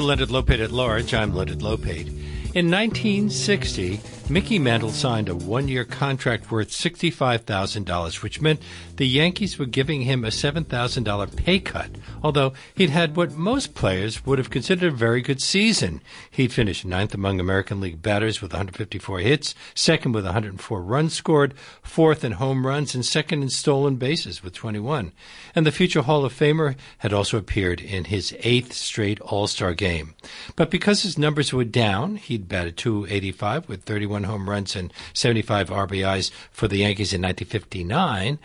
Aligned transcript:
to 0.00 0.06
Leonard 0.06 0.30
Lopate 0.30 0.64
at 0.64 0.70
Large. 0.70 1.12
I'm 1.12 1.34
Leonard 1.34 1.58
Lopate. 1.58 2.19
In 2.52 2.68
1960, 2.68 4.00
Mickey 4.28 4.58
Mantle 4.58 4.90
signed 4.90 5.28
a 5.28 5.34
one 5.34 5.66
year 5.68 5.84
contract 5.84 6.50
worth 6.50 6.70
$65,000, 6.70 8.22
which 8.22 8.40
meant 8.40 8.60
the 8.96 9.06
Yankees 9.06 9.58
were 9.58 9.66
giving 9.66 10.02
him 10.02 10.24
a 10.24 10.28
$7,000 10.28 11.36
pay 11.36 11.58
cut, 11.58 11.90
although 12.22 12.52
he'd 12.74 12.90
had 12.90 13.16
what 13.16 13.32
most 13.32 13.74
players 13.74 14.24
would 14.26 14.38
have 14.38 14.50
considered 14.50 14.92
a 14.92 14.96
very 14.96 15.20
good 15.20 15.40
season. 15.40 16.00
He'd 16.30 16.52
finished 16.52 16.84
ninth 16.84 17.14
among 17.14 17.40
American 17.40 17.80
League 17.80 18.02
batters 18.02 18.42
with 18.42 18.52
154 18.52 19.20
hits, 19.20 19.54
second 19.74 20.12
with 20.12 20.24
104 20.24 20.82
runs 20.82 21.14
scored, 21.14 21.54
fourth 21.82 22.24
in 22.24 22.32
home 22.32 22.66
runs, 22.66 22.94
and 22.94 23.04
second 23.04 23.42
in 23.42 23.48
stolen 23.48 23.96
bases 23.96 24.42
with 24.42 24.54
21. 24.54 25.12
And 25.54 25.66
the 25.66 25.72
future 25.72 26.02
Hall 26.02 26.24
of 26.24 26.32
Famer 26.32 26.76
had 26.98 27.12
also 27.12 27.36
appeared 27.36 27.80
in 27.80 28.04
his 28.04 28.36
eighth 28.40 28.72
straight 28.74 29.20
All 29.20 29.46
Star 29.46 29.72
game. 29.74 30.14
But 30.54 30.70
because 30.70 31.02
his 31.02 31.18
numbers 31.18 31.52
were 31.52 31.64
down, 31.64 32.16
he'd 32.40 32.48
batted 32.48 32.76
285 32.76 33.68
with 33.68 33.82
31 33.82 34.24
home 34.24 34.48
runs 34.48 34.74
and 34.74 34.92
75 35.12 35.68
RBIs 35.68 36.30
for 36.50 36.68
the 36.68 36.78
Yankees 36.78 37.12
in 37.12 37.22
1959. 37.22 38.38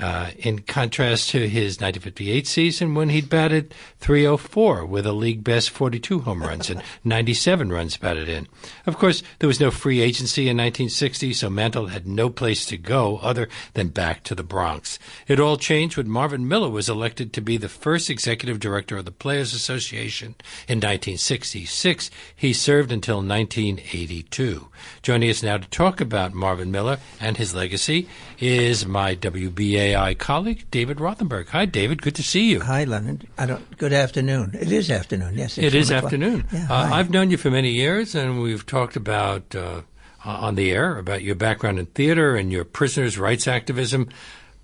Uh, 0.00 0.30
in 0.38 0.60
contrast 0.60 1.28
to 1.28 1.46
his 1.46 1.76
1958 1.76 2.46
season 2.46 2.94
when 2.94 3.10
he'd 3.10 3.28
batted 3.28 3.74
304 3.98 4.86
with 4.86 5.04
a 5.04 5.12
league 5.12 5.44
best 5.44 5.68
42 5.68 6.20
home 6.20 6.42
runs 6.42 6.70
and 6.70 6.82
97 7.04 7.70
runs 7.70 7.98
batted 7.98 8.26
in. 8.26 8.48
Of 8.86 8.96
course, 8.96 9.22
there 9.40 9.46
was 9.46 9.60
no 9.60 9.70
free 9.70 10.00
agency 10.00 10.42
in 10.42 10.56
1960, 10.56 11.34
so 11.34 11.50
Mantle 11.50 11.88
had 11.88 12.06
no 12.06 12.30
place 12.30 12.64
to 12.66 12.78
go 12.78 13.18
other 13.18 13.46
than 13.74 13.88
back 13.88 14.22
to 14.24 14.34
the 14.34 14.42
Bronx. 14.42 14.98
It 15.28 15.38
all 15.38 15.58
changed 15.58 15.98
when 15.98 16.08
Marvin 16.08 16.48
Miller 16.48 16.70
was 16.70 16.88
elected 16.88 17.34
to 17.34 17.42
be 17.42 17.58
the 17.58 17.68
first 17.68 18.08
executive 18.08 18.58
director 18.58 18.96
of 18.96 19.04
the 19.04 19.10
Players 19.10 19.52
Association 19.52 20.28
in 20.66 20.78
1966. 20.78 22.10
He 22.34 22.54
served 22.54 22.90
until 22.90 23.16
1982. 23.16 24.68
Joining 25.02 25.28
us 25.28 25.42
now 25.42 25.58
to 25.58 25.68
talk 25.68 26.00
about 26.00 26.32
Marvin 26.32 26.70
Miller 26.70 26.98
and 27.20 27.36
his 27.36 27.54
legacy 27.54 28.08
is 28.38 28.86
my 28.86 29.14
WBA 29.14 29.89
AI 29.90 30.14
colleague, 30.14 30.66
David 30.70 30.98
Rothenberg. 30.98 31.48
Hi, 31.48 31.66
David. 31.66 32.02
Good 32.02 32.14
to 32.16 32.22
see 32.22 32.50
you. 32.50 32.60
Hi, 32.60 32.84
Leonard. 32.84 33.26
I 33.38 33.46
don't. 33.46 33.76
Good 33.76 33.92
afternoon. 33.92 34.56
It 34.58 34.72
is 34.72 34.90
afternoon. 34.90 35.36
Yes, 35.36 35.58
it 35.58 35.74
is 35.74 35.90
afternoon. 35.90 36.46
Yeah, 36.52 36.66
uh, 36.70 36.90
I've 36.92 37.10
known 37.10 37.30
you 37.30 37.36
for 37.36 37.50
many 37.50 37.70
years, 37.70 38.14
and 38.14 38.40
we've 38.42 38.64
talked 38.66 38.96
about 38.96 39.54
uh, 39.54 39.82
on 40.24 40.54
the 40.54 40.70
air 40.70 40.98
about 40.98 41.22
your 41.22 41.34
background 41.34 41.78
in 41.78 41.86
theater 41.86 42.36
and 42.36 42.52
your 42.52 42.64
prisoners' 42.64 43.18
rights 43.18 43.48
activism. 43.48 44.08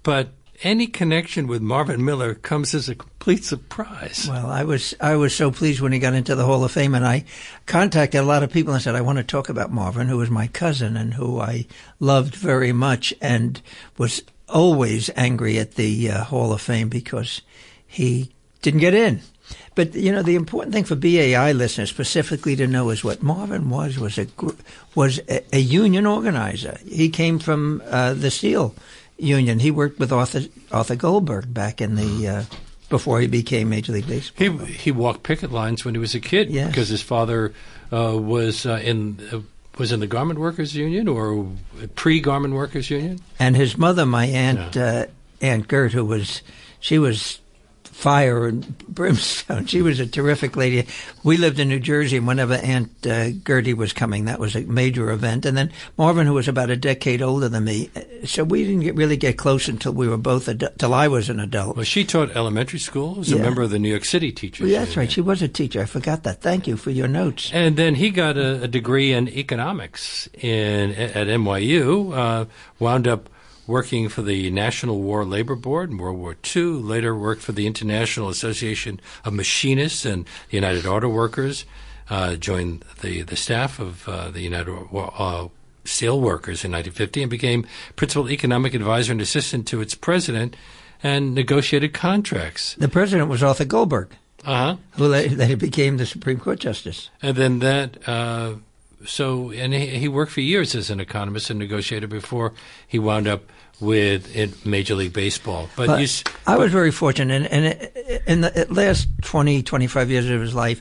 But 0.02 0.30
any 0.62 0.86
connection 0.86 1.46
with 1.46 1.60
Marvin 1.60 2.04
Miller 2.04 2.34
comes 2.34 2.74
as 2.74 2.88
a 2.88 2.94
complete 2.94 3.44
surprise. 3.44 4.26
Well, 4.28 4.50
I 4.50 4.64
was 4.64 4.94
I 5.00 5.16
was 5.16 5.34
so 5.34 5.50
pleased 5.50 5.80
when 5.80 5.92
he 5.92 5.98
got 5.98 6.14
into 6.14 6.34
the 6.34 6.44
Hall 6.44 6.64
of 6.64 6.72
Fame, 6.72 6.94
and 6.94 7.06
I 7.06 7.24
contacted 7.66 8.20
a 8.20 8.24
lot 8.24 8.42
of 8.42 8.52
people 8.52 8.72
and 8.72 8.82
said 8.82 8.94
I 8.94 9.00
want 9.00 9.18
to 9.18 9.24
talk 9.24 9.48
about 9.48 9.72
Marvin, 9.72 10.08
who 10.08 10.18
was 10.18 10.30
my 10.30 10.46
cousin 10.46 10.96
and 10.96 11.14
who 11.14 11.40
I 11.40 11.66
loved 12.00 12.34
very 12.34 12.72
much, 12.72 13.12
and 13.20 13.60
was 13.98 14.22
always 14.48 15.10
angry 15.16 15.58
at 15.58 15.74
the 15.74 16.10
uh, 16.10 16.24
Hall 16.24 16.52
of 16.52 16.60
Fame 16.60 16.88
because 16.88 17.42
he 17.86 18.32
didn't 18.62 18.80
get 18.80 18.94
in. 18.94 19.20
But 19.74 19.94
you 19.94 20.10
know, 20.10 20.22
the 20.22 20.34
important 20.34 20.74
thing 20.74 20.84
for 20.84 20.96
BAI 20.96 21.52
listeners 21.52 21.90
specifically 21.90 22.56
to 22.56 22.66
know 22.66 22.90
is 22.90 23.04
what 23.04 23.22
Marvin 23.22 23.70
was 23.70 23.98
was 23.98 24.18
a 24.18 24.26
was 24.94 25.20
a, 25.28 25.44
a 25.54 25.60
union 25.60 26.06
organizer. 26.06 26.78
He 26.84 27.10
came 27.10 27.38
from 27.38 27.82
uh, 27.86 28.14
the 28.14 28.30
steel 28.30 28.74
union. 29.18 29.60
He 29.60 29.70
worked 29.70 29.98
with 29.98 30.12
Arthur 30.12 30.42
Arthur 30.72 30.96
Goldberg 30.96 31.52
back 31.52 31.80
in 31.80 31.94
the 31.94 32.28
uh, 32.28 32.44
before 32.88 33.20
he 33.20 33.26
became 33.26 33.68
Major 33.68 33.92
League 33.92 34.08
Baseball. 34.08 34.66
He 34.66 34.72
he 34.72 34.90
walked 34.90 35.22
picket 35.22 35.52
lines 35.52 35.84
when 35.84 35.94
he 35.94 36.00
was 36.00 36.14
a 36.14 36.20
kid 36.20 36.50
yes. 36.50 36.68
because 36.68 36.88
his 36.88 37.02
father 37.02 37.52
uh, 37.92 38.16
was 38.18 38.66
uh, 38.66 38.80
in 38.82 39.20
uh, 39.32 39.40
was 39.78 39.92
in 39.92 40.00
the 40.00 40.06
Garment 40.06 40.38
Workers 40.38 40.74
Union 40.74 41.08
or 41.08 41.46
pre 41.94 42.20
Garment 42.20 42.54
Workers 42.54 42.90
Union. 42.90 43.20
And 43.38 43.56
his 43.56 43.76
mother, 43.76 44.06
my 44.06 44.26
aunt 44.26 44.76
yeah. 44.76 44.84
uh, 44.84 45.06
Aunt 45.40 45.68
Gert, 45.68 45.92
who 45.92 46.04
was 46.04 46.42
she 46.80 46.98
was 46.98 47.40
fire 47.96 48.46
and 48.46 48.76
brimstone. 48.88 49.64
She 49.64 49.80
was 49.80 49.98
a 50.00 50.06
terrific 50.06 50.54
lady. 50.54 50.86
We 51.24 51.38
lived 51.38 51.58
in 51.58 51.68
New 51.68 51.80
Jersey, 51.80 52.18
and 52.18 52.26
whenever 52.26 52.54
Aunt 52.54 53.06
uh, 53.06 53.30
Gertie 53.30 53.72
was 53.72 53.94
coming, 53.94 54.26
that 54.26 54.38
was 54.38 54.54
a 54.54 54.60
major 54.60 55.10
event. 55.10 55.46
And 55.46 55.56
then 55.56 55.72
Marvin, 55.96 56.26
who 56.26 56.34
was 56.34 56.46
about 56.46 56.68
a 56.68 56.76
decade 56.76 57.22
older 57.22 57.48
than 57.48 57.64
me, 57.64 57.90
uh, 57.96 58.26
so 58.26 58.44
we 58.44 58.64
didn't 58.64 58.82
get, 58.82 58.94
really 58.96 59.16
get 59.16 59.38
close 59.38 59.66
until 59.66 59.92
we 59.92 60.08
were 60.08 60.18
both 60.18 60.46
until 60.46 60.92
I 60.92 61.08
was 61.08 61.30
an 61.30 61.40
adult. 61.40 61.76
Well, 61.76 61.86
she 61.86 62.04
taught 62.04 62.36
elementary 62.36 62.80
school. 62.80 63.14
Was 63.14 63.30
yeah. 63.30 63.38
a 63.38 63.42
member 63.42 63.62
of 63.62 63.70
the 63.70 63.78
New 63.78 63.88
York 63.88 64.04
City 64.04 64.30
teachers. 64.30 64.70
That's 64.70 64.94
right. 64.94 65.10
She 65.10 65.22
was 65.22 65.40
a 65.40 65.48
teacher. 65.48 65.80
I 65.80 65.86
forgot 65.86 66.22
that. 66.24 66.42
Thank 66.42 66.66
you 66.66 66.76
for 66.76 66.90
your 66.90 67.08
notes. 67.08 67.50
And 67.54 67.78
then 67.78 67.94
he 67.94 68.10
got 68.10 68.36
a, 68.36 68.64
a 68.64 68.68
degree 68.68 69.14
in 69.14 69.26
economics 69.26 70.28
in 70.34 70.92
at 70.92 71.28
NYU. 71.28 72.14
Uh, 72.14 72.44
wound 72.78 73.08
up 73.08 73.30
working 73.66 74.08
for 74.08 74.22
the 74.22 74.50
National 74.50 75.00
War 75.00 75.24
Labor 75.24 75.56
Board 75.56 75.90
in 75.90 75.98
World 75.98 76.18
War 76.18 76.36
II, 76.54 76.62
later 76.62 77.14
worked 77.16 77.42
for 77.42 77.52
the 77.52 77.66
International 77.66 78.28
Association 78.28 79.00
of 79.24 79.32
Machinists 79.32 80.04
and 80.04 80.24
the 80.50 80.56
United 80.56 80.86
Auto 80.86 81.08
Workers, 81.08 81.64
uh, 82.08 82.36
joined 82.36 82.84
the, 83.02 83.22
the 83.22 83.36
staff 83.36 83.78
of 83.78 84.08
uh, 84.08 84.30
the 84.30 84.40
United 84.40 84.76
uh, 84.92 85.48
Steel 85.84 86.20
Workers 86.20 86.64
in 86.64 86.72
1950 86.72 87.22
and 87.22 87.30
became 87.30 87.66
principal 87.96 88.30
economic 88.30 88.74
advisor 88.74 89.12
and 89.12 89.20
assistant 89.20 89.66
to 89.68 89.80
its 89.80 89.94
president 89.94 90.56
and 91.02 91.34
negotiated 91.34 91.92
contracts. 91.92 92.74
The 92.74 92.88
president 92.88 93.28
was 93.28 93.42
Arthur 93.42 93.64
Goldberg. 93.64 94.10
Uh-huh. 94.44 94.76
Who 94.92 95.08
later 95.08 95.56
became 95.56 95.96
the 95.96 96.06
Supreme 96.06 96.38
Court 96.38 96.60
justice. 96.60 97.10
And 97.20 97.36
then 97.36 97.58
that 97.60 98.08
uh, 98.08 98.54
so 99.04 99.50
and 99.50 99.74
he, 99.74 99.86
he, 99.98 100.08
worked 100.08 100.32
for 100.32 100.40
years 100.40 100.74
as 100.74 100.90
an 100.90 101.00
economist 101.00 101.50
and 101.50 101.58
negotiator 101.58 102.06
before 102.06 102.52
he 102.86 102.98
wound 102.98 103.26
up 103.26 103.42
with 103.80 104.34
in 104.34 104.54
Major 104.64 104.94
League 104.94 105.12
Baseball. 105.12 105.68
But, 105.76 105.86
but 105.86 106.00
you, 106.00 106.08
I 106.46 106.56
was 106.56 106.72
very 106.72 106.90
fortunate, 106.90 107.48
and, 107.50 107.66
and 107.66 108.22
in 108.26 108.40
the 108.40 108.66
last 108.70 109.08
20, 109.22 109.62
25 109.62 110.10
years 110.10 110.30
of 110.30 110.40
his 110.40 110.54
life, 110.54 110.80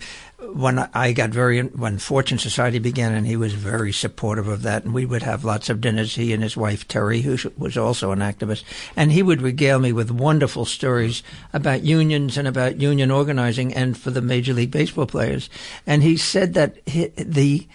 when 0.54 0.80
I 0.94 1.12
got 1.12 1.30
very 1.32 1.62
when 1.62 1.98
Fortune 1.98 2.38
Society 2.38 2.80
began, 2.80 3.14
and 3.14 3.26
he 3.26 3.36
was 3.36 3.54
very 3.54 3.92
supportive 3.92 4.48
of 4.48 4.62
that, 4.62 4.84
and 4.84 4.94
we 4.94 5.06
would 5.06 5.24
have 5.24 5.44
lots 5.44 5.70
of 5.70 5.82
dinners. 5.82 6.16
He 6.16 6.34
and 6.34 6.44
his 6.44 6.56
wife 6.56 6.88
Terry, 6.88 7.22
who 7.22 7.38
was 7.58 7.78
also 7.78 8.12
an 8.12 8.20
activist, 8.20 8.64
and 8.96 9.12
he 9.12 9.24
would 9.24 9.42
regale 9.42 9.80
me 9.80 9.92
with 9.92 10.12
wonderful 10.12 10.66
stories 10.66 11.24
about 11.54 11.84
unions 11.84 12.38
and 12.38 12.48
about 12.48 12.80
union 12.80 13.12
organizing, 13.12 13.74
and 13.74 13.98
for 13.98 14.12
the 14.12 14.22
Major 14.22 14.54
League 14.54 14.72
Baseball 14.72 15.08
players. 15.08 15.50
And 15.88 16.04
he 16.04 16.18
said 16.18 16.54
that 16.54 16.78
he, 16.86 17.08
the 17.08 17.68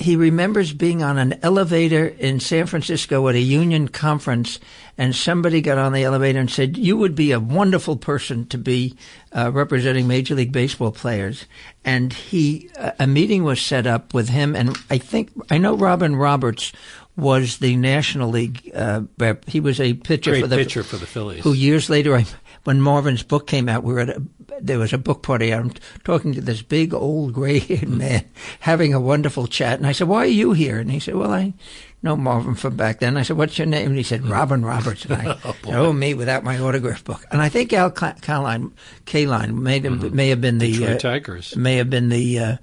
he 0.00 0.16
remembers 0.16 0.72
being 0.72 1.02
on 1.02 1.18
an 1.18 1.38
elevator 1.42 2.06
in 2.06 2.40
San 2.40 2.66
Francisco 2.66 3.26
at 3.28 3.34
a 3.34 3.40
union 3.40 3.88
conference, 3.88 4.58
and 4.96 5.14
somebody 5.14 5.60
got 5.60 5.78
on 5.78 5.92
the 5.92 6.04
elevator 6.04 6.38
and 6.38 6.50
said, 6.50 6.76
"You 6.76 6.96
would 6.96 7.14
be 7.14 7.32
a 7.32 7.40
wonderful 7.40 7.96
person 7.96 8.46
to 8.46 8.58
be 8.58 8.96
uh, 9.32 9.50
representing 9.52 10.06
Major 10.06 10.34
League 10.34 10.52
Baseball 10.52 10.92
players." 10.92 11.46
And 11.84 12.12
he, 12.12 12.70
uh, 12.78 12.92
a 12.98 13.06
meeting 13.06 13.44
was 13.44 13.60
set 13.60 13.86
up 13.86 14.14
with 14.14 14.28
him, 14.28 14.54
and 14.54 14.76
I 14.90 14.98
think 14.98 15.30
I 15.50 15.58
know 15.58 15.76
Robin 15.76 16.16
Roberts 16.16 16.72
was 17.16 17.58
the 17.58 17.76
National 17.76 18.30
League 18.30 18.70
uh, 18.74 19.02
rep. 19.18 19.44
He 19.48 19.58
was 19.58 19.80
a 19.80 19.94
pitcher 19.94 20.30
Great 20.30 20.42
for 20.42 20.46
the 20.46 20.56
pitcher 20.56 20.82
for 20.84 20.96
the 20.96 21.06
Phillies. 21.06 21.42
Who 21.42 21.52
years 21.52 21.90
later, 21.90 22.14
I, 22.16 22.26
when 22.68 22.82
Marvin's 22.82 23.22
book 23.22 23.46
came 23.46 23.66
out, 23.66 23.82
we 23.82 23.94
were 23.94 24.00
at 24.00 24.10
a 24.10 24.22
there 24.60 24.78
was 24.78 24.92
a 24.92 24.98
book 24.98 25.22
party. 25.22 25.54
I'm 25.54 25.72
talking 26.04 26.34
to 26.34 26.42
this 26.42 26.60
big 26.60 26.92
old 26.92 27.32
gray-haired 27.32 27.88
man 27.88 28.26
having 28.60 28.92
a 28.92 29.00
wonderful 29.00 29.46
chat. 29.46 29.78
And 29.78 29.86
I 29.86 29.92
said, 29.92 30.06
why 30.06 30.18
are 30.18 30.26
you 30.26 30.52
here? 30.52 30.78
And 30.78 30.90
he 30.90 31.00
said, 31.00 31.14
well, 31.14 31.32
I 31.32 31.54
know 32.02 32.14
Marvin 32.14 32.56
from 32.56 32.76
back 32.76 32.98
then. 33.00 33.16
I 33.16 33.22
said, 33.22 33.38
what's 33.38 33.56
your 33.56 33.66
name? 33.66 33.86
And 33.86 33.96
he 33.96 34.02
said, 34.02 34.26
Robin 34.26 34.62
Roberts. 34.62 35.06
And 35.06 35.14
I, 35.14 35.38
oh, 35.46 35.56
oh, 35.68 35.92
me 35.94 36.12
without 36.12 36.44
my 36.44 36.58
autograph 36.58 37.04
book. 37.04 37.24
And 37.30 37.40
I 37.40 37.48
think 37.48 37.72
Al 37.72 37.90
Kaline, 37.90 38.72
Kaline 39.06 39.54
may, 39.54 39.80
mm-hmm. 39.80 40.14
may 40.14 40.28
have 40.28 40.42
been 40.42 40.58
the, 40.58 40.88
uh, 40.88 40.98
Tigers. 40.98 41.56
may 41.56 41.76
have 41.76 41.88
been 41.88 42.10
the, 42.10 42.38
uh, 42.38 42.56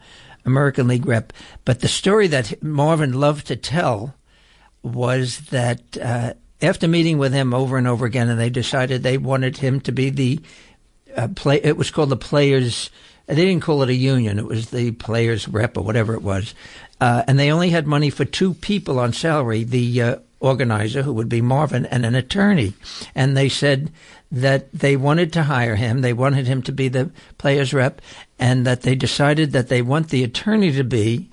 American 0.45 0.87
League 0.87 1.07
rep. 1.07 1.33
But 1.63 1.79
the 1.79 1.87
story 1.87 2.27
that 2.27 2.61
Marvin 2.61 3.13
loved 3.13 3.47
to 3.47 3.55
tell 3.55 4.13
was 4.83 5.39
that, 5.49 5.97
uh, 5.97 6.33
after 6.61 6.87
meeting 6.87 7.17
with 7.17 7.33
him 7.33 7.53
over 7.53 7.77
and 7.77 7.87
over 7.87 8.05
again, 8.05 8.29
and 8.29 8.39
they 8.39 8.49
decided 8.49 9.03
they 9.03 9.17
wanted 9.17 9.57
him 9.57 9.79
to 9.81 9.91
be 9.91 10.09
the 10.09 10.39
uh, 11.15 11.27
play. 11.29 11.59
It 11.63 11.77
was 11.77 11.91
called 11.91 12.09
the 12.09 12.17
Players. 12.17 12.89
They 13.27 13.35
didn't 13.35 13.63
call 13.63 13.81
it 13.81 13.89
a 13.89 13.95
union. 13.95 14.39
It 14.39 14.45
was 14.45 14.69
the 14.69 14.91
Players 14.91 15.47
Rep 15.47 15.77
or 15.77 15.81
whatever 15.81 16.13
it 16.13 16.21
was, 16.21 16.53
uh, 17.01 17.23
and 17.27 17.39
they 17.39 17.51
only 17.51 17.69
had 17.69 17.87
money 17.87 18.09
for 18.09 18.25
two 18.25 18.53
people 18.53 18.99
on 18.99 19.13
salary: 19.13 19.63
the 19.63 20.01
uh, 20.01 20.15
organizer, 20.39 21.01
who 21.01 21.13
would 21.13 21.29
be 21.29 21.41
Marvin, 21.41 21.85
and 21.87 22.05
an 22.05 22.15
attorney. 22.15 22.73
And 23.13 23.35
they 23.35 23.49
said 23.49 23.91
that 24.31 24.71
they 24.71 24.95
wanted 24.95 25.33
to 25.33 25.43
hire 25.43 25.75
him. 25.75 26.01
They 26.01 26.13
wanted 26.13 26.47
him 26.47 26.61
to 26.63 26.71
be 26.71 26.87
the 26.87 27.11
Players 27.37 27.73
Rep, 27.73 28.01
and 28.39 28.65
that 28.65 28.81
they 28.81 28.95
decided 28.95 29.51
that 29.51 29.69
they 29.69 29.81
want 29.81 30.09
the 30.09 30.23
attorney 30.23 30.71
to 30.73 30.83
be 30.83 31.29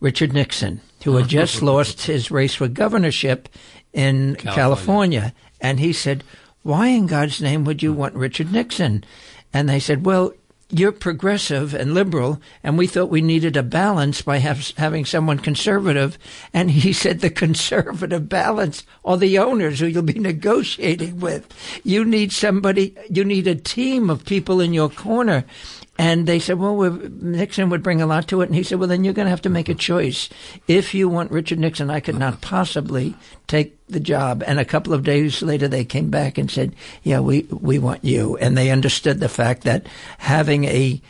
Richard 0.00 0.32
Nixon, 0.32 0.80
who 1.04 1.16
had 1.16 1.28
just 1.28 1.62
lost 1.62 2.02
his 2.02 2.30
race 2.30 2.54
for 2.54 2.68
governorship 2.68 3.48
in 3.92 4.36
California. 4.36 4.54
California. 4.54 5.34
And 5.60 5.80
he 5.80 5.92
said, 5.92 6.24
why 6.62 6.88
in 6.88 7.06
God's 7.06 7.40
name 7.40 7.64
would 7.64 7.82
you 7.82 7.92
hmm. 7.92 7.98
want 7.98 8.14
Richard 8.14 8.52
Nixon? 8.52 9.04
And 9.52 9.68
they 9.68 9.80
said, 9.80 10.04
well, 10.04 10.32
you're 10.72 10.92
progressive 10.92 11.74
and 11.74 11.94
liberal, 11.94 12.40
and 12.62 12.78
we 12.78 12.86
thought 12.86 13.10
we 13.10 13.22
needed 13.22 13.56
a 13.56 13.62
balance 13.62 14.22
by 14.22 14.38
have, 14.38 14.72
having 14.76 15.04
someone 15.04 15.38
conservative. 15.38 16.16
And 16.54 16.70
he 16.70 16.92
said 16.94 17.20
the 17.20 17.30
conservative 17.30 18.28
balance 18.28 18.84
are 19.04 19.16
the 19.16 19.38
owners 19.38 19.80
who 19.80 19.86
you'll 19.86 20.02
be 20.02 20.18
negotiating 20.18 21.18
with. 21.18 21.48
You 21.82 22.04
need 22.04 22.32
somebody, 22.32 22.94
you 23.10 23.24
need 23.24 23.48
a 23.48 23.56
team 23.56 24.10
of 24.10 24.24
people 24.24 24.60
in 24.60 24.72
your 24.72 24.90
corner. 24.90 25.44
And 26.00 26.26
they 26.26 26.38
said, 26.38 26.58
well, 26.58 26.90
Nixon 26.90 27.68
would 27.68 27.82
bring 27.82 28.00
a 28.00 28.06
lot 28.06 28.26
to 28.28 28.40
it. 28.40 28.46
And 28.46 28.54
he 28.54 28.62
said, 28.62 28.78
well, 28.78 28.88
then 28.88 29.04
you're 29.04 29.12
going 29.12 29.26
to 29.26 29.30
have 29.30 29.42
to 29.42 29.50
make 29.50 29.68
a 29.68 29.74
choice. 29.74 30.30
If 30.66 30.94
you 30.94 31.10
want 31.10 31.30
Richard 31.30 31.58
Nixon, 31.58 31.90
I 31.90 32.00
could 32.00 32.18
not 32.18 32.40
possibly 32.40 33.14
take 33.48 33.76
the 33.86 34.00
job. 34.00 34.42
And 34.46 34.58
a 34.58 34.64
couple 34.64 34.94
of 34.94 35.04
days 35.04 35.42
later, 35.42 35.68
they 35.68 35.84
came 35.84 36.08
back 36.08 36.38
and 36.38 36.50
said, 36.50 36.74
yeah, 37.02 37.20
we, 37.20 37.42
we 37.50 37.78
want 37.78 38.02
you. 38.02 38.38
And 38.38 38.56
they 38.56 38.70
understood 38.70 39.20
the 39.20 39.28
fact 39.28 39.64
that 39.64 39.88
having 40.16 40.64
a 40.64 41.02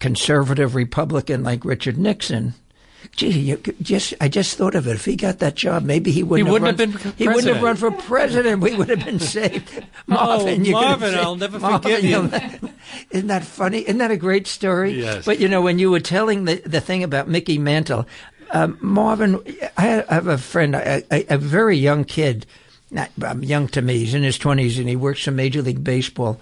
conservative 0.00 0.74
Republican 0.74 1.42
like 1.42 1.64
Richard 1.64 1.96
Nixon– 1.96 2.52
gee, 3.12 3.30
you, 3.30 3.56
just 3.82 4.14
I 4.20 4.28
just 4.28 4.56
thought 4.56 4.74
of 4.74 4.86
it. 4.86 4.94
If 4.94 5.04
he 5.04 5.16
got 5.16 5.38
that 5.38 5.54
job, 5.54 5.84
maybe 5.84 6.10
he 6.10 6.22
wouldn't, 6.22 6.48
he 6.48 6.52
have, 6.52 6.62
wouldn't 6.62 6.78
run, 6.78 6.92
have 6.92 7.02
been 7.02 7.12
he 7.16 7.28
wouldn't 7.28 7.54
have 7.54 7.62
run 7.62 7.76
for 7.76 7.90
president. 7.90 8.60
We 8.60 8.74
would 8.74 8.88
have 8.88 9.04
been 9.04 9.18
saved. 9.20 9.84
Marvin, 10.06 10.66
oh, 10.66 10.70
Marvin, 10.70 11.14
I'll 11.14 11.36
never 11.36 11.58
Marvin, 11.58 11.82
forgive 11.82 12.04
you. 12.04 12.70
Isn't 13.10 13.28
that 13.28 13.44
funny? 13.44 13.80
Isn't 13.80 13.98
that 13.98 14.10
a 14.10 14.16
great 14.16 14.46
story? 14.46 15.00
Yes. 15.00 15.24
But 15.24 15.38
you 15.38 15.48
know, 15.48 15.62
when 15.62 15.78
you 15.78 15.90
were 15.90 16.00
telling 16.00 16.44
the 16.44 16.56
the 16.56 16.80
thing 16.80 17.02
about 17.02 17.28
Mickey 17.28 17.58
Mantle, 17.58 18.06
um, 18.50 18.78
Marvin, 18.80 19.42
I 19.76 20.04
have 20.08 20.26
a 20.26 20.38
friend, 20.38 20.74
a, 20.74 21.02
a, 21.12 21.34
a 21.34 21.38
very 21.38 21.76
young 21.76 22.04
kid. 22.04 22.46
Not 22.90 23.10
um, 23.24 23.42
young 23.42 23.66
to 23.68 23.82
me. 23.82 23.98
He's 23.98 24.14
in 24.14 24.22
his 24.22 24.38
twenties, 24.38 24.78
and 24.78 24.88
he 24.88 24.96
works 24.96 25.24
for 25.24 25.32
Major 25.32 25.62
League 25.62 25.82
Baseball. 25.82 26.40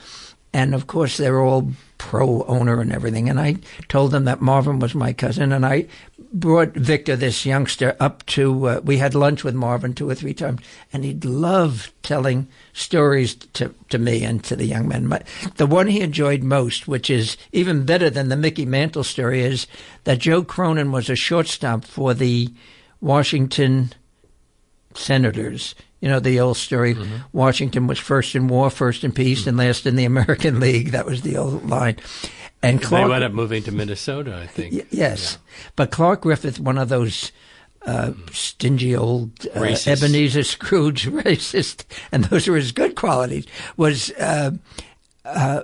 And 0.53 0.75
of 0.75 0.87
course, 0.87 1.17
they're 1.17 1.41
all 1.41 1.73
pro 1.99 2.45
owner 2.45 2.81
and 2.81 2.93
everything. 2.93 3.29
And 3.29 3.41
I 3.41 3.57
told 3.89 4.13
them 4.13 4.25
that 4.27 4.41
Marvin 4.41 4.79
was 4.79 4.95
my 4.95 5.13
cousin, 5.13 5.53
and 5.53 5.67
I 5.67 5.87
brought 6.35 6.73
Victor, 6.75 7.17
this 7.17 7.47
youngster, 7.47 7.97
up 8.01 8.27
to. 8.27 8.69
Uh, 8.69 8.81
we 8.85 8.99
had 8.99 9.15
lunch 9.15 9.45
with 9.45 9.55
Marvin 9.55 9.95
two 9.95 10.11
or 10.11 10.15
three 10.15 10.35
times, 10.35 10.61
and 10.93 11.05
he'd 11.05 11.25
love 11.25 11.93
telling 12.03 12.49
stories 12.73 13.37
to 13.55 13.73
to 13.89 13.99
me 13.99 14.25
and 14.25 14.43
to 14.45 14.57
the 14.57 14.67
young 14.67 14.89
men. 14.89 15.09
But 15.09 15.27
the 15.57 15.67
one 15.67 15.87
he 15.87 16.01
enjoyed 16.01 16.43
most, 16.43 16.89
which 16.89 17.09
is 17.09 17.37
even 17.53 17.87
better 17.87 18.11
than 18.11 18.29
the 18.29 18.37
Mickey 18.37 18.67
Mantle 18.67 19.05
story, 19.05 19.43
is 19.43 19.67
that 20.03 20.19
Joe 20.19 20.43
Cronin 20.43 20.93
was 20.93 21.09
a 21.09 21.17
shortstop 21.17 21.85
for 21.85 22.13
the 22.13 22.53
Washington 23.01 23.93
Senators 24.95 25.75
you 26.05 26.11
know 26.11 26.21
the 26.21 26.39
old 26.39 26.59
story. 26.59 26.95
Mm-hmm. 26.95 27.17
Washington 27.33 27.87
was 27.87 27.99
first 27.99 28.35
in 28.35 28.47
war, 28.47 28.69
first 28.69 29.05
in 29.05 29.13
peace, 29.13 29.41
mm-hmm. 29.41 29.49
and 29.49 29.59
last 29.59 29.87
in 29.87 29.97
the 29.97 30.05
American 30.05 30.61
League. 30.67 30.91
That 30.91 31.07
was 31.07 31.23
the 31.23 31.39
old 31.39 31.67
line. 31.67 31.97
And 32.65 32.83
Clark, 32.83 33.05
they 33.05 33.09
wound 33.11 33.25
up 33.25 33.33
moving 33.33 33.63
to 33.65 33.73
Minnesota, 33.73 34.37
I 34.37 34.47
think. 34.47 34.75
Y- 34.75 34.87
yes, 34.91 35.39
yeah. 35.39 35.71
but 35.77 35.91
Clark 35.91 36.23
Griffith, 36.23 36.59
one 36.59 36.79
of 36.79 36.89
those 36.89 37.33
uh, 37.87 38.13
stingy 38.33 38.97
old 38.97 39.47
uh, 39.55 39.77
Ebenezer 39.87 40.43
Scrooge 40.43 41.07
racist, 41.11 41.85
and 42.11 42.25
those 42.25 42.49
were 42.49 42.57
his 42.57 42.73
good 42.73 42.97
qualities, 42.97 43.47
was 43.77 44.11
uh, 44.13 44.53
uh, 45.25 45.63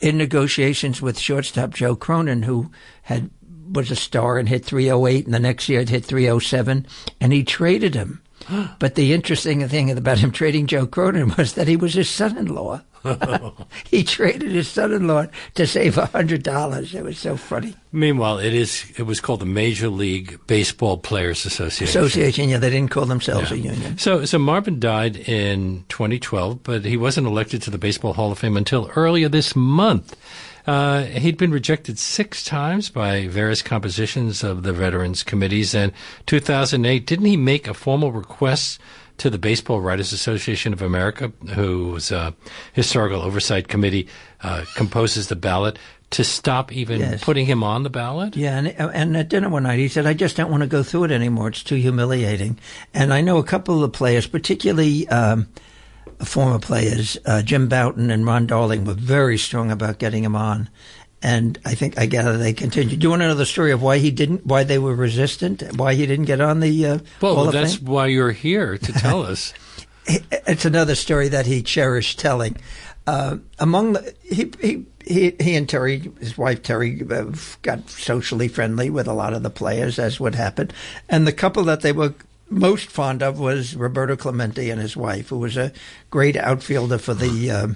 in 0.00 0.18
negotiations 0.18 1.00
with 1.00 1.18
shortstop 1.18 1.74
Joe 1.74 1.96
Cronin, 1.96 2.42
who 2.42 2.70
had 3.02 3.30
was 3.72 3.90
a 3.90 3.96
star 3.96 4.38
and 4.38 4.48
hit 4.48 4.64
308, 4.64 5.24
and 5.24 5.34
the 5.34 5.40
next 5.40 5.68
year 5.68 5.80
it 5.80 5.88
hit 5.88 6.04
307, 6.04 6.86
and 7.20 7.32
he 7.32 7.42
traded 7.42 7.94
him 7.94 8.22
but 8.78 8.94
the 8.94 9.12
interesting 9.12 9.66
thing 9.68 9.90
about 9.90 10.18
him 10.18 10.30
trading 10.30 10.66
Joe 10.66 10.86
Cronin 10.86 11.34
was 11.36 11.54
that 11.54 11.68
he 11.68 11.76
was 11.76 11.94
his 11.94 12.08
son-in-law. 12.08 12.82
he 13.90 14.02
traded 14.02 14.50
his 14.50 14.68
son-in-law 14.68 15.26
to 15.54 15.66
save 15.66 15.98
a 15.98 16.06
hundred 16.06 16.42
dollars. 16.42 16.94
It 16.94 17.04
was 17.04 17.18
so 17.18 17.36
funny. 17.36 17.74
Meanwhile, 17.92 18.38
it 18.38 18.54
is 18.54 18.92
it 18.96 19.04
was 19.04 19.20
called 19.20 19.40
the 19.40 19.46
Major 19.46 19.88
League 19.88 20.38
Baseball 20.46 20.98
Players 20.98 21.46
Association. 21.46 22.00
Association, 22.00 22.48
yeah, 22.48 22.58
they 22.58 22.70
didn't 22.70 22.90
call 22.90 23.06
themselves 23.06 23.50
yeah. 23.50 23.56
a 23.56 23.60
union. 23.60 23.98
So, 23.98 24.24
so 24.24 24.38
Marvin 24.38 24.80
died 24.80 25.16
in 25.16 25.84
2012, 25.88 26.62
but 26.62 26.84
he 26.84 26.96
wasn't 26.96 27.26
elected 27.26 27.62
to 27.62 27.70
the 27.70 27.78
Baseball 27.78 28.12
Hall 28.12 28.32
of 28.32 28.38
Fame 28.38 28.56
until 28.56 28.90
earlier 28.96 29.28
this 29.28 29.54
month. 29.54 30.16
Uh, 30.66 31.04
he'd 31.04 31.36
been 31.36 31.52
rejected 31.52 31.98
six 31.98 32.44
times 32.44 32.90
by 32.90 33.28
various 33.28 33.62
compositions 33.62 34.42
of 34.42 34.62
the 34.64 34.72
Veterans 34.72 35.22
Committees. 35.22 35.74
And 35.74 35.92
2008, 36.26 37.06
didn't 37.06 37.26
he 37.26 37.36
make 37.36 37.68
a 37.68 37.74
formal 37.74 38.12
request 38.12 38.80
to 39.18 39.30
the 39.30 39.38
Baseball 39.38 39.80
Writers 39.80 40.12
Association 40.12 40.72
of 40.72 40.82
America, 40.82 41.32
whose 41.54 42.12
uh, 42.12 42.32
historical 42.72 43.22
oversight 43.22 43.68
committee 43.68 44.08
uh, 44.42 44.64
composes 44.74 45.28
the 45.28 45.36
ballot, 45.36 45.78
to 46.10 46.22
stop 46.22 46.72
even 46.72 47.00
yes. 47.00 47.24
putting 47.24 47.46
him 47.46 47.64
on 47.64 47.82
the 47.82 47.90
ballot? 47.90 48.36
Yeah, 48.36 48.58
and, 48.58 48.68
and 48.68 49.16
at 49.16 49.28
dinner 49.28 49.48
one 49.48 49.64
night 49.64 49.78
he 49.78 49.88
said, 49.88 50.06
I 50.06 50.14
just 50.14 50.36
don't 50.36 50.50
want 50.50 50.62
to 50.62 50.68
go 50.68 50.82
through 50.82 51.04
it 51.04 51.10
anymore. 51.10 51.48
It's 51.48 51.62
too 51.62 51.76
humiliating. 51.76 52.58
And 52.94 53.12
I 53.12 53.20
know 53.20 53.38
a 53.38 53.44
couple 53.44 53.76
of 53.76 53.80
the 53.80 53.96
players, 53.96 54.26
particularly 54.26 55.08
um, 55.08 55.48
former 56.24 56.58
players, 56.58 57.18
uh, 57.26 57.42
Jim 57.42 57.68
Bouton 57.68 58.10
and 58.10 58.26
Ron 58.26 58.46
Darling, 58.46 58.84
were 58.84 58.94
very 58.94 59.38
strong 59.38 59.70
about 59.70 59.98
getting 59.98 60.24
him 60.24 60.36
on. 60.36 60.68
And 61.22 61.58
I 61.64 61.74
think 61.74 61.98
I 61.98 62.06
gather 62.06 62.36
they 62.36 62.52
continue. 62.52 62.96
Do 62.96 63.04
you 63.04 63.10
want 63.10 63.22
to 63.22 63.28
know 63.28 63.34
the 63.34 63.46
story 63.46 63.72
of 63.72 63.82
why 63.82 63.98
he 63.98 64.10
didn't? 64.10 64.46
Why 64.46 64.64
they 64.64 64.78
were 64.78 64.94
resistant? 64.94 65.62
Why 65.76 65.94
he 65.94 66.06
didn't 66.06 66.26
get 66.26 66.40
on 66.40 66.60
the? 66.60 66.86
Uh, 66.86 66.98
well, 67.20 67.50
that's 67.50 67.80
why 67.80 68.06
you're 68.06 68.32
here 68.32 68.76
to 68.78 68.92
tell 68.92 69.22
us. 69.24 69.52
it's 70.06 70.64
another 70.64 70.94
story 70.94 71.28
that 71.28 71.46
he 71.46 71.62
cherished 71.62 72.18
telling. 72.18 72.56
Uh, 73.06 73.38
among 73.58 73.94
the 73.94 74.14
he, 74.22 74.52
he 74.60 74.86
he 75.04 75.34
he 75.40 75.54
and 75.56 75.68
Terry, 75.68 76.12
his 76.20 76.36
wife 76.36 76.62
Terry, 76.62 77.02
uh, 77.10 77.24
got 77.62 77.88
socially 77.88 78.48
friendly 78.48 78.90
with 78.90 79.08
a 79.08 79.12
lot 79.12 79.32
of 79.32 79.42
the 79.42 79.50
players, 79.50 79.98
as 79.98 80.20
would 80.20 80.34
happen. 80.34 80.70
And 81.08 81.26
the 81.26 81.32
couple 81.32 81.64
that 81.64 81.80
they 81.80 81.92
were 81.92 82.14
most 82.48 82.90
fond 82.90 83.22
of 83.22 83.38
was 83.38 83.74
Roberto 83.74 84.16
Clemente 84.16 84.70
and 84.70 84.80
his 84.80 84.96
wife, 84.96 85.28
who 85.28 85.38
was 85.38 85.56
a 85.56 85.72
great 86.10 86.36
outfielder 86.36 86.98
for 86.98 87.14
the 87.14 87.50
uh, 87.50 87.68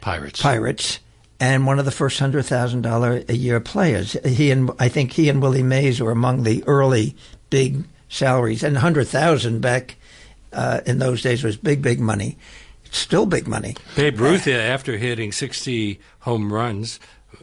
Pirates. 0.00 0.40
Pirates, 0.40 1.00
and 1.40 1.66
one 1.66 1.78
of 1.78 1.84
the 1.84 1.90
first 1.90 2.18
hundred 2.18 2.44
thousand 2.44 2.82
dollar 2.82 3.22
a 3.28 3.34
year 3.34 3.60
players. 3.60 4.16
He 4.24 4.50
and 4.50 4.70
I 4.78 4.88
think 4.88 5.12
he 5.12 5.28
and 5.28 5.42
Willie 5.42 5.62
Mays 5.62 6.00
were 6.00 6.12
among 6.12 6.44
the 6.44 6.62
early 6.66 7.16
big 7.50 7.84
salaries, 8.08 8.62
and 8.62 8.78
hundred 8.78 9.08
thousand 9.08 9.60
back 9.60 9.96
uh, 10.52 10.80
in 10.86 10.98
those 10.98 11.22
days 11.22 11.42
was 11.42 11.56
big, 11.56 11.82
big 11.82 12.00
money. 12.00 12.38
It's 12.84 12.98
still 12.98 13.26
big 13.26 13.46
money. 13.46 13.76
Babe 13.96 14.18
Ruth, 14.18 14.46
uh, 14.46 14.52
after 14.52 14.96
hitting 14.96 15.32
sixty 15.32 16.00
home 16.20 16.52
runs, 16.52 17.00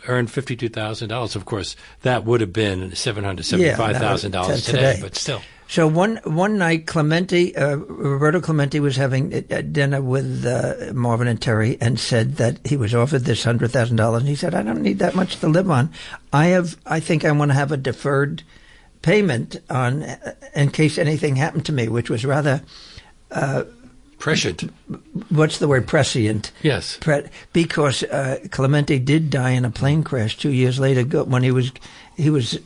earned 0.07 0.31
fifty-two 0.31 0.69
thousand 0.69 1.09
dollars. 1.09 1.35
Of 1.35 1.45
course, 1.45 1.75
that 2.01 2.25
would 2.25 2.41
have 2.41 2.53
been 2.53 2.95
seven 2.95 3.23
hundred 3.23 3.45
seventy-five 3.45 3.97
thousand 3.97 4.33
yeah, 4.33 4.41
dollars 4.41 4.65
today, 4.65 4.93
today, 4.93 5.01
but 5.01 5.15
still. 5.15 5.41
So 5.67 5.87
one 5.87 6.17
one 6.23 6.57
night, 6.57 6.85
Clemente, 6.85 7.55
uh, 7.55 7.77
Roberto 7.77 8.39
Clemente 8.39 8.79
was 8.79 8.97
having 8.97 9.29
dinner 9.31 10.01
with 10.01 10.45
uh, 10.45 10.93
Marvin 10.93 11.27
and 11.27 11.41
Terry, 11.41 11.77
and 11.81 11.99
said 11.99 12.35
that 12.35 12.65
he 12.65 12.77
was 12.77 12.93
offered 12.93 13.25
this 13.25 13.43
hundred 13.43 13.71
thousand 13.71 13.97
dollars, 13.97 14.21
and 14.21 14.29
he 14.29 14.35
said, 14.35 14.53
"I 14.53 14.61
don't 14.61 14.83
need 14.83 14.99
that 14.99 15.15
much 15.15 15.37
to 15.39 15.47
live 15.47 15.69
on. 15.71 15.91
I 16.31 16.47
have, 16.47 16.77
I 16.85 16.99
think 16.99 17.25
I 17.25 17.31
want 17.31 17.49
to 17.49 17.55
have 17.55 17.71
a 17.71 17.77
deferred 17.77 18.43
payment 19.01 19.57
on 19.69 20.03
uh, 20.03 20.35
in 20.55 20.69
case 20.69 20.97
anything 20.99 21.35
happened 21.35 21.65
to 21.65 21.73
me," 21.73 21.87
which 21.87 22.09
was 22.09 22.25
rather. 22.25 22.61
Uh, 23.31 23.63
Prescient. 24.17 24.71
What's 25.29 25.59
the 25.59 25.67
word? 25.67 25.87
Prescient. 25.87 26.51
Yes. 26.63 26.97
Pre- 27.01 27.25
because 27.53 28.01
uh, 28.03 28.39
Clemente 28.49 28.97
did 28.97 29.29
die 29.29 29.51
in 29.51 29.65
a 29.65 29.69
plane 29.69 30.03
crash 30.03 30.37
two 30.37 30.51
years 30.51 30.79
later 30.79 31.03
when 31.25 31.43
he 31.43 31.51
was 31.51 31.71
he 32.15 32.29
was 32.29 32.57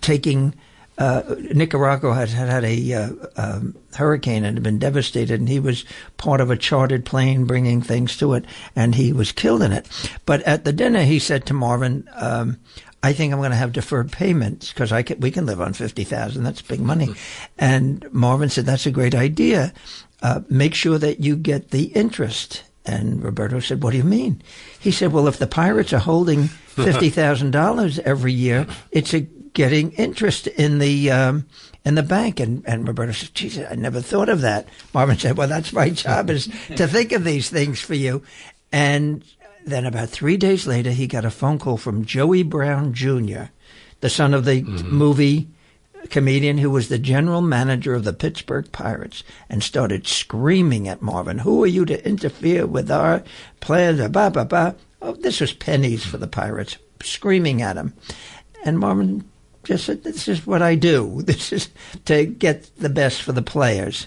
taking 0.00 0.54
uh, 0.98 1.22
Nicaragua 1.54 2.12
had 2.12 2.28
had, 2.28 2.48
had 2.48 2.64
a 2.64 2.92
uh, 2.92 3.10
um, 3.36 3.76
hurricane 3.94 4.44
and 4.44 4.56
had 4.56 4.64
been 4.64 4.80
devastated, 4.80 5.38
and 5.38 5.48
he 5.48 5.60
was 5.60 5.84
part 6.16 6.40
of 6.40 6.50
a 6.50 6.56
chartered 6.56 7.04
plane 7.04 7.44
bringing 7.44 7.80
things 7.80 8.16
to 8.18 8.34
it, 8.34 8.44
and 8.74 8.96
he 8.96 9.12
was 9.12 9.30
killed 9.30 9.62
in 9.62 9.72
it. 9.72 9.86
But 10.26 10.42
at 10.42 10.64
the 10.64 10.72
dinner, 10.72 11.04
he 11.04 11.20
said 11.20 11.46
to 11.46 11.54
Marvin, 11.54 12.08
um, 12.16 12.58
"I 13.02 13.12
think 13.12 13.32
I'm 13.32 13.38
going 13.38 13.52
to 13.52 13.56
have 13.56 13.72
deferred 13.72 14.10
payments 14.10 14.72
because 14.72 14.90
I 14.90 15.02
can, 15.02 15.20
we 15.20 15.30
can 15.30 15.46
live 15.46 15.60
on 15.60 15.72
fifty 15.72 16.02
thousand. 16.02 16.42
That's 16.42 16.62
big 16.62 16.80
money." 16.80 17.14
And 17.58 18.04
Marvin 18.12 18.48
said, 18.48 18.66
"That's 18.66 18.86
a 18.86 18.90
great 18.90 19.14
idea. 19.14 19.72
Uh, 20.20 20.40
make 20.48 20.74
sure 20.74 20.98
that 20.98 21.20
you 21.20 21.36
get 21.36 21.70
the 21.70 21.84
interest." 21.94 22.64
And 22.84 23.22
Roberto 23.22 23.60
said, 23.60 23.84
"What 23.84 23.92
do 23.92 23.98
you 23.98 24.04
mean?" 24.04 24.42
He 24.80 24.90
said, 24.90 25.12
"Well, 25.12 25.28
if 25.28 25.38
the 25.38 25.46
pirates 25.46 25.92
are 25.92 25.98
holding 25.98 26.48
fifty 26.66 27.10
thousand 27.10 27.52
dollars 27.52 28.00
every 28.00 28.32
year, 28.32 28.66
it's 28.90 29.14
a 29.14 29.28
getting 29.58 29.90
interest 29.94 30.46
in 30.46 30.78
the 30.78 31.10
um, 31.10 31.44
in 31.84 31.96
the 31.96 32.02
bank. 32.04 32.38
And, 32.38 32.62
and 32.64 32.86
Roberto 32.86 33.10
said, 33.10 33.34
Jesus, 33.34 33.66
I 33.68 33.74
never 33.74 34.00
thought 34.00 34.28
of 34.28 34.40
that. 34.42 34.68
Marvin 34.94 35.18
said, 35.18 35.36
Well, 35.36 35.48
that's 35.48 35.72
my 35.72 35.90
job 35.90 36.30
is 36.30 36.48
to 36.76 36.86
think 36.86 37.10
of 37.10 37.24
these 37.24 37.50
things 37.50 37.80
for 37.80 37.94
you. 37.94 38.22
And 38.70 39.24
then 39.66 39.84
about 39.84 40.10
three 40.10 40.36
days 40.36 40.64
later, 40.64 40.92
he 40.92 41.08
got 41.08 41.24
a 41.24 41.30
phone 41.30 41.58
call 41.58 41.76
from 41.76 42.04
Joey 42.04 42.44
Brown 42.44 42.94
Jr., 42.94 43.50
the 44.00 44.08
son 44.08 44.32
of 44.32 44.44
the 44.44 44.62
mm-hmm. 44.62 44.94
movie 44.94 45.48
comedian 46.10 46.58
who 46.58 46.70
was 46.70 46.88
the 46.88 46.98
general 46.98 47.40
manager 47.40 47.94
of 47.94 48.04
the 48.04 48.12
Pittsburgh 48.12 48.70
Pirates 48.70 49.24
and 49.48 49.60
started 49.60 50.06
screaming 50.06 50.86
at 50.86 51.02
Marvin, 51.02 51.38
Who 51.38 51.64
are 51.64 51.66
you 51.66 51.84
to 51.84 52.08
interfere 52.08 52.64
with 52.64 52.92
our 52.92 53.24
plans? 53.58 54.00
Bah, 54.08 54.30
bah, 54.30 54.44
bah. 54.44 54.74
Oh, 55.02 55.14
this 55.14 55.40
was 55.40 55.52
pennies 55.52 56.06
for 56.06 56.16
the 56.16 56.28
Pirates 56.28 56.78
screaming 57.02 57.60
at 57.60 57.76
him. 57.76 57.94
And 58.64 58.78
Marvin 58.78 59.28
just 59.68 59.84
said, 59.84 60.02
This 60.02 60.28
is 60.28 60.46
what 60.46 60.62
I 60.62 60.74
do. 60.74 61.22
This 61.28 61.52
is 61.52 61.68
to 62.06 62.24
get 62.24 62.70
the 62.78 62.88
best 62.88 63.22
for 63.22 63.32
the 63.32 63.42
players. 63.42 64.06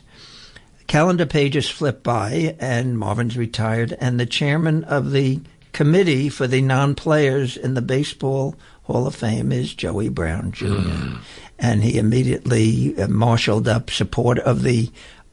Calendar 0.87 1.27
pages 1.27 1.69
flip 1.69 2.03
by, 2.03 2.55
and 2.59 2.97
Marvin's 2.97 3.37
retired, 3.37 3.95
and 3.99 4.19
the 4.19 4.25
chairman 4.25 4.83
of 4.85 5.11
the 5.11 5.39
committee 5.71 6.29
for 6.29 6.47
the 6.47 6.61
non 6.61 6.95
players 6.95 7.55
in 7.55 7.75
the 7.75 7.81
Baseball 7.81 8.55
Hall 8.83 9.05
of 9.05 9.15
Fame 9.15 9.51
is 9.51 9.73
Joey 9.75 10.09
Brown 10.09 10.51
Jr. 10.51 10.65
Mm. 10.65 11.17
And 11.59 11.83
he 11.83 11.99
immediately 11.99 12.97
uh, 12.97 13.07
marshaled 13.07 13.67
up 13.67 13.91
support 13.91 14.39
of 14.39 14.63
the 14.63 14.89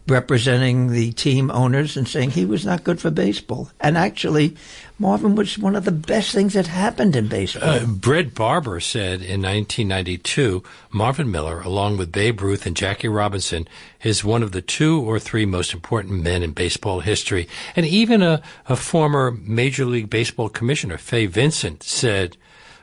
representing 0.07 0.93
the 0.93 1.13
team 1.13 1.51
owners 1.51 1.97
and 1.97 2.07
saying 2.07 2.31
he 2.31 2.45
was 2.45 2.67
not 2.67 2.85
good 2.85 3.01
for 3.01 3.11
baseball. 3.11 3.71
And 3.81 3.97
actually, 3.97 4.57
Marvin 4.99 5.37
was 5.37 5.57
one 5.57 5.77
of 5.77 5.85
the 5.85 5.93
best 5.93 6.33
things 6.33 6.55
that 6.55 6.67
happened 6.67 7.15
in 7.15 7.29
baseball. 7.29 7.69
Uh, 7.69 7.87
Red 8.05 8.35
Barber 8.35 8.81
said 8.81 9.23
in 9.23 9.43
1992, 9.43 10.63
Marvin 10.91 11.31
Miller, 11.31 11.61
along 11.61 11.99
with 11.99 12.11
Babe 12.11 12.41
Ruth 12.41 12.67
and 12.67 12.77
Jackie 12.77 13.07
Robinson, 13.07 13.69
is 14.03 14.25
one 14.25 14.43
of 14.43 14.51
the 14.51 14.61
two 14.63 15.01
or 15.01 15.21
three 15.21 15.47
most 15.47 15.73
important 15.73 16.23
men 16.23 16.43
in 16.43 16.51
baseball 16.51 17.01
history. 17.01 17.49
And 17.77 17.87
even 17.87 18.23
a, 18.23 18.43
a 18.69 18.75
former 18.75 19.31
Major 19.31 19.85
League 19.85 20.11
Baseball 20.11 20.49
commissioner, 20.49 20.99
Fay 20.99 21.27
Vincent, 21.27 21.85
said 21.85 22.37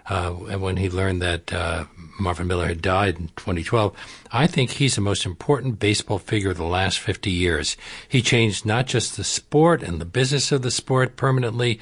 uh, 0.10 0.32
when 0.32 0.78
he 0.78 0.90
learned 0.90 1.22
that 1.22 1.54
uh, 1.54 1.86
Marvin 2.20 2.48
Miller 2.48 2.68
had 2.68 2.82
died 2.82 3.18
in 3.18 3.28
2012, 3.36 3.96
I 4.32 4.48
think 4.48 4.72
he's 4.72 4.96
the 4.96 5.02
most 5.02 5.26
important 5.26 5.80
baseball 5.80 6.20
figure 6.20 6.52
of 6.52 6.58
the 6.58 6.64
last 6.64 7.00
50 7.00 7.32
years. 7.32 7.76
He 8.08 8.22
changed 8.22 8.66
not 8.66 8.86
just 8.86 9.18
the 9.18 9.24
sport 9.24 9.82
and 9.82 10.00
the 10.00 10.06
business 10.06 10.52
of 10.52 10.62
the 10.62 10.72
sport 10.72 11.16
permanently, 11.16 11.80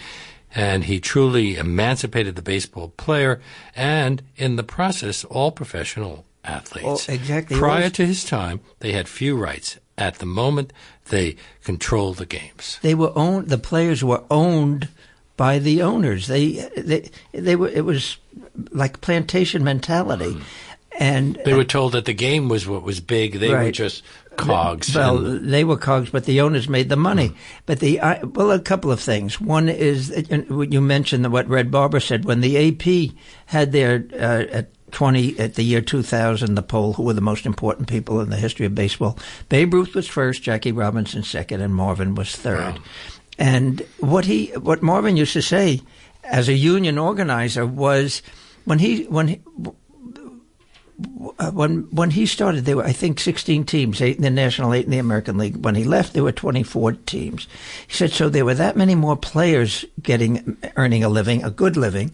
and 0.55 0.85
he 0.85 0.99
truly 0.99 1.57
emancipated 1.57 2.35
the 2.35 2.41
baseball 2.41 2.89
player 2.89 3.41
and, 3.75 4.21
in 4.35 4.55
the 4.55 4.63
process, 4.63 5.23
all 5.25 5.51
professional 5.51 6.25
athletes. 6.43 7.07
Well, 7.07 7.15
exactly. 7.15 7.57
Prior 7.57 7.89
to 7.89 8.05
his 8.05 8.23
time, 8.23 8.61
they 8.79 8.91
had 8.91 9.07
few 9.07 9.35
rights. 9.35 9.79
At 9.97 10.15
the 10.15 10.25
moment, 10.25 10.73
they 11.09 11.35
controlled 11.63 12.17
the 12.17 12.25
games. 12.25 12.79
They 12.81 12.95
were 12.95 13.11
owned. 13.15 13.49
The 13.49 13.57
players 13.59 14.03
were 14.03 14.23
owned 14.31 14.89
by 15.37 15.59
the 15.59 15.81
owners. 15.81 16.27
They 16.27 16.69
they 16.77 17.09
they 17.31 17.55
were. 17.55 17.69
It 17.69 17.85
was 17.85 18.17
like 18.71 19.01
plantation 19.01 19.63
mentality. 19.63 20.37
And 20.99 21.41
they 21.43 21.55
were 21.55 21.63
told 21.63 21.93
that 21.93 22.05
the 22.05 22.13
game 22.13 22.49
was 22.49 22.67
what 22.67 22.83
was 22.83 22.99
big. 22.99 23.39
They 23.39 23.51
right. 23.51 23.65
were 23.65 23.71
just 23.71 24.03
cogs. 24.35 24.93
Well, 24.93 25.17
they 25.17 25.63
were 25.63 25.77
cogs, 25.77 26.11
but 26.11 26.25
the 26.25 26.41
owners 26.41 26.69
made 26.69 26.89
the 26.89 26.95
money. 26.95 27.29
Mm. 27.29 27.35
But 27.65 27.79
the 27.79 27.99
well, 28.35 28.51
a 28.51 28.59
couple 28.59 28.91
of 28.91 28.99
things. 28.99 29.41
One 29.41 29.69
is 29.69 30.13
you 30.29 30.81
mentioned 30.81 31.31
what 31.31 31.47
Red 31.47 31.71
Barber 31.71 31.99
said 31.99 32.25
when 32.25 32.41
the 32.41 32.69
AP 32.69 33.15
had 33.47 33.71
their 33.71 34.05
uh, 34.13 34.45
at 34.51 34.69
20 34.91 35.39
at 35.39 35.55
the 35.55 35.63
year 35.63 35.81
2000 35.81 36.53
the 36.53 36.61
poll 36.61 36.93
who 36.93 37.01
were 37.03 37.13
the 37.13 37.21
most 37.21 37.47
important 37.47 37.87
people 37.87 38.21
in 38.21 38.29
the 38.29 38.37
history 38.37 38.65
of 38.65 38.75
baseball 38.75 39.17
babe 39.49 39.73
ruth 39.73 39.95
was 39.95 40.07
first 40.07 40.43
jackie 40.43 40.71
robinson 40.71 41.23
second 41.23 41.61
and 41.61 41.73
marvin 41.73 42.13
was 42.13 42.35
third 42.35 42.75
wow. 42.75 42.83
And 43.37 43.81
what 43.99 44.25
he 44.25 44.47
what 44.59 44.81
marvin 44.81 45.17
used 45.17 45.33
to 45.33 45.41
say 45.41 45.81
as 46.23 46.47
a 46.47 46.53
union 46.53 46.97
organizer 46.97 47.65
was 47.65 48.21
when 48.65 48.79
he 48.79 49.03
when 49.05 49.27
he, 49.27 49.41
when 51.51 51.81
when 51.91 52.11
he 52.11 52.25
started, 52.25 52.65
there 52.65 52.77
were 52.77 52.85
I 52.85 52.91
think 52.91 53.19
16 53.19 53.65
teams, 53.65 54.01
eight 54.01 54.17
in 54.17 54.23
the 54.23 54.29
National, 54.29 54.73
eight 54.73 54.85
in 54.85 54.91
the 54.91 54.99
American 54.99 55.37
League. 55.37 55.57
When 55.57 55.75
he 55.75 55.83
left, 55.83 56.13
there 56.13 56.23
were 56.23 56.31
24 56.31 56.93
teams. 56.93 57.47
He 57.87 57.93
said 57.93 58.11
so 58.11 58.29
there 58.29 58.45
were 58.45 58.53
that 58.53 58.77
many 58.77 58.95
more 58.95 59.17
players 59.17 59.85
getting 60.01 60.57
earning 60.75 61.03
a 61.03 61.09
living, 61.09 61.43
a 61.43 61.49
good 61.49 61.75
living, 61.75 62.13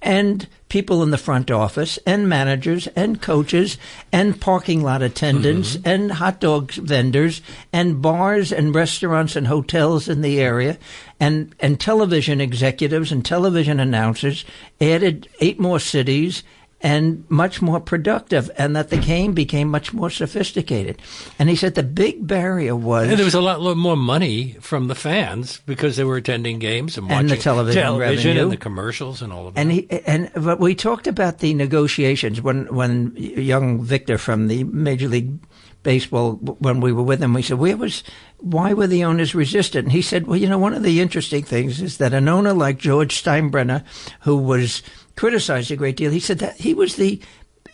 and 0.00 0.46
people 0.68 1.02
in 1.02 1.10
the 1.10 1.18
front 1.18 1.50
office 1.50 1.98
and 2.06 2.28
managers 2.28 2.86
and 2.88 3.20
coaches 3.20 3.78
and 4.12 4.40
parking 4.40 4.82
lot 4.82 5.02
attendants 5.02 5.76
mm-hmm. 5.76 5.88
and 5.88 6.12
hot 6.12 6.40
dog 6.40 6.70
vendors 6.72 7.40
and 7.72 8.00
bars 8.00 8.52
and 8.52 8.74
restaurants 8.74 9.34
and 9.34 9.46
hotels 9.46 10.08
in 10.08 10.20
the 10.20 10.40
area 10.40 10.78
and 11.18 11.54
and 11.58 11.80
television 11.80 12.40
executives 12.40 13.10
and 13.10 13.24
television 13.24 13.80
announcers 13.80 14.44
added 14.80 15.28
eight 15.40 15.58
more 15.58 15.80
cities 15.80 16.42
and 16.80 17.24
much 17.28 17.60
more 17.60 17.80
productive, 17.80 18.50
and 18.56 18.76
that 18.76 18.90
the 18.90 18.96
game 18.96 19.32
became 19.32 19.68
much 19.68 19.92
more 19.92 20.10
sophisticated. 20.10 21.00
And 21.38 21.48
he 21.48 21.56
said 21.56 21.74
the 21.74 21.82
big 21.82 22.26
barrier 22.26 22.76
was 22.76 23.08
and 23.08 23.18
there 23.18 23.24
was 23.24 23.34
a 23.34 23.40
lot 23.40 23.76
more 23.76 23.96
money 23.96 24.56
from 24.60 24.86
the 24.86 24.94
fans 24.94 25.60
because 25.66 25.96
they 25.96 26.04
were 26.04 26.16
attending 26.16 26.58
games 26.58 26.96
and 26.96 27.06
watching 27.08 27.20
and 27.20 27.30
the 27.30 27.36
television, 27.36 27.82
television 27.82 28.28
revenue. 28.28 28.42
and 28.44 28.52
the 28.52 28.56
commercials 28.56 29.22
and 29.22 29.32
all 29.32 29.48
of 29.48 29.54
that. 29.54 29.60
And 29.60 29.72
he 29.72 29.90
and 30.06 30.30
but 30.34 30.60
we 30.60 30.74
talked 30.74 31.06
about 31.06 31.38
the 31.38 31.54
negotiations 31.54 32.40
when 32.40 32.72
when 32.72 33.12
young 33.16 33.82
Victor 33.82 34.18
from 34.18 34.46
the 34.46 34.64
Major 34.64 35.08
League 35.08 35.38
Baseball 35.84 36.32
when 36.34 36.80
we 36.80 36.92
were 36.92 37.04
with 37.04 37.22
him. 37.22 37.34
We 37.34 37.42
said, 37.42 37.58
"Where 37.58 37.76
was? 37.76 38.02
Why 38.38 38.72
were 38.72 38.88
the 38.88 39.04
owners 39.04 39.34
resistant?" 39.34 39.84
And 39.84 39.92
he 39.92 40.02
said, 40.02 40.26
"Well, 40.26 40.36
you 40.36 40.48
know, 40.48 40.58
one 40.58 40.74
of 40.74 40.82
the 40.82 41.00
interesting 41.00 41.44
things 41.44 41.80
is 41.80 41.98
that 41.98 42.12
an 42.12 42.28
owner 42.28 42.52
like 42.52 42.78
George 42.78 43.22
Steinbrenner, 43.22 43.84
who 44.20 44.36
was 44.36 44.82
criticized 45.18 45.72
a 45.72 45.76
great 45.76 45.96
deal. 45.96 46.12
He 46.12 46.20
said 46.20 46.38
that 46.38 46.58
he 46.58 46.74
was 46.74 46.94
the 46.94 47.20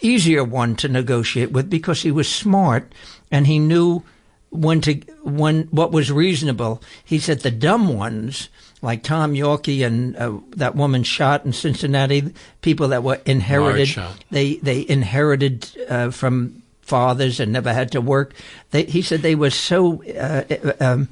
easier 0.01 0.43
one 0.43 0.77
to 0.77 0.89
negotiate 0.89 1.53
with 1.53 1.69
because 1.69 2.01
he 2.01 2.11
was 2.11 2.27
smart 2.27 2.91
and 3.31 3.47
he 3.47 3.59
knew 3.59 4.03
when 4.49 4.81
to 4.81 4.95
when 5.23 5.65
what 5.65 5.93
was 5.93 6.11
reasonable. 6.11 6.83
He 7.05 7.19
said 7.19 7.41
the 7.41 7.51
dumb 7.51 7.95
ones 7.95 8.49
like 8.81 9.03
Tom 9.03 9.35
Yawkey 9.35 9.85
and 9.85 10.17
uh, 10.17 10.39
that 10.57 10.75
woman 10.75 11.03
Schott 11.03 11.45
in 11.45 11.53
Cincinnati, 11.53 12.33
people 12.63 12.89
that 12.89 13.03
were 13.03 13.21
inherited, 13.27 13.95
they 14.31 14.57
they 14.57 14.87
inherited 14.89 15.69
uh, 15.89 16.11
from 16.11 16.63
fathers 16.81 17.41
and 17.41 17.53
never 17.53 17.75
had 17.75 17.93
to 17.93 18.01
work. 18.01 18.35
They, 18.71 18.85
he 18.85 19.03
said 19.03 19.21
they 19.21 19.35
were 19.35 19.51
so 19.51 20.03
uh, 20.05 20.45
uh 20.51 20.73
um, 20.81 21.09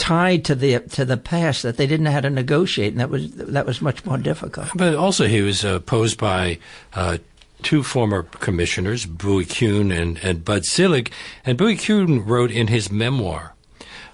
tied 0.00 0.44
to 0.46 0.54
the 0.54 0.80
to 0.80 1.04
the 1.04 1.16
past 1.16 1.62
that 1.62 1.76
they 1.76 1.86
didn't 1.86 2.04
know 2.04 2.10
how 2.10 2.20
to 2.20 2.30
negotiate, 2.30 2.92
and 2.92 3.00
that 3.00 3.10
was 3.10 3.30
that 3.32 3.66
was 3.66 3.82
much 3.82 4.04
more 4.04 4.18
difficult. 4.18 4.68
But 4.74 4.94
also, 4.94 5.26
he 5.26 5.42
was 5.42 5.64
opposed 5.64 6.18
by. 6.18 6.58
Uh, 6.92 7.18
two 7.62 7.82
former 7.82 8.22
commissioners, 8.22 9.04
Bowie 9.04 9.44
Kuhn 9.44 9.92
and, 9.92 10.16
and 10.22 10.42
Bud 10.42 10.64
Selig, 10.64 11.12
and 11.44 11.58
Bowie 11.58 11.76
Kuhn 11.76 12.24
wrote 12.24 12.50
in 12.50 12.68
his 12.68 12.90
memoir, 12.90 13.54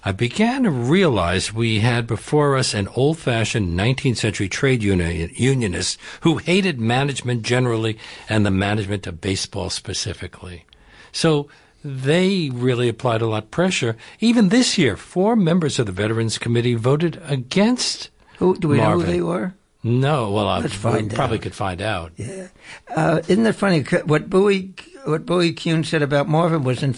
I 0.03 0.11
began 0.11 0.63
to 0.63 0.69
realize 0.69 1.53
we 1.53 1.79
had 1.79 2.07
before 2.07 2.57
us 2.57 2.73
an 2.73 2.87
old 2.89 3.17
fashioned 3.17 3.77
19th 3.77 4.17
century 4.17 4.49
trade 4.49 4.83
union, 4.83 5.31
unionist 5.33 5.97
who 6.21 6.37
hated 6.37 6.79
management 6.79 7.43
generally 7.43 7.97
and 8.27 8.45
the 8.45 8.51
management 8.51 9.07
of 9.07 9.21
baseball 9.21 9.69
specifically. 9.69 10.65
So 11.11 11.47
they 11.87 12.49
really 12.53 12.89
applied 12.89 13.21
a 13.21 13.27
lot 13.27 13.43
of 13.43 13.51
pressure. 13.51 13.95
Even 14.19 14.49
this 14.49 14.77
year, 14.77 14.97
four 14.97 15.35
members 15.35 15.79
of 15.79 15.85
the 15.85 15.91
Veterans 15.91 16.37
Committee 16.37 16.75
voted 16.75 17.21
against. 17.25 18.09
Who 18.39 18.57
do 18.57 18.67
we 18.67 18.77
Marvin. 18.77 18.99
know 18.99 19.05
who 19.05 19.11
they 19.11 19.21
were? 19.21 19.53
No, 19.83 20.31
well, 20.31 20.49
I 20.49 20.67
find 20.67 21.13
probably 21.13 21.37
out. 21.37 21.43
could 21.43 21.55
find 21.55 21.81
out. 21.81 22.11
Yeah, 22.17 22.47
uh, 22.93 23.21
isn't 23.27 23.43
that 23.43 23.53
funny? 23.53 23.83
What 24.03 24.29
Bowie, 24.29 24.73
what 25.05 25.25
Bowie 25.25 25.53
Kuhn 25.53 25.83
said 25.85 26.01
about 26.01 26.27
Marvin 26.27 26.63
was 26.63 26.83
in 26.83 26.93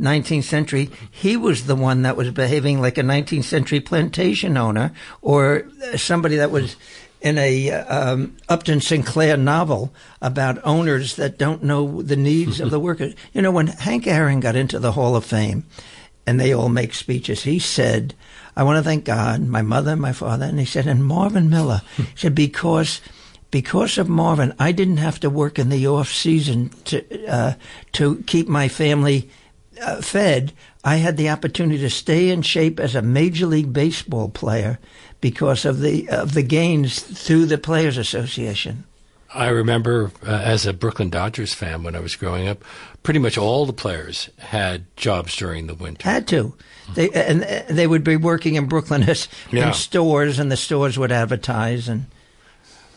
19th 0.00 0.42
century. 0.44 0.90
He 1.10 1.36
was 1.36 1.66
the 1.66 1.76
one 1.76 2.02
that 2.02 2.16
was 2.16 2.30
behaving 2.32 2.80
like 2.80 2.98
a 2.98 3.02
19th 3.02 3.44
century 3.44 3.80
plantation 3.80 4.56
owner 4.56 4.92
or 5.20 5.68
somebody 5.94 6.36
that 6.36 6.50
was 6.50 6.74
in 7.22 7.38
a 7.38 7.70
um, 7.70 8.36
Upton 8.48 8.80
Sinclair 8.80 9.36
novel 9.36 9.94
about 10.20 10.64
owners 10.64 11.16
that 11.16 11.38
don't 11.38 11.62
know 11.62 12.02
the 12.02 12.16
needs 12.16 12.60
of 12.60 12.70
the 12.70 12.80
workers. 12.80 13.14
You 13.32 13.42
know, 13.42 13.52
when 13.52 13.68
Hank 13.68 14.06
Aaron 14.06 14.40
got 14.40 14.56
into 14.56 14.78
the 14.78 14.92
Hall 14.92 15.16
of 15.16 15.24
Fame, 15.24 15.64
and 16.26 16.38
they 16.38 16.52
all 16.52 16.68
make 16.68 16.94
speeches, 16.94 17.44
he 17.44 17.58
said, 17.58 18.14
"I 18.56 18.64
want 18.64 18.76
to 18.78 18.82
thank 18.82 19.04
God, 19.04 19.46
my 19.46 19.62
mother, 19.62 19.96
my 19.96 20.12
father," 20.12 20.46
and 20.46 20.58
he 20.58 20.66
said, 20.66 20.86
"and 20.86 21.04
Marvin 21.04 21.48
Miller." 21.48 21.80
he 21.96 22.04
said 22.16 22.34
because. 22.34 23.00
Because 23.50 23.98
of 23.98 24.08
Marvin, 24.08 24.54
I 24.58 24.72
didn't 24.72 24.96
have 24.96 25.20
to 25.20 25.28
work 25.28 25.58
in 25.58 25.68
the 25.68 25.86
off 25.86 26.08
season 26.08 26.70
to 26.86 27.26
uh, 27.26 27.52
to 27.92 28.22
keep 28.26 28.48
my 28.48 28.66
family 28.66 29.28
uh, 29.78 30.00
fed. 30.00 30.54
I 30.82 30.96
had 30.96 31.18
the 31.18 31.28
opportunity 31.28 31.78
to 31.80 31.90
stay 31.90 32.30
in 32.30 32.40
shape 32.40 32.80
as 32.80 32.94
a 32.94 33.02
major 33.02 33.44
league 33.44 33.70
baseball 33.70 34.30
player 34.30 34.78
because 35.22 35.64
of 35.64 35.80
the 35.80 36.10
of 36.10 36.34
the 36.34 36.42
gains 36.42 37.00
through 37.00 37.46
the 37.46 37.56
Players 37.56 37.96
Association. 37.96 38.84
I 39.34 39.48
remember 39.48 40.12
uh, 40.26 40.30
as 40.30 40.66
a 40.66 40.74
Brooklyn 40.74 41.08
Dodgers 41.08 41.54
fan 41.54 41.82
when 41.82 41.96
I 41.96 42.00
was 42.00 42.16
growing 42.16 42.48
up, 42.48 42.62
pretty 43.02 43.18
much 43.18 43.38
all 43.38 43.64
the 43.64 43.72
players 43.72 44.28
had 44.36 44.84
jobs 44.94 45.34
during 45.34 45.68
the 45.68 45.74
winter. 45.74 46.06
Had 46.06 46.28
to. 46.28 46.54
They 46.94 47.08
uh, 47.08 47.18
and 47.18 47.44
uh, 47.44 47.62
they 47.70 47.86
would 47.86 48.04
be 48.04 48.16
working 48.16 48.56
in 48.56 48.66
Brooklyn 48.66 49.04
as, 49.04 49.28
yeah. 49.50 49.68
in 49.68 49.72
stores, 49.72 50.38
and 50.38 50.52
the 50.52 50.56
stores 50.58 50.98
would 50.98 51.12
advertise. 51.12 51.88
And 51.88 52.06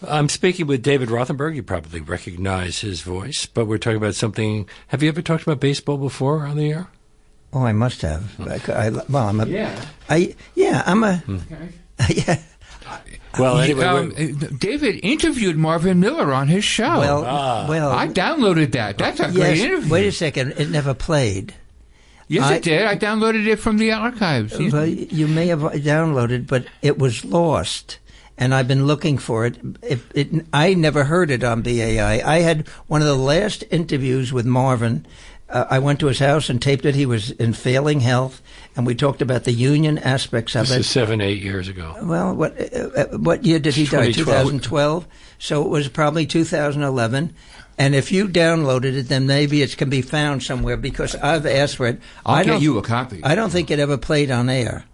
I'm 0.05 0.27
speaking 0.27 0.67
with 0.67 0.83
David 0.83 1.07
Rothenberg. 1.07 1.55
You 1.55 1.63
probably 1.63 2.01
recognize 2.01 2.81
his 2.81 3.01
voice, 3.01 3.45
but 3.45 3.65
we're 3.65 3.77
talking 3.77 3.97
about 3.97 4.15
something. 4.15 4.67
Have 4.87 5.01
you 5.01 5.07
ever 5.07 5.21
talked 5.21 5.43
about 5.43 5.61
baseball 5.61 5.97
before 5.97 6.45
on 6.45 6.57
the 6.57 6.69
air? 6.69 6.87
Oh, 7.53 7.63
I 7.63 7.71
must 7.71 8.01
have. 8.01 8.23
Hmm. 8.33 8.49
I, 8.49 8.73
I, 8.73 8.89
well, 8.89 9.29
I'm 9.29 9.39
a. 9.39 9.45
Yeah. 9.45 9.85
I 10.09 10.35
yeah, 10.55 10.83
I'm 10.85 11.03
a. 11.03 11.17
Hmm. 11.17 11.35
Okay. 11.35 11.69
yeah. 12.09 12.39
Well, 13.37 13.59
anyway, 13.59 13.83
Um, 13.83 14.13
uh, 14.17 14.47
David 14.57 14.99
interviewed 15.03 15.57
Marvin 15.57 15.99
Miller 15.99 16.33
on 16.33 16.47
his 16.47 16.63
show. 16.63 16.99
Well, 16.99 17.25
Ah. 17.27 17.65
well, 17.67 17.91
I 17.91 18.07
downloaded 18.07 18.71
that. 18.73 18.97
That's 18.97 19.19
a 19.19 19.29
great 19.29 19.57
interview. 19.57 19.91
Wait 19.91 20.07
a 20.07 20.11
second, 20.11 20.53
it 20.57 20.69
never 20.69 20.93
played. 20.93 21.53
yes, 22.29 22.45
I- 22.45 22.55
it 22.55 22.63
did. 22.63 22.83
I 22.83 22.95
downloaded 22.95 23.45
it 23.45 23.57
from 23.57 23.77
the 23.77 23.91
archives. 23.91 24.57
You- 24.57 24.71
Well, 24.71 24.87
you 24.87 25.27
may 25.27 25.47
have 25.47 25.59
downloaded, 25.59 26.47
but 26.47 26.65
it 26.81 26.97
was 26.97 27.25
lost, 27.25 27.97
and 28.37 28.53
I've 28.55 28.69
been 28.69 28.87
looking 28.87 29.17
for 29.17 29.45
it. 29.45 29.57
It, 29.83 29.99
it. 30.13 30.45
I 30.53 30.73
never 30.73 31.03
heard 31.03 31.29
it 31.29 31.43
on 31.43 31.61
BAI. 31.61 32.21
I 32.25 32.39
had 32.39 32.67
one 32.87 33.01
of 33.01 33.07
the 33.07 33.15
last 33.17 33.65
interviews 33.69 34.31
with 34.31 34.45
Marvin. 34.45 35.05
Uh, 35.47 35.65
I 35.69 35.79
went 35.79 35.99
to 35.99 36.07
his 36.07 36.19
house 36.19 36.49
and 36.49 36.59
taped 36.59 36.85
it. 36.85 36.95
He 36.95 37.05
was 37.05 37.29
in 37.31 37.53
failing 37.53 37.99
health, 37.99 38.41
and 38.75 38.85
we 38.85 38.95
talked 38.95 39.21
about 39.21 39.43
the 39.43 39.51
union 39.51 39.99
aspects 39.99 40.55
of 40.55 40.63
it. 40.63 40.69
this 40.69 40.77
it. 40.77 40.79
is 40.81 40.89
seven, 40.89 41.21
eight 41.21 41.41
years 41.41 41.67
ago. 41.67 41.95
Well, 42.01 42.33
what 42.33 42.59
uh, 42.59 42.77
uh, 42.95 43.17
what 43.17 43.45
year 43.45 43.59
did 43.59 43.75
he 43.75 43.85
die? 43.85 44.11
2012. 44.11 44.15
2012. 44.15 45.07
So 45.37 45.63
it 45.63 45.69
was 45.69 45.87
probably 45.87 46.25
2011. 46.25 47.33
And 47.77 47.93
if 47.93 48.11
you 48.11 48.27
downloaded 48.27 48.95
it, 48.95 49.09
then 49.09 49.27
maybe 49.27 49.61
it 49.61 49.77
can 49.77 49.89
be 49.89 50.01
found 50.01 50.41
somewhere 50.43 50.77
because 50.77 51.13
I've 51.15 51.45
asked 51.45 51.75
for 51.75 51.87
it. 51.87 51.99
I'll 52.25 52.35
I 52.35 52.43
get 52.43 52.51
don't- 52.51 52.61
you 52.61 52.77
a 52.77 52.81
copy. 52.81 53.21
I 53.23 53.35
don't 53.35 53.49
think 53.51 53.69
it 53.69 53.79
ever 53.79 53.97
played 53.97 54.31
on 54.31 54.49
air 54.49 54.85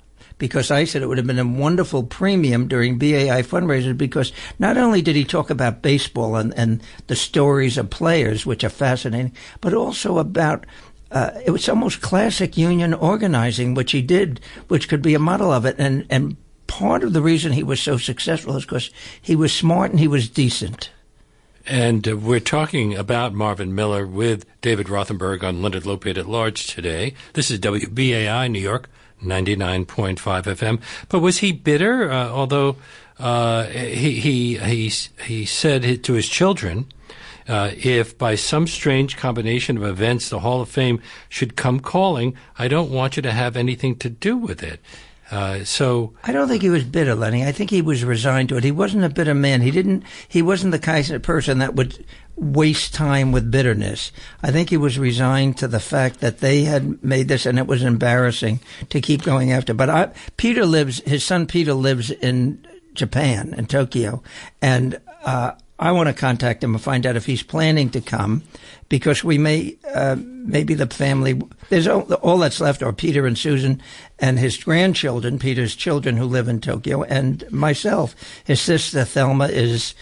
because 0.42 0.72
I 0.72 0.86
said 0.86 1.04
it 1.04 1.06
would 1.06 1.20
have 1.20 1.28
been 1.28 1.38
a 1.38 1.46
wonderful 1.46 2.02
premium 2.02 2.68
during 2.68 2.98
BAI 2.98 3.44
fundraisers 3.44 3.96
because 3.96 4.34
not 4.58 4.76
only 4.76 5.04
did 5.04 5.16
he 5.16 5.24
talk 5.24 5.52
about 5.52 5.84
baseball 5.84 6.36
and, 6.36 6.52
and 6.56 6.82
the 7.06 7.16
stories 7.16 7.78
of 7.78 7.92
players, 7.92 8.44
which 8.44 8.64
are 8.64 8.70
fascinating, 8.70 9.34
but 9.62 9.76
also 9.76 10.18
about 10.18 10.66
uh, 11.12 11.30
it 11.46 11.52
was 11.52 11.70
almost 11.70 12.02
classic 12.02 12.58
union 12.58 12.96
organizing, 12.96 13.76
which 13.76 13.92
he 13.92 14.02
did, 14.02 14.42
which 14.68 14.90
could 14.90 15.04
be 15.04 15.14
a 15.14 15.20
model 15.20 15.52
of 15.52 15.64
it. 15.64 15.76
And, 15.78 16.08
and 16.10 16.38
part 16.66 17.04
of 17.04 17.14
the 17.14 17.22
reason 17.22 17.52
he 17.52 17.62
was 17.62 17.80
so 17.80 17.98
successful 17.98 18.58
is 18.58 18.66
because 18.66 18.90
he 19.22 19.36
was 19.36 19.54
smart 19.54 19.92
and 19.92 20.00
he 20.00 20.08
was 20.08 20.28
decent. 20.28 20.90
And 21.68 22.08
uh, 22.08 22.18
we're 22.18 22.40
talking 22.40 22.96
about 22.96 23.36
Marvin 23.36 23.76
Miller 23.76 24.08
with 24.08 24.48
David 24.62 24.88
Rothenberg 24.88 25.44
on 25.44 25.62
Leonard 25.62 25.84
Lopate 25.84 26.18
at 26.18 26.28
Large 26.28 26.66
today. 26.66 27.14
This 27.34 27.52
is 27.52 27.60
WBAI 27.60 28.50
New 28.50 28.60
York, 28.60 28.90
99.5 29.24 30.16
FM. 30.16 30.82
But 31.10 31.20
was 31.20 31.40
he 31.40 31.52
bitter? 31.52 32.12
Uh, 32.12 32.30
although 32.30 32.78
uh, 33.20 33.66
he, 33.66 34.20
he, 34.20 34.58
he, 34.58 34.90
he 35.26 35.46
said 35.46 36.04
to 36.04 36.14
his 36.14 36.28
children, 36.28 36.88
uh, 37.48 37.72
if 37.78 38.18
by 38.18 38.36
some 38.36 38.68
strange 38.68 39.18
combination 39.18 39.78
of 39.78 39.84
events 39.84 40.30
the 40.30 40.40
Hall 40.40 40.62
of 40.62 40.70
Fame 40.70 41.02
should 41.30 41.56
come 41.56 41.80
calling, 41.80 42.36
I 42.58 42.68
don't 42.68 42.92
want 42.92 43.16
you 43.16 43.22
to 43.24 43.32
have 43.32 43.58
anything 43.58 43.96
to 43.98 44.10
do 44.10 44.38
with 44.38 44.64
it. 44.64 44.80
Uh, 45.32 45.64
so 45.64 46.14
I 46.26 46.34
don't 46.34 46.50
think 46.50 46.62
he 46.62 46.70
was 46.70 46.84
bitter, 46.84 47.16
Lenny. 47.16 47.46
I 47.46 47.54
think 47.54 47.70
he 47.70 47.82
was 47.82 48.04
resigned 48.04 48.50
to 48.50 48.58
it. 48.58 48.66
He 48.66 48.72
wasn't 48.72 49.06
a 49.06 49.10
bitter 49.10 49.34
man. 49.34 49.62
He 49.62 49.72
didn't. 49.72 50.04
He 50.28 50.42
wasn't 50.42 50.74
the 50.74 50.80
kind 50.80 51.10
of 51.10 51.24
person 51.24 51.60
that 51.60 51.74
would 51.74 52.06
waste 52.36 52.94
time 52.94 53.32
with 53.32 53.50
bitterness. 53.50 54.12
I 54.44 54.52
think 54.52 54.70
he 54.70 54.78
was 54.78 55.00
resigned 55.00 55.58
to 55.58 55.70
the 55.70 55.80
fact 55.80 56.20
that 56.20 56.40
they 56.40 56.64
had 56.64 57.02
made 57.02 57.30
this, 57.30 57.46
and 57.46 57.58
it 57.58 57.68
was 57.68 57.82
embarrassing 57.82 58.60
to 58.90 59.00
keep 59.00 59.24
going 59.24 59.54
after. 59.54 59.74
But 59.74 59.90
I, 59.90 60.12
Peter 60.36 60.66
lives. 60.66 61.00
His 61.06 61.24
son 61.24 61.48
Peter 61.48 61.74
lives 61.74 62.12
in 62.12 62.68
Japan, 62.94 63.54
in 63.58 63.68
Tokyo, 63.68 64.22
and 64.62 65.00
uh, 65.24 65.54
I 65.80 65.94
want 65.94 66.10
to 66.10 66.14
contact 66.14 66.64
him 66.64 66.76
and 66.76 66.84
find 66.84 67.06
out 67.06 67.16
if 67.16 67.26
he's 67.26 67.42
planning 67.42 67.90
to 67.92 68.02
come, 68.02 68.44
because 68.90 69.24
we 69.24 69.38
may 69.38 69.78
uh, 69.96 70.16
maybe 70.20 70.74
the 70.74 70.88
family. 70.88 71.42
There's 71.70 71.88
all, 71.88 72.02
all 72.16 72.38
that's 72.38 72.60
left 72.60 72.84
are 72.84 72.94
Peter 72.94 73.26
and 73.26 73.38
Susan 73.38 73.82
and 74.22 74.38
his 74.38 74.64
grandchildren, 74.64 75.40
Peter's 75.40 75.76
children 75.76 76.16
who 76.16 76.26
live 76.26 76.48
in 76.48 76.62
Tokyo, 76.62 77.04
and 77.04 77.44
myself. 77.52 78.16
His 78.46 78.62
sister 78.62 79.04
Thelma 79.04 79.48
is 79.48 79.96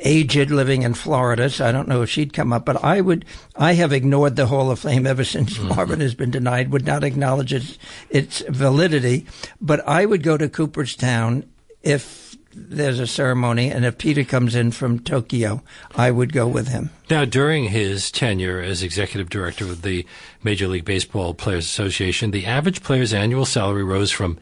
aged 0.00 0.50
living 0.50 0.82
in 0.82 0.94
Florida, 0.94 1.48
so 1.50 1.66
I 1.66 1.72
don't 1.72 1.88
know 1.88 2.02
if 2.02 2.10
she'd 2.10 2.32
come 2.32 2.52
up, 2.52 2.64
but 2.64 2.82
I 2.82 3.00
would, 3.02 3.24
I 3.54 3.74
have 3.74 3.92
ignored 3.92 4.36
the 4.36 4.46
Hall 4.46 4.70
of 4.70 4.80
Fame 4.80 5.06
ever 5.06 5.24
since 5.24 5.58
mm-hmm. 5.58 5.68
Marvin 5.68 6.00
has 6.00 6.14
been 6.14 6.30
denied, 6.30 6.70
would 6.70 6.86
not 6.86 7.04
acknowledge 7.04 7.52
its, 7.52 7.78
its 8.08 8.42
validity, 8.48 9.26
but 9.60 9.86
I 9.86 10.06
would 10.06 10.22
go 10.22 10.36
to 10.36 10.48
Cooperstown 10.48 11.44
if 11.82 12.25
there's 12.56 12.98
a 12.98 13.06
ceremony, 13.06 13.70
and 13.70 13.84
if 13.84 13.98
Peter 13.98 14.24
comes 14.24 14.54
in 14.54 14.70
from 14.70 14.98
Tokyo, 14.98 15.62
I 15.94 16.10
would 16.10 16.32
go 16.32 16.48
with 16.48 16.68
him. 16.68 16.88
Now, 17.10 17.26
during 17.26 17.64
his 17.64 18.10
tenure 18.10 18.60
as 18.60 18.82
executive 18.82 19.28
director 19.28 19.66
of 19.66 19.82
the 19.82 20.06
Major 20.42 20.66
League 20.66 20.86
Baseball 20.86 21.34
Players 21.34 21.66
Association, 21.66 22.30
the 22.30 22.46
average 22.46 22.82
player's 22.82 23.12
annual 23.12 23.44
salary 23.44 23.84
rose 23.84 24.10
from 24.10 24.38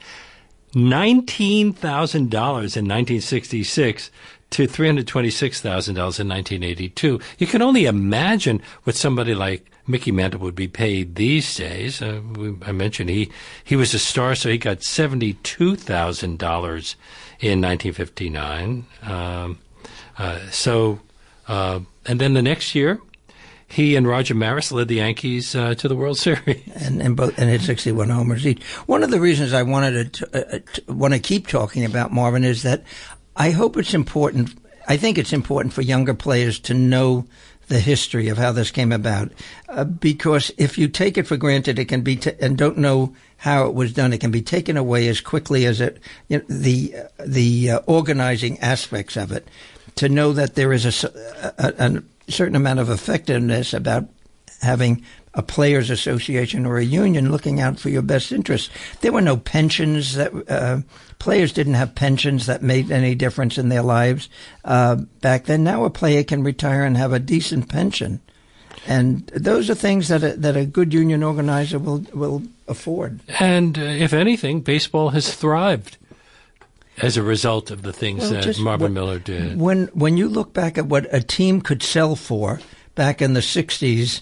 $19,000 0.74 2.14
in 2.14 2.30
1966 2.30 4.10
to 4.50 4.68
$326,000 4.68 5.88
in 5.88 5.96
1982. 5.96 7.20
You 7.38 7.46
can 7.46 7.62
only 7.62 7.86
imagine 7.86 8.62
what 8.84 8.94
somebody 8.94 9.34
like 9.34 9.66
Mickey 9.86 10.12
Mantle 10.12 10.40
would 10.40 10.54
be 10.54 10.68
paid 10.68 11.16
these 11.16 11.54
days. 11.56 12.00
Uh, 12.00 12.22
I 12.64 12.72
mentioned 12.72 13.10
he, 13.10 13.30
he 13.62 13.76
was 13.76 13.92
a 13.92 13.98
star, 13.98 14.34
so 14.34 14.48
he 14.48 14.56
got 14.56 14.78
$72,000 14.78 16.94
in 17.44 17.60
1959. 17.60 18.86
Um, 19.02 19.58
uh, 20.16 20.38
so, 20.50 21.00
uh, 21.46 21.80
and 22.06 22.18
then 22.18 22.32
the 22.32 22.42
next 22.42 22.74
year, 22.74 23.00
he 23.68 23.96
and 23.96 24.08
Roger 24.08 24.34
Maris 24.34 24.72
led 24.72 24.88
the 24.88 24.96
Yankees 24.96 25.54
uh, 25.54 25.74
to 25.74 25.86
the 25.88 25.94
World 25.94 26.16
Series. 26.26 26.62
and 26.74 27.02
and 27.02 27.16
both 27.16 27.38
and 27.38 27.50
hit 27.50 27.60
61 27.60 28.08
homers 28.08 28.46
each. 28.46 28.62
One 28.86 29.02
of 29.02 29.10
the 29.10 29.20
reasons 29.20 29.52
I 29.52 29.62
wanted 29.62 30.14
to, 30.14 30.54
uh, 30.54 30.58
to 30.72 30.92
want 30.92 31.12
to 31.12 31.20
keep 31.20 31.46
talking 31.46 31.84
about 31.84 32.12
Marvin 32.12 32.44
is 32.44 32.62
that 32.62 32.82
I 33.36 33.50
hope 33.50 33.76
it's 33.76 33.94
important. 33.94 34.54
I 34.88 34.96
think 34.96 35.18
it's 35.18 35.32
important 35.32 35.74
for 35.74 35.82
younger 35.82 36.14
players 36.14 36.58
to 36.60 36.74
know 36.74 37.26
the 37.74 37.80
history 37.80 38.28
of 38.28 38.38
how 38.38 38.52
this 38.52 38.70
came 38.70 38.92
about, 38.92 39.32
uh, 39.68 39.82
because 39.84 40.52
if 40.56 40.78
you 40.78 40.86
take 40.88 41.18
it 41.18 41.26
for 41.26 41.36
granted, 41.36 41.78
it 41.78 41.86
can 41.86 42.02
be 42.02 42.14
t- 42.16 42.30
and 42.40 42.56
don't 42.56 42.78
know 42.78 43.14
how 43.38 43.66
it 43.66 43.74
was 43.74 43.92
done, 43.92 44.12
it 44.12 44.20
can 44.20 44.30
be 44.30 44.42
taken 44.42 44.76
away 44.76 45.08
as 45.08 45.20
quickly 45.20 45.66
as 45.66 45.80
it 45.80 45.98
you 46.28 46.38
know, 46.38 46.44
the 46.48 46.94
the 47.18 47.70
uh, 47.70 47.80
organizing 47.86 48.58
aspects 48.60 49.16
of 49.16 49.32
it. 49.32 49.48
To 49.96 50.08
know 50.08 50.32
that 50.32 50.54
there 50.54 50.72
is 50.72 50.86
a 51.04 51.10
a 51.58 52.02
certain 52.28 52.56
amount 52.56 52.78
of 52.78 52.90
effectiveness 52.90 53.74
about 53.74 54.08
having 54.62 55.04
a 55.34 55.42
players 55.42 55.90
association 55.90 56.64
or 56.66 56.78
a 56.78 56.84
union 56.84 57.30
looking 57.30 57.60
out 57.60 57.78
for 57.78 57.88
your 57.88 58.02
best 58.02 58.32
interests. 58.32 58.70
There 59.00 59.12
were 59.12 59.20
no 59.20 59.36
pensions 59.36 60.14
that 60.14 60.32
uh, 60.48 60.82
players 61.18 61.52
didn't 61.52 61.74
have 61.74 61.94
pensions 61.94 62.46
that 62.46 62.62
made 62.62 62.90
any 62.90 63.14
difference 63.14 63.58
in 63.58 63.68
their 63.68 63.82
lives 63.82 64.28
uh, 64.64 64.96
back 65.20 65.44
then. 65.44 65.64
Now 65.64 65.84
a 65.84 65.90
player 65.90 66.24
can 66.24 66.44
retire 66.44 66.84
and 66.84 66.96
have 66.96 67.12
a 67.12 67.18
decent 67.18 67.68
pension, 67.68 68.20
and 68.86 69.26
those 69.28 69.68
are 69.70 69.74
things 69.74 70.08
that 70.08 70.22
a, 70.22 70.34
that 70.36 70.56
a 70.56 70.66
good 70.66 70.94
union 70.94 71.22
organizer 71.22 71.78
will 71.78 72.04
will 72.12 72.42
afford. 72.68 73.20
And 73.40 73.78
uh, 73.78 73.82
if 73.82 74.12
anything, 74.12 74.60
baseball 74.60 75.10
has 75.10 75.34
thrived 75.34 75.96
as 76.98 77.16
a 77.16 77.22
result 77.22 77.70
of 77.70 77.82
the 77.82 77.92
things 77.92 78.30
Well, 78.30 78.42
that 78.42 78.58
Marvin 78.58 78.94
Miller 78.94 79.18
did. 79.18 79.58
When 79.58 79.86
when 79.94 80.16
you 80.16 80.28
look 80.28 80.52
back 80.52 80.78
at 80.78 80.86
what 80.86 81.12
a 81.12 81.20
team 81.20 81.60
could 81.60 81.82
sell 81.82 82.14
for 82.14 82.60
back 82.94 83.20
in 83.20 83.34
the 83.34 83.40
'60s, 83.40 84.20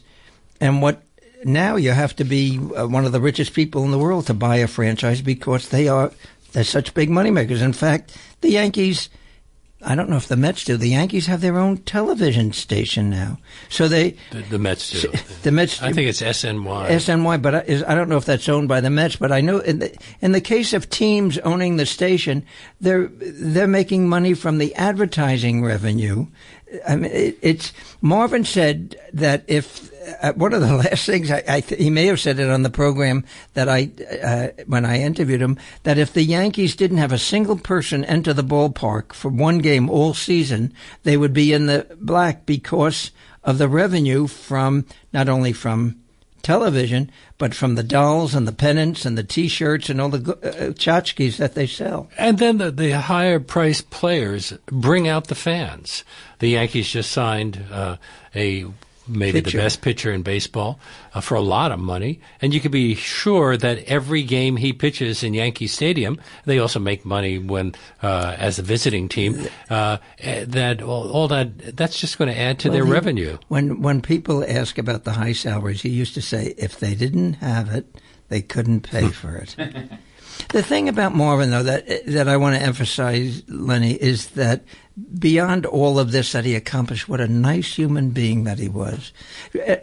and 0.63 0.81
what 0.81 1.03
now 1.45 1.77
you 1.77 1.91
have 1.91 2.15
to 2.17 2.25
be 2.25 2.59
uh, 2.59 2.87
one 2.87 3.05
of 3.05 3.13
the 3.13 3.21
richest 3.21 3.53
people 3.53 3.85
in 3.85 3.91
the 3.91 3.99
world 3.99 4.27
to 4.27 4.35
buy 4.35 4.57
a 4.57 4.69
franchise 4.69 5.21
because 5.21 5.69
they 5.69 5.89
are 5.89 6.13
they're 6.53 6.65
such 6.65 6.95
big 6.95 7.11
moneymakers. 7.11 7.63
In 7.63 7.73
fact, 7.73 8.17
the 8.41 8.51
Yankees. 8.51 9.09
I 9.85 9.97
don't 9.97 10.09
know 10.09 10.17
if 10.17 10.29
the 10.29 10.37
Mets 10.37 10.63
do. 10.63 10.77
The 10.77 10.91
Yankees 10.91 11.27
have 11.27 11.41
their 11.41 11.59
own 11.59 11.79
television 11.79 12.53
station 12.53 13.11
now, 13.11 13.39
so 13.69 13.89
they 13.89 14.17
The, 14.31 14.43
the 14.43 14.59
Mets 14.61 15.03
do. 15.03 15.11
the 15.43 15.51
Mets. 15.51 15.83
I 15.83 15.93
think 15.93 16.09
it's 16.09 16.23
SNY. 16.23 16.89
SNY, 16.89 17.43
but 17.43 17.55
I, 17.57 17.61
is, 17.63 17.83
I 17.83 17.97
don't 17.97 18.09
know 18.09 18.17
if 18.17 18.25
that's 18.25 18.49
owned 18.49 18.69
by 18.69 18.81
the 18.81 18.91
Mets. 18.91 19.17
But 19.17 19.33
I 19.33 19.41
know 19.41 19.59
in 19.59 19.81
the 19.81 19.99
in 20.21 20.31
the 20.31 20.41
case 20.41 20.73
of 20.73 20.89
teams 20.89 21.37
owning 21.39 21.79
the 21.79 21.87
station, 21.87 22.47
they're 22.81 23.09
they're 23.09 23.67
making 23.67 24.09
money 24.09 24.35
from 24.35 24.59
the 24.59 24.73
advertising 24.77 25.65
revenue. 25.65 26.27
I 26.87 26.97
mean, 26.97 27.11
it, 27.13 27.39
it's 27.43 27.73
Marvin 28.01 28.45
said 28.45 28.97
that 29.13 29.45
if 29.47 29.91
uh, 30.23 30.33
one 30.35 30.53
of 30.53 30.61
the 30.61 30.75
last 30.77 31.07
things 31.07 31.31
I, 31.31 31.43
I 31.49 31.61
th- 31.61 31.81
he 31.81 31.91
may 31.91 32.07
have 32.07 32.21
said 32.21 32.39
it 32.39 32.51
on 32.51 32.63
the 32.63 32.71
program 32.71 33.25
that 33.55 33.69
I 33.69 33.91
uh, 34.23 34.63
when 34.67 34.85
I 34.85 35.01
interviewed 35.01 35.43
him 35.43 35.59
that 35.83 35.99
if 35.99 36.13
the 36.13 36.23
Yankees 36.23 36.77
didn't 36.77 36.99
have 36.99 37.13
a 37.13 37.19
single 37.19 37.59
person 37.59 38.05
enter 38.05 38.33
the 38.33 38.45
ballpark 38.45 39.13
for 39.13 39.29
one 39.29 39.59
game 39.59 39.89
all 39.91 40.15
season, 40.15 40.73
they 41.03 41.17
would 41.17 41.33
be 41.33 41.53
in 41.53 41.67
the 41.67 41.87
black 42.01 42.47
because 42.47 43.11
of 43.45 43.59
the 43.59 43.69
revenue 43.69 44.27
from 44.27 44.87
not 45.13 45.29
only 45.29 45.53
from 45.53 46.02
television, 46.43 47.11
but 47.39 47.55
from 47.55 47.75
the 47.75 47.83
dolls 47.83 48.35
and 48.35 48.47
the 48.47 48.53
pennants 48.53 49.05
and 49.05 49.17
the 49.17 49.25
T-shirts 49.25 49.89
and 49.89 50.01
all 50.01 50.09
the 50.09 50.33
uh, 50.33 50.73
tchotchkes 50.73 51.37
that 51.37 51.55
they 51.55 51.67
sell. 51.67 52.09
And 52.19 52.39
then 52.39 52.59
the, 52.59 52.71
the 52.71 52.91
higher 52.93 53.41
priced 53.41 53.91
players 53.91 54.53
bring 54.67 55.09
out 55.09 55.29
the 55.29 55.35
fans. 55.35 56.05
The 56.39 56.51
Yankees 56.51 56.91
just 56.91 57.13
signed 57.13 57.65
uh, 57.71 57.97
a 58.35 58.67
maybe 59.07 59.43
Pitcher. 59.43 59.59
the 59.59 59.63
best 59.65 59.83
pitcher 59.83 60.13
in 60.13 60.23
baseball 60.23 60.79
uh, 61.15 61.21
for 61.21 61.35
a 61.35 61.41
lot 61.41 61.73
of 61.73 61.81
money, 61.81 62.21
and 62.41 62.55
you 62.55 62.61
can 62.61 62.71
be 62.71 62.95
sure 62.95 63.57
that 63.57 63.79
every 63.85 64.23
game 64.23 64.57
he 64.57 64.73
pitches 64.73 65.23
in 65.23 65.35
Yankee 65.35 65.67
Stadium, 65.67 66.21
they 66.45 66.59
also 66.59 66.79
make 66.79 67.05
money 67.05 67.39
when 67.39 67.75
uh, 68.03 68.37
as 68.39 68.59
a 68.59 68.63
visiting 68.63 69.09
team. 69.09 69.47
Uh, 69.69 69.99
eh, 70.19 70.45
that 70.47 70.83
all, 70.83 71.11
all 71.11 71.29
that 71.29 71.77
that's 71.77 71.99
just 71.99 72.19
going 72.19 72.33
to 72.33 72.39
add 72.39 72.59
to 72.61 72.71
their 72.71 72.85
he- 72.85 72.93
revenue. 72.93 73.39
When 73.49 73.83
when 73.83 74.01
people 74.03 74.45
ask 74.47 74.79
about 74.79 75.05
the 75.05 75.13
high 75.13 75.33
salaries, 75.33 75.83
he 75.83 75.89
used 75.89 76.15
to 76.15 76.23
say, 76.23 76.55
if 76.57 76.79
they 76.79 76.95
didn't 76.95 77.35
have 77.35 77.75
it, 77.75 77.87
they 78.29 78.43
couldn't 78.43 78.83
pay 78.83 79.09
for 79.11 79.37
it. 79.37 79.57
the 80.51 80.63
thing 80.63 80.89
about 80.89 81.15
Marvin, 81.15 81.51
though, 81.51 81.63
that 81.63 82.07
that 82.07 82.29
I 82.29 82.37
want 82.37 82.57
to 82.57 82.63
emphasize, 82.63 83.43
Lenny, 83.49 83.93
is 83.93 84.29
that 84.29 84.65
beyond 85.19 85.67
all 85.67 85.99
of 85.99 86.13
this 86.13 86.33
that 86.33 86.45
he 86.45 86.55
accomplished, 86.55 87.09
what 87.09 87.21
a 87.21 87.29
nice 87.29 87.75
human 87.75 88.11
being 88.11 88.45
that 88.45 88.59
he 88.59 88.69
was. 88.69 89.13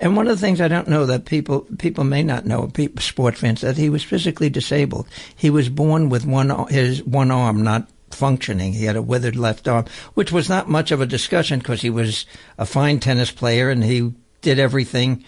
And 0.01 0.15
one 0.15 0.27
of 0.27 0.37
the 0.37 0.41
things 0.41 0.61
I 0.61 0.67
don't 0.67 0.87
know 0.87 1.05
that 1.05 1.25
people 1.25 1.61
people 1.77 2.03
may 2.03 2.23
not 2.23 2.45
know, 2.45 2.67
people, 2.67 3.31
fans, 3.31 3.61
that 3.61 3.77
he 3.77 3.89
was 3.89 4.03
physically 4.03 4.49
disabled. 4.49 5.07
He 5.35 5.49
was 5.49 5.69
born 5.69 6.09
with 6.09 6.25
one 6.25 6.67
his 6.67 7.03
one 7.03 7.31
arm 7.31 7.63
not 7.63 7.87
functioning. 8.11 8.73
He 8.73 8.85
had 8.85 8.95
a 8.95 9.01
withered 9.01 9.35
left 9.35 9.67
arm, 9.67 9.85
which 10.13 10.31
was 10.31 10.49
not 10.49 10.69
much 10.69 10.91
of 10.91 11.01
a 11.01 11.05
discussion 11.05 11.59
because 11.59 11.81
he 11.81 11.89
was 11.89 12.25
a 12.57 12.65
fine 12.65 12.99
tennis 12.99 13.31
player 13.31 13.69
and 13.69 13.83
he 13.83 14.13
did 14.41 14.59
everything. 14.59 15.23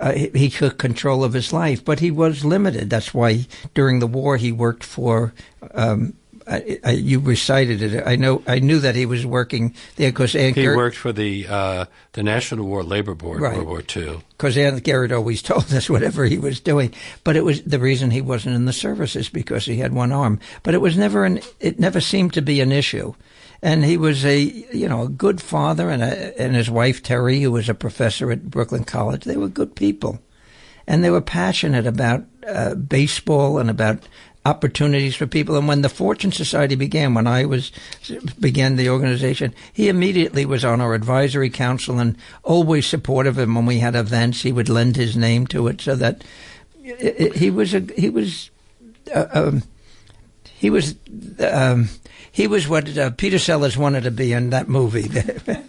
Uh, 0.00 0.12
he, 0.12 0.30
he 0.34 0.50
took 0.50 0.78
control 0.78 1.24
of 1.24 1.32
his 1.32 1.52
life, 1.52 1.84
but 1.84 2.00
he 2.00 2.10
was 2.10 2.44
limited. 2.44 2.88
That's 2.88 3.12
why 3.12 3.46
during 3.74 3.98
the 3.98 4.06
war 4.06 4.36
he 4.36 4.52
worked 4.52 4.84
for. 4.84 5.34
Um, 5.74 6.14
I, 6.50 6.78
I, 6.82 6.90
you 6.92 7.20
recited 7.20 7.82
it. 7.82 8.02
I 8.06 8.16
know. 8.16 8.42
I 8.46 8.58
knew 8.60 8.78
that 8.78 8.94
he 8.96 9.04
was 9.06 9.26
working 9.26 9.74
there 9.96 10.10
because 10.10 10.34
Aunt 10.34 10.56
He 10.56 10.62
Ger- 10.62 10.76
worked 10.76 10.96
for 10.96 11.12
the 11.12 11.46
uh, 11.46 11.84
the 12.12 12.22
National 12.22 12.64
War 12.66 12.82
Labor 12.82 13.14
Board, 13.14 13.40
Right. 13.42 13.56
World 13.56 13.68
War 13.68 13.82
II. 13.94 14.20
because 14.30 14.56
Aunt 14.56 14.82
Garrett 14.82 15.12
always 15.12 15.42
told 15.50 15.72
us 15.74 15.90
whatever 15.90 16.24
he 16.24 16.38
was 16.38 16.58
doing. 16.60 16.94
But 17.22 17.36
it 17.36 17.44
was 17.44 17.62
the 17.64 17.78
reason 17.78 18.10
he 18.10 18.22
wasn't 18.22 18.54
in 18.56 18.64
the 18.64 18.72
services 18.72 19.28
because 19.28 19.66
he 19.66 19.76
had 19.76 19.92
one 19.92 20.10
arm. 20.12 20.40
But 20.62 20.74
it 20.74 20.80
was 20.80 20.96
never 20.96 21.24
an. 21.26 21.40
It 21.60 21.78
never 21.78 22.00
seemed 22.00 22.32
to 22.34 22.42
be 22.42 22.60
an 22.62 22.72
issue. 22.72 23.14
And 23.60 23.84
he 23.84 23.96
was 23.96 24.24
a 24.24 24.40
you 24.40 24.88
know 24.88 25.02
a 25.02 25.08
good 25.08 25.40
father 25.42 25.90
and 25.90 26.02
a, 26.02 26.40
and 26.40 26.54
his 26.56 26.70
wife 26.70 27.02
Terry, 27.02 27.40
who 27.40 27.52
was 27.52 27.68
a 27.68 27.74
professor 27.74 28.30
at 28.30 28.48
Brooklyn 28.50 28.84
College. 28.84 29.24
They 29.24 29.36
were 29.36 29.48
good 29.48 29.74
people, 29.74 30.20
and 30.86 31.02
they 31.04 31.10
were 31.10 31.20
passionate 31.20 31.84
about 31.86 32.24
uh, 32.46 32.74
baseball 32.76 33.58
and 33.58 33.68
about 33.68 34.08
opportunities 34.46 35.14
for 35.16 35.26
people. 35.26 35.56
And 35.56 35.68
when 35.68 35.82
the 35.82 35.88
Fortune 35.88 36.32
Society 36.32 36.74
began, 36.74 37.14
when 37.14 37.26
I 37.26 37.44
was 37.44 37.70
began 38.40 38.76
the 38.76 38.88
organization, 38.88 39.54
he 39.72 39.88
immediately 39.88 40.46
was 40.46 40.64
on 40.64 40.80
our 40.80 40.94
advisory 40.94 41.50
council 41.50 41.98
and 41.98 42.16
always 42.42 42.86
supportive. 42.86 43.38
And 43.38 43.54
when 43.54 43.66
we 43.66 43.78
had 43.80 43.94
events, 43.94 44.42
he 44.42 44.52
would 44.52 44.68
lend 44.68 44.96
his 44.96 45.16
name 45.16 45.46
to 45.48 45.68
it, 45.68 45.80
so 45.80 45.94
that 45.96 46.22
it, 46.82 47.20
it- 47.20 47.36
he 47.36 47.50
was 47.50 47.74
a 47.74 47.80
he 47.96 48.10
was. 48.10 48.50
Uh, 49.14 49.26
um, 49.32 49.62
he 50.58 50.70
was 50.70 50.96
um, 51.40 51.88
he 52.32 52.46
was 52.46 52.68
what 52.68 52.98
uh, 52.98 53.10
Peter 53.10 53.38
Sellers 53.38 53.76
wanted 53.78 54.02
to 54.04 54.10
be 54.10 54.32
in 54.32 54.50
that 54.50 54.68
movie. 54.68 55.08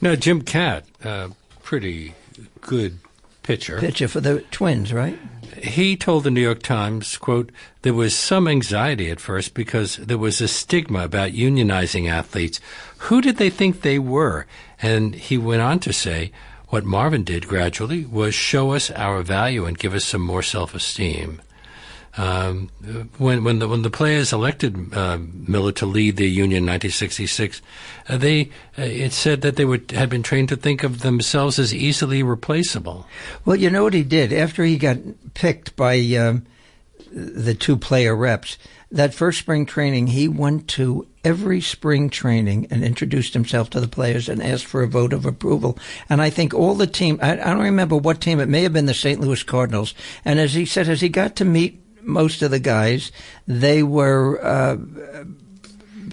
No, 0.00 0.14
Jim 0.14 0.42
Kaat, 0.42 0.84
uh, 1.04 1.30
pretty 1.64 2.14
good 2.60 2.98
pitcher. 3.42 3.80
Pitcher 3.80 4.06
for 4.06 4.20
the 4.20 4.42
Twins, 4.52 4.92
right? 4.92 5.18
He 5.56 5.96
told 5.96 6.24
the 6.24 6.30
New 6.30 6.40
York 6.40 6.62
Times, 6.62 7.16
quote, 7.16 7.50
there 7.82 7.94
was 7.94 8.14
some 8.14 8.46
anxiety 8.46 9.10
at 9.10 9.20
first 9.20 9.54
because 9.54 9.96
there 9.96 10.18
was 10.18 10.40
a 10.40 10.48
stigma 10.48 11.04
about 11.04 11.32
unionizing 11.32 12.08
athletes. 12.08 12.60
Who 12.98 13.20
did 13.20 13.36
they 13.36 13.50
think 13.50 13.80
they 13.80 13.98
were? 13.98 14.46
And 14.80 15.14
he 15.14 15.38
went 15.38 15.62
on 15.62 15.78
to 15.80 15.92
say, 15.92 16.32
what 16.68 16.84
Marvin 16.84 17.24
did 17.24 17.48
gradually 17.48 18.04
was 18.04 18.34
show 18.34 18.72
us 18.72 18.90
our 18.90 19.22
value 19.22 19.64
and 19.64 19.78
give 19.78 19.94
us 19.94 20.04
some 20.04 20.20
more 20.20 20.42
self-esteem. 20.42 21.40
Um, 22.16 22.70
when 23.18 23.44
when 23.44 23.58
the 23.60 23.68
when 23.68 23.82
the 23.82 23.90
players 23.90 24.32
elected 24.32 24.92
uh, 24.94 25.18
Miller 25.20 25.72
to 25.72 25.86
lead 25.86 26.16
the 26.16 26.28
union 26.28 26.64
in 26.64 26.70
1966, 26.70 27.62
uh, 28.08 28.16
they 28.16 28.50
uh, 28.78 28.82
it 28.82 29.12
said 29.12 29.42
that 29.42 29.56
they 29.56 29.64
were 29.64 29.80
had 29.90 30.08
been 30.08 30.22
trained 30.22 30.48
to 30.48 30.56
think 30.56 30.82
of 30.82 31.00
themselves 31.00 31.58
as 31.58 31.72
easily 31.72 32.22
replaceable. 32.22 33.06
Well, 33.44 33.56
you 33.56 33.70
know 33.70 33.84
what 33.84 33.94
he 33.94 34.02
did 34.02 34.32
after 34.32 34.64
he 34.64 34.78
got 34.78 34.98
picked 35.34 35.76
by 35.76 35.98
um, 36.16 36.46
the 37.12 37.54
two 37.54 37.76
player 37.76 38.16
reps. 38.16 38.58
That 38.90 39.12
first 39.12 39.38
spring 39.38 39.66
training, 39.66 40.08
he 40.08 40.28
went 40.28 40.66
to 40.68 41.06
every 41.22 41.60
spring 41.60 42.08
training 42.08 42.68
and 42.70 42.82
introduced 42.82 43.34
himself 43.34 43.68
to 43.70 43.80
the 43.80 43.88
players 43.88 44.30
and 44.30 44.42
asked 44.42 44.64
for 44.64 44.82
a 44.82 44.88
vote 44.88 45.12
of 45.12 45.26
approval. 45.26 45.78
And 46.08 46.22
I 46.22 46.30
think 46.30 46.54
all 46.54 46.74
the 46.74 46.86
team, 46.86 47.18
I, 47.20 47.32
I 47.32 47.52
don't 47.52 47.58
remember 47.58 47.96
what 47.96 48.22
team, 48.22 48.40
it 48.40 48.48
may 48.48 48.62
have 48.62 48.72
been 48.72 48.86
the 48.86 48.94
St. 48.94 49.20
Louis 49.20 49.42
Cardinals. 49.42 49.92
And 50.24 50.40
as 50.40 50.54
he 50.54 50.64
said, 50.64 50.88
as 50.88 51.02
he 51.02 51.10
got 51.10 51.36
to 51.36 51.44
meet 51.44 51.82
most 52.08 52.42
of 52.42 52.50
the 52.50 52.58
guys, 52.58 53.12
they 53.46 53.82
were 53.82 54.42
uh, 54.42 54.76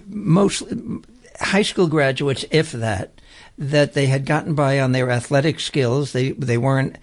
mostly 0.06 1.00
high 1.40 1.62
school 1.62 1.88
graduates, 1.88 2.44
if 2.50 2.72
that, 2.72 3.20
that 3.58 3.94
they 3.94 4.06
had 4.06 4.26
gotten 4.26 4.54
by 4.54 4.78
on 4.78 4.92
their 4.92 5.10
athletic 5.10 5.58
skills. 5.58 6.12
They 6.12 6.32
they 6.32 6.58
weren't 6.58 6.98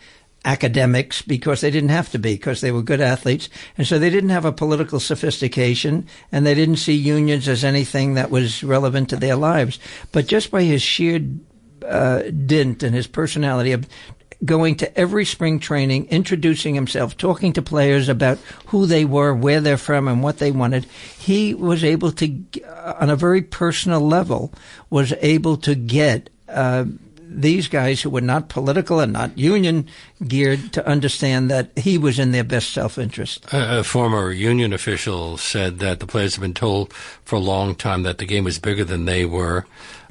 academics 0.45 1.21
because 1.21 1.62
they 1.62 1.71
didn't 1.71 1.89
have 1.89 2.12
to 2.12 2.19
be 2.19 2.34
because 2.34 2.60
they 2.60 2.71
were 2.71 2.82
good 2.82 2.99
athletes 2.99 3.47
and 3.77 3.88
so 3.88 3.97
they 3.97 4.10
didn't 4.10 4.29
have 4.29 4.43
a 4.43 4.51
political 4.51 4.99
sophistication 4.99 6.06
and 6.34 6.45
they 6.45 6.53
didn't 6.53 6.75
see 6.75 6.93
unions 6.93 7.47
as 7.47 7.63
anything 7.63 8.15
that 8.15 8.29
was 8.29 8.62
relevant 8.62 9.10
to 9.10 9.15
their 9.15 9.38
lives 9.38 9.79
but 10.12 10.27
just 10.27 10.51
by 10.51 10.63
his 10.63 10.82
sheer 10.82 11.21
uh, 11.88 12.23
dint 12.45 12.84
and 12.84 12.93
his 12.93 13.08
personality 13.08 13.71
of 13.71 13.88
going 14.45 14.75
to 14.75 14.97
every 14.97 15.25
spring 15.25 15.60
training, 15.60 16.08
introducing 16.08 16.75
himself, 16.75 17.17
talking 17.17 17.53
to 17.53 17.62
players 17.62 18.10
about 18.10 18.38
who 18.67 18.86
they 18.86 19.06
were, 19.06 19.34
where 19.34 19.62
they're 19.62 19.77
from, 19.77 20.08
and 20.08 20.23
what 20.23 20.39
they 20.39 20.51
wanted. 20.51 20.86
He 21.17 21.53
was 21.53 21.84
able 21.84 22.12
to, 22.13 22.43
uh, 22.65 22.93
on 22.99 23.10
a 23.10 23.15
very 23.15 23.41
personal 23.41 24.01
level, 24.01 24.53
was 24.89 25.13
able 25.21 25.58
to 25.58 25.75
get 25.75 26.29
uh, 26.47 26.86
these 27.36 27.67
guys 27.67 28.01
who 28.01 28.10
were 28.10 28.21
not 28.21 28.49
political 28.49 28.99
and 28.99 29.13
not 29.13 29.38
union 29.38 29.88
geared 30.27 30.71
to 30.73 30.88
understand 30.88 31.49
that 31.49 31.71
he 31.77 31.97
was 31.97 32.19
in 32.19 32.32
their 32.32 32.43
best 32.43 32.71
self 32.73 32.97
interest. 32.97 33.45
A 33.51 33.79
a 33.79 33.84
former 33.84 34.32
union 34.32 34.73
official 34.73 35.38
said 35.38 35.79
that 35.79 35.99
the 35.99 36.08
players 36.08 36.36
have 36.36 36.41
been 36.41 36.53
told 36.53 36.93
for 36.93 37.36
a 37.36 37.39
long 37.39 37.75
time 37.75 38.03
that 38.03 38.17
the 38.17 38.25
game 38.25 38.43
was 38.43 38.60
bigger 38.60 38.84
than 38.84 39.06
they 39.06 39.25
were, 39.25 39.65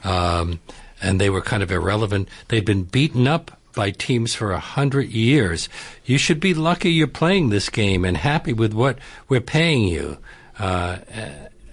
um, 0.04 0.60
and 1.00 1.20
they 1.20 1.30
were 1.30 1.42
kind 1.42 1.62
of 1.62 1.70
irrelevant. 1.70 2.28
They'd 2.48 2.64
been 2.64 2.84
beaten 2.84 3.28
up 3.28 3.61
by 3.74 3.90
teams 3.90 4.34
for 4.34 4.52
a 4.52 4.58
hundred 4.58 5.08
years. 5.10 5.68
You 6.04 6.18
should 6.18 6.40
be 6.40 6.54
lucky 6.54 6.90
you're 6.90 7.06
playing 7.06 7.48
this 7.48 7.68
game 7.68 8.04
and 8.04 8.16
happy 8.16 8.52
with 8.52 8.72
what 8.72 8.98
we're 9.28 9.40
paying 9.40 9.88
you. 9.88 10.18
Uh, 10.58 10.98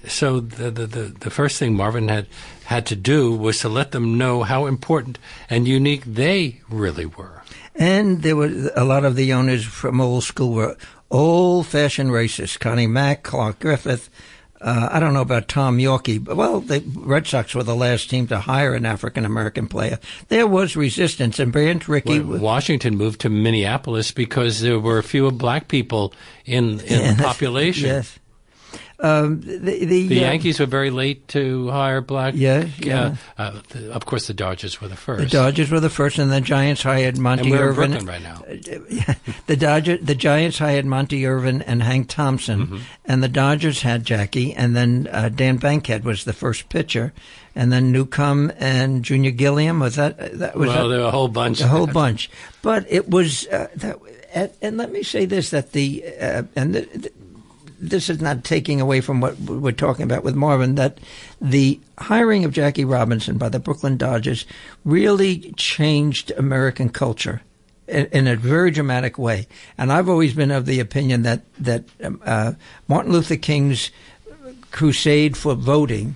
so 0.07 0.39
the, 0.39 0.71
the 0.71 0.87
the 0.87 1.03
the 1.19 1.29
first 1.29 1.59
thing 1.59 1.75
Marvin 1.75 2.07
had 2.07 2.27
had 2.65 2.85
to 2.87 2.95
do 2.95 3.35
was 3.35 3.59
to 3.59 3.69
let 3.69 3.91
them 3.91 4.17
know 4.17 4.43
how 4.43 4.65
important 4.65 5.19
and 5.49 5.67
unique 5.67 6.03
they 6.05 6.61
really 6.69 7.05
were. 7.05 7.43
And 7.75 8.21
there 8.23 8.35
were 8.35 8.71
a 8.75 8.83
lot 8.83 9.05
of 9.05 9.15
the 9.15 9.33
owners 9.33 9.65
from 9.65 10.01
old 10.01 10.23
school 10.23 10.53
were 10.53 10.77
old 11.09 11.67
fashioned 11.67 12.11
racists. 12.11 12.59
Connie 12.59 12.87
Mack, 12.87 13.23
Clark 13.23 13.59
Griffith. 13.59 14.09
Uh, 14.61 14.89
I 14.91 14.99
don't 14.99 15.13
know 15.13 15.21
about 15.21 15.47
Tom 15.47 15.77
Yawkey, 15.77 16.23
but 16.23 16.35
well, 16.35 16.59
the 16.59 16.83
Red 16.95 17.25
Sox 17.27 17.55
were 17.55 17.63
the 17.63 17.75
last 17.75 18.09
team 18.09 18.27
to 18.27 18.39
hire 18.39 18.73
an 18.73 18.85
African 18.85 19.25
American 19.25 19.67
player. 19.67 19.99
There 20.27 20.47
was 20.47 20.75
resistance, 20.75 21.39
and 21.39 21.51
Branch 21.51 21.87
Rickey. 21.87 22.19
When 22.19 22.41
Washington 22.41 22.97
moved 22.97 23.21
to 23.21 23.29
Minneapolis 23.29 24.11
because 24.11 24.59
there 24.59 24.79
were 24.79 25.01
fewer 25.01 25.31
black 25.31 25.69
people 25.69 26.13
in 26.45 26.79
in 26.81 27.17
the 27.17 27.23
population. 27.23 27.87
Yes. 27.87 28.19
Um, 29.01 29.39
the 29.41 29.57
the, 29.85 30.07
The 30.07 30.19
uh, 30.19 30.27
Yankees 30.31 30.59
were 30.59 30.65
very 30.65 30.89
late 30.91 31.27
to 31.29 31.69
hire 31.69 32.01
black. 32.01 32.33
Yeah, 32.35 32.67
yeah. 32.79 33.15
Uh, 33.37 33.61
the, 33.69 33.93
of 33.93 34.05
course, 34.05 34.27
the 34.27 34.33
Dodgers 34.33 34.81
were 34.81 34.89
the 34.89 34.97
first. 34.97 35.23
The 35.23 35.29
Dodgers 35.37 35.71
were 35.71 35.79
the 35.79 35.89
first, 35.89 36.17
and 36.19 36.29
the 36.31 36.41
Giants 36.41 36.83
hired 36.83 37.17
Monty 37.17 37.43
and 37.43 37.51
we're 37.51 37.57
in 37.57 37.63
Irvin. 37.69 37.91
Brooklyn 37.91 38.05
right 38.07 38.21
now. 38.21 38.43
the 39.47 39.55
Dodger, 39.55 39.97
the 39.97 40.15
Giants 40.15 40.57
hired 40.59 40.85
Monte 40.85 41.25
Irvin 41.25 41.61
and 41.61 41.81
Hank 41.81 42.09
Thompson, 42.09 42.59
Mm-hmm. 42.67 42.77
and 43.05 43.23
the 43.23 43.29
Dodgers 43.29 43.81
had 43.83 44.03
Jackie, 44.03 44.53
and 44.53 44.75
then 44.75 45.07
uh, 45.11 45.29
Dan 45.29 45.57
Bankhead 45.57 46.03
was 46.03 46.25
the 46.25 46.33
first 46.33 46.67
pitcher, 46.67 47.13
and 47.55 47.71
then 47.71 47.91
Newcombe 47.93 48.51
and 48.59 49.03
Junior 49.03 49.31
Gilliam 49.31 49.79
was 49.79 49.95
that 49.95 50.17
that 50.39 50.55
was 50.57 50.67
well, 50.67 50.83
that- 50.83 50.89
there 50.89 50.99
were 50.99 51.07
a 51.07 51.11
whole 51.11 51.29
bunch. 51.29 51.61
a 51.61 51.67
whole 51.67 51.87
bunch. 51.87 52.29
But 52.61 52.85
it 52.89 53.09
was 53.09 53.47
uh, 53.47 53.67
that, 53.77 53.97
and, 54.33 54.51
and 54.61 54.77
let 54.77 54.91
me 54.91 55.03
say 55.03 55.23
this: 55.25 55.51
that 55.51 55.71
the 55.71 56.03
uh, 56.21 56.43
and 56.57 56.75
the, 56.75 57.11
this 57.79 58.09
is 58.09 58.21
not 58.21 58.43
taking 58.43 58.81
away 58.81 59.01
from 59.01 59.21
what 59.21 59.39
we're 59.39 59.71
talking 59.71 60.03
about 60.03 60.23
with 60.23 60.35
Marvin. 60.35 60.75
That 60.75 60.99
the 61.41 61.79
hiring 61.97 62.45
of 62.45 62.51
Jackie 62.51 62.85
Robinson 62.85 63.37
by 63.37 63.49
the 63.49 63.59
Brooklyn 63.59 63.97
Dodgers 63.97 64.45
really 64.85 65.53
changed 65.53 66.31
American 66.31 66.89
culture. 66.89 67.41
In, 67.87 68.27
a 68.27 68.35
very 68.35 68.69
dramatic 68.69 69.17
way, 69.17 69.47
and 69.75 69.91
I've 69.91 70.07
always 70.07 70.35
been 70.35 70.51
of 70.51 70.67
the 70.67 70.79
opinion 70.79 71.23
that 71.23 71.41
that 71.57 71.85
um, 72.03 72.21
uh, 72.23 72.51
Martin 72.87 73.11
Luther 73.11 73.35
King's 73.35 73.89
crusade 74.69 75.35
for 75.35 75.55
voting 75.55 76.15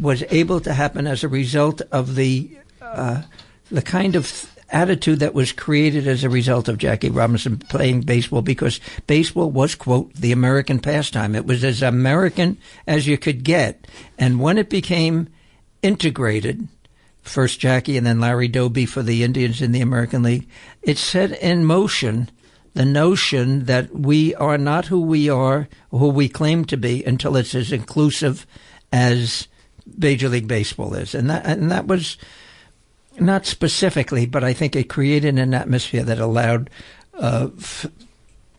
was 0.00 0.24
able 0.30 0.60
to 0.60 0.72
happen 0.72 1.06
as 1.06 1.22
a 1.22 1.28
result 1.28 1.82
of 1.92 2.16
the 2.16 2.50
uh, 2.82 3.22
the 3.70 3.82
kind 3.82 4.16
of 4.16 4.26
attitude 4.70 5.20
that 5.20 5.34
was 5.34 5.52
created 5.52 6.06
as 6.06 6.24
a 6.24 6.30
result 6.30 6.68
of 6.68 6.78
Jackie 6.78 7.10
Robinson 7.10 7.58
playing 7.58 8.02
baseball 8.02 8.42
because 8.42 8.80
baseball 9.06 9.50
was, 9.50 9.74
quote, 9.74 10.12
the 10.14 10.32
American 10.32 10.78
pastime. 10.78 11.34
It 11.34 11.46
was 11.46 11.64
as 11.64 11.82
American 11.82 12.58
as 12.86 13.06
you 13.06 13.18
could 13.18 13.44
get. 13.44 13.86
And 14.18 14.40
when 14.40 14.58
it 14.58 14.68
became 14.68 15.28
integrated, 15.82 16.68
first 17.22 17.60
Jackie 17.60 17.96
and 17.96 18.06
then 18.06 18.20
Larry 18.20 18.48
Doby 18.48 18.86
for 18.86 19.02
the 19.02 19.22
Indians 19.22 19.62
in 19.62 19.72
the 19.72 19.80
American 19.80 20.22
League, 20.22 20.48
it 20.82 20.98
set 20.98 21.32
in 21.42 21.64
motion 21.64 22.30
the 22.74 22.84
notion 22.84 23.64
that 23.64 23.92
we 23.92 24.34
are 24.36 24.58
not 24.58 24.86
who 24.86 25.00
we 25.00 25.28
are, 25.28 25.68
who 25.90 26.08
we 26.08 26.28
claim 26.28 26.64
to 26.66 26.76
be, 26.76 27.02
until 27.04 27.36
it's 27.36 27.54
as 27.54 27.72
inclusive 27.72 28.46
as 28.92 29.48
Major 29.96 30.28
League 30.28 30.46
Baseball 30.46 30.94
is. 30.94 31.14
And 31.14 31.28
that, 31.30 31.44
and 31.44 31.70
that 31.70 31.86
was 31.86 32.18
not 33.20 33.46
specifically, 33.46 34.26
but 34.26 34.44
I 34.44 34.52
think 34.52 34.76
it 34.76 34.88
created 34.88 35.38
an 35.38 35.54
atmosphere 35.54 36.02
that 36.04 36.18
allowed 36.18 36.70
uh, 37.14 37.48
f- 37.58 37.86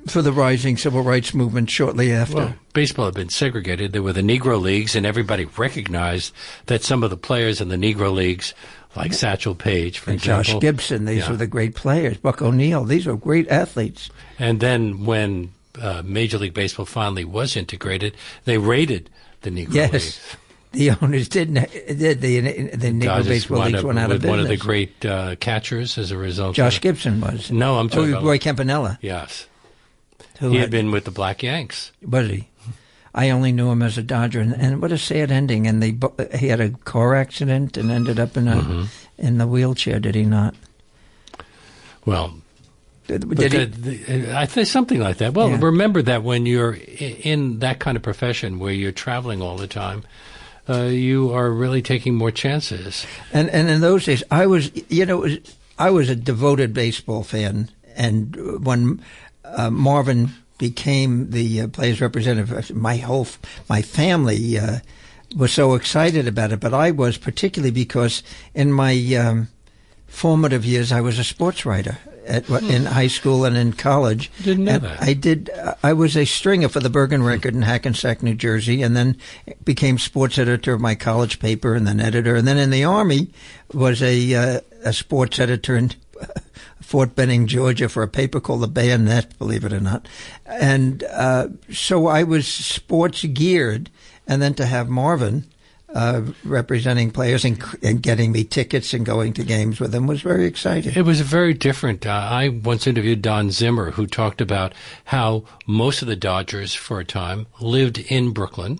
for 0.07 0.21
the 0.21 0.31
rising 0.31 0.77
civil 0.77 1.01
rights 1.03 1.33
movement 1.33 1.69
shortly 1.69 2.11
after. 2.11 2.35
Well, 2.35 2.53
baseball 2.73 3.05
had 3.05 3.13
been 3.15 3.29
segregated. 3.29 3.91
There 3.93 4.01
were 4.03 4.13
the 4.13 4.21
Negro 4.21 4.59
Leagues, 4.61 4.95
and 4.95 5.05
everybody 5.05 5.45
recognized 5.45 6.33
that 6.67 6.83
some 6.83 7.03
of 7.03 7.09
the 7.09 7.17
players 7.17 7.61
in 7.61 7.69
the 7.69 7.75
Negro 7.75 8.11
Leagues, 8.13 8.53
like 8.95 9.13
Satchel 9.13 9.55
Paige, 9.55 9.99
for 9.99 10.11
and 10.11 10.19
example. 10.19 10.53
Josh 10.53 10.61
Gibson, 10.61 11.05
these 11.05 11.19
Yeah. 11.23 11.31
were 11.31 11.37
the 11.37 11.47
great 11.47 11.75
players. 11.75 12.17
Buck 12.17 12.41
O'Neill, 12.41 12.85
these 12.85 13.05
were 13.05 13.15
great 13.17 13.47
athletes. 13.49 14.09
And 14.39 14.59
then 14.59 15.05
when 15.05 15.51
uh, 15.79 16.01
Major 16.05 16.37
League 16.37 16.53
Baseball 16.53 16.85
finally 16.85 17.23
was 17.25 17.55
integrated, 17.55 18.15
they 18.45 18.57
raided 18.57 19.09
the 19.41 19.51
Negro 19.51 19.73
Yes. 19.73 19.91
Leagues. 19.93 20.35
The 20.71 20.91
owners 21.01 21.27
didn't. 21.29 21.55
Did 21.71 22.21
the 22.21 22.39
the 22.75 22.91
Negro 22.91 23.23
baseball 23.25 23.59
wound 23.59 23.73
leagues 23.73 23.83
went 23.83 23.99
out 23.99 24.11
of 24.11 24.17
business. 24.21 24.29
one 24.29 24.39
of 24.39 24.47
the 24.47 24.57
great 24.57 25.03
uh, 25.05 25.35
catchers 25.37 25.97
as 25.97 26.11
a 26.11 26.17
result. 26.17 26.55
Josh 26.55 26.79
Gibson 26.81 27.21
was. 27.21 27.49
No, 27.51 27.79
I'm 27.79 27.87
Oh, 27.87 27.89
talking 27.89 28.11
about 28.11 28.23
Roy 28.23 28.37
Campanella. 28.37 28.99
yes. 29.01 29.47
Who 30.39 30.51
He 30.51 30.57
had 30.57 30.69
been 30.71 30.91
with 30.91 31.03
the 31.05 31.11
Black 31.11 31.43
Yanks. 31.43 31.91
was 32.01 32.29
he? 32.29 32.47
I 33.13 33.31
only 33.31 33.51
knew 33.51 33.69
him 33.71 33.81
as 33.81 33.97
a 33.97 34.03
Dodger, 34.03 34.39
and, 34.39 34.53
and 34.53 34.81
what 34.81 34.91
a 34.91 34.97
sad 34.97 35.31
ending. 35.31 35.65
And 35.67 35.81
they 35.83 35.97
he 36.37 36.47
had 36.49 36.61
a 36.61 36.69
car 36.69 37.15
accident 37.15 37.75
and 37.75 37.89
ended 37.91 38.19
up 38.19 38.37
in 38.37 38.47
a 38.47 38.55
Mm-hmm. 38.55 38.83
in 39.17 39.37
the 39.39 39.47
wheelchair. 39.47 39.99
Did 39.99 40.13
he 40.15 40.23
not? 40.23 40.53
Well, 42.05 42.35
Did, 43.07 43.27
But 43.27 43.39
he? 43.51 43.65
the, 43.65 43.65
the, 43.65 44.37
I 44.37 44.45
think 44.45 44.67
something 44.67 44.99
like 44.99 45.17
that. 45.17 45.33
Well, 45.33 45.49
Yeah. 45.49 45.59
remember 45.61 46.01
that 46.03 46.23
when 46.23 46.45
you're 46.45 46.73
in 46.75 47.59
that 47.59 47.79
kind 47.79 47.97
of 47.97 48.03
profession 48.03 48.59
where 48.59 48.71
you're 48.73 48.91
traveling 48.91 49.41
all 49.41 49.57
the 49.57 49.67
time, 49.67 50.03
uh, 50.69 50.83
you 50.83 51.33
are 51.33 51.49
really 51.51 51.81
taking 51.81 52.15
more 52.15 52.31
chances. 52.31 53.05
And 53.33 53.49
and 53.49 53.69
in 53.69 53.81
those 53.81 54.05
days, 54.05 54.23
I 54.29 54.45
was 54.45 54.71
you 54.89 55.05
know 55.05 55.17
was, 55.17 55.37
I 55.77 55.89
was 55.89 56.09
a 56.09 56.15
devoted 56.15 56.73
baseball 56.73 57.23
fan, 57.23 57.69
and 57.95 58.63
when 58.65 59.01
uh, 59.43 59.69
Marvin 59.69 60.31
became 60.57 61.31
the 61.31 61.61
uh, 61.61 61.67
players 61.69 62.01
representative, 62.01 62.75
my 62.75 62.97
whole 62.97 63.27
my 63.69 63.81
family 63.81 64.59
uh, 64.59 64.79
was 65.35 65.53
so 65.53 65.73
excited 65.73 66.27
about 66.27 66.51
it. 66.51 66.59
But 66.59 66.73
I 66.73 66.91
was 66.91 67.17
particularly 67.17 67.71
because 67.71 68.23
in 68.53 68.71
my 68.71 68.93
um, 69.15 69.47
formative 70.07 70.65
years, 70.65 70.91
I 70.91 71.01
was 71.01 71.17
a 71.17 71.23
sports 71.23 71.65
writer. 71.65 71.97
At, 72.29 72.47
In 72.49 72.85
high 72.85 73.07
school 73.07 73.43
and 73.43 73.57
in 73.57 73.73
college, 73.73 74.29
Didn't 74.43 74.65
know 74.65 74.73
And 74.73 74.83
that. 74.83 75.01
I 75.01 75.13
did. 75.13 75.49
I 75.81 75.93
was 75.93 76.15
a 76.15 76.25
stringer 76.25 76.69
for 76.69 76.79
the 76.79 76.89
Bergen 76.89 77.23
Record 77.23 77.55
in 77.55 77.63
Hackensack, 77.63 78.21
New 78.21 78.35
Jersey, 78.35 78.83
and 78.83 78.95
then 78.95 79.17
became 79.63 79.97
sports 79.97 80.37
editor 80.37 80.73
of 80.73 80.79
my 80.79 80.93
college 80.93 81.39
paper, 81.39 81.73
and 81.73 81.87
then 81.87 81.99
editor, 81.99 82.35
and 82.35 82.47
then 82.47 82.57
in 82.57 82.69
the 82.69 82.83
army 82.83 83.31
was 83.73 84.03
a 84.03 84.35
uh, 84.35 84.59
a 84.85 84.93
sports 84.93 85.39
editor 85.39 85.75
in 85.75 85.91
Fort 86.81 87.15
Benning, 87.15 87.47
Georgia, 87.47 87.89
for 87.89 88.03
a 88.03 88.07
paper 88.07 88.39
called 88.39 88.61
the 88.61 88.67
Bayonet. 88.67 89.37
Believe 89.39 89.65
it 89.65 89.73
or 89.73 89.79
not, 89.79 90.07
and 90.45 91.03
uh, 91.05 91.47
so 91.71 92.05
I 92.07 92.21
was 92.23 92.47
sports 92.47 93.23
geared, 93.25 93.89
and 94.27 94.39
then 94.41 94.53
to 94.53 94.65
have 94.67 94.87
Marvin. 94.87 95.45
Uh, 95.91 96.21
representing 96.43 97.09
players 97.09 97.43
and, 97.43 97.59
and 97.81 98.03
getting 98.03 98.31
me 98.31 98.43
tickets 98.43 98.93
and 98.93 99.03
going 99.07 99.33
to 99.33 99.43
games 99.43 99.79
with 99.79 99.91
them 99.91 100.05
was 100.05 100.21
very 100.21 100.45
exciting. 100.45 100.93
It 100.95 101.01
was 101.01 101.21
very 101.21 101.55
different. 101.55 102.05
Uh, 102.05 102.11
I 102.11 102.49
once 102.49 102.85
interviewed 102.85 103.23
Don 103.23 103.49
Zimmer, 103.49 103.89
who 103.91 104.05
talked 104.05 104.39
about 104.39 104.73
how 105.05 105.45
most 105.65 106.03
of 106.03 106.07
the 106.07 106.15
Dodgers, 106.15 106.75
for 106.75 106.99
a 106.99 107.05
time, 107.05 107.47
lived 107.59 107.97
in 107.97 108.33
Brooklyn. 108.33 108.79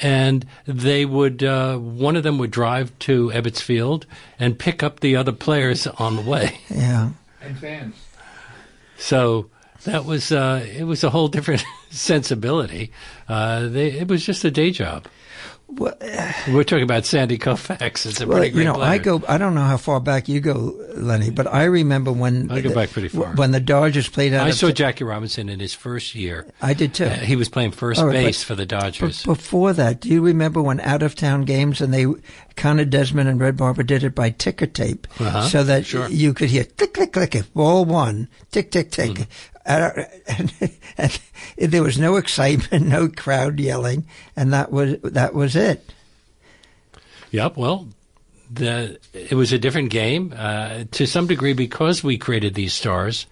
And 0.00 0.46
they 0.66 1.04
would, 1.04 1.42
uh, 1.42 1.76
one 1.76 2.16
of 2.16 2.22
them 2.22 2.38
would 2.38 2.50
drive 2.50 2.98
to 3.00 3.30
Ebbets 3.34 3.60
Field 3.60 4.06
and 4.38 4.58
pick 4.58 4.82
up 4.82 5.00
the 5.00 5.16
other 5.16 5.32
players 5.32 5.86
on 5.86 6.16
the 6.16 6.22
way. 6.22 6.58
Yeah. 6.70 7.10
And 7.42 7.58
fans. 7.58 7.96
So 8.96 9.50
that 9.84 10.04
was 10.04 10.30
uh, 10.30 10.66
it 10.76 10.84
was 10.84 11.02
a 11.04 11.10
whole 11.10 11.28
different 11.28 11.64
sensibility. 11.90 12.92
Uh, 13.28 13.68
they, 13.68 13.92
it 13.92 14.08
was 14.08 14.24
just 14.24 14.44
a 14.44 14.50
day 14.50 14.70
job. 14.70 15.06
Well, 15.72 15.94
We're 16.48 16.64
talking 16.64 16.82
about 16.82 17.04
Sandy 17.06 17.38
Koufax. 17.38 18.04
It's 18.06 18.20
a 18.20 18.26
Well, 18.26 18.38
pretty 18.38 18.52
great 18.52 18.62
you 18.62 18.66
know, 18.66 18.74
player. 18.74 18.90
I 18.90 18.98
go. 18.98 19.22
I 19.28 19.38
don't 19.38 19.54
know 19.54 19.62
how 19.62 19.76
far 19.76 20.00
back 20.00 20.28
you 20.28 20.40
go, 20.40 20.74
Lenny, 20.94 21.30
but 21.30 21.46
I 21.46 21.64
remember 21.64 22.12
when 22.12 22.50
I 22.50 22.60
go 22.60 22.68
the- 22.70 22.74
back 22.74 22.90
pretty 22.90 23.08
far. 23.08 23.34
When 23.34 23.52
the 23.52 23.60
Dodgers 23.60 24.08
played 24.08 24.34
out. 24.34 24.46
I 24.46 24.50
saw 24.50 24.66
t- 24.68 24.74
Jackie 24.74 25.04
Robinson 25.04 25.48
in 25.48 25.60
his 25.60 25.72
first 25.74 26.14
year. 26.14 26.46
I 26.60 26.74
did 26.74 26.94
too. 26.94 27.04
Uh, 27.04 27.10
he 27.14 27.36
was 27.36 27.48
playing 27.48 27.70
first 27.70 28.00
right, 28.02 28.12
base 28.12 28.42
for 28.42 28.54
the 28.54 28.66
Dodgers. 28.66 29.22
But 29.24 29.34
before 29.34 29.72
that, 29.74 30.00
do 30.00 30.08
you 30.08 30.20
remember 30.22 30.60
when 30.60 30.80
out 30.80 31.02
of 31.02 31.14
town 31.14 31.42
games 31.44 31.80
and 31.80 31.94
they 31.94 32.06
Connie 32.56 32.84
Desmond 32.84 33.28
and 33.28 33.40
Red 33.40 33.56
Barber 33.56 33.82
did 33.82 34.02
it 34.04 34.14
by 34.14 34.30
ticker 34.30 34.66
tape, 34.66 35.06
Uh-huh, 35.18 35.42
so 35.48 35.62
that 35.64 35.86
sure. 35.86 36.08
you 36.08 36.34
could 36.34 36.50
hear 36.50 36.64
click 36.64 36.92
click 36.94 37.12
click 37.12 37.34
if 37.34 37.52
ball 37.54 37.84
one 37.84 38.28
tick 38.50 38.70
tick 38.70 38.90
tick. 38.90 39.10
Mm-hmm. 39.12 39.22
Uh, 39.70 40.04
and, 40.26 40.52
and 40.98 41.20
there 41.58 41.82
was 41.82 41.98
no 41.98 42.16
excitement, 42.16 42.86
no 42.86 43.08
crowd 43.08 43.60
yelling, 43.60 44.06
and 44.34 44.52
that 44.52 44.72
was 44.72 44.96
that 45.02 45.34
was 45.34 45.54
it. 45.54 45.92
Yep. 47.30 47.56
Well, 47.56 47.88
the 48.50 48.98
it 49.12 49.34
was 49.34 49.52
a 49.52 49.58
different 49.58 49.90
game 49.90 50.34
uh, 50.36 50.84
to 50.90 51.06
some 51.06 51.26
degree 51.26 51.52
because 51.52 52.02
we 52.02 52.18
created 52.18 52.54
these 52.54 52.74
stars. 52.74 53.26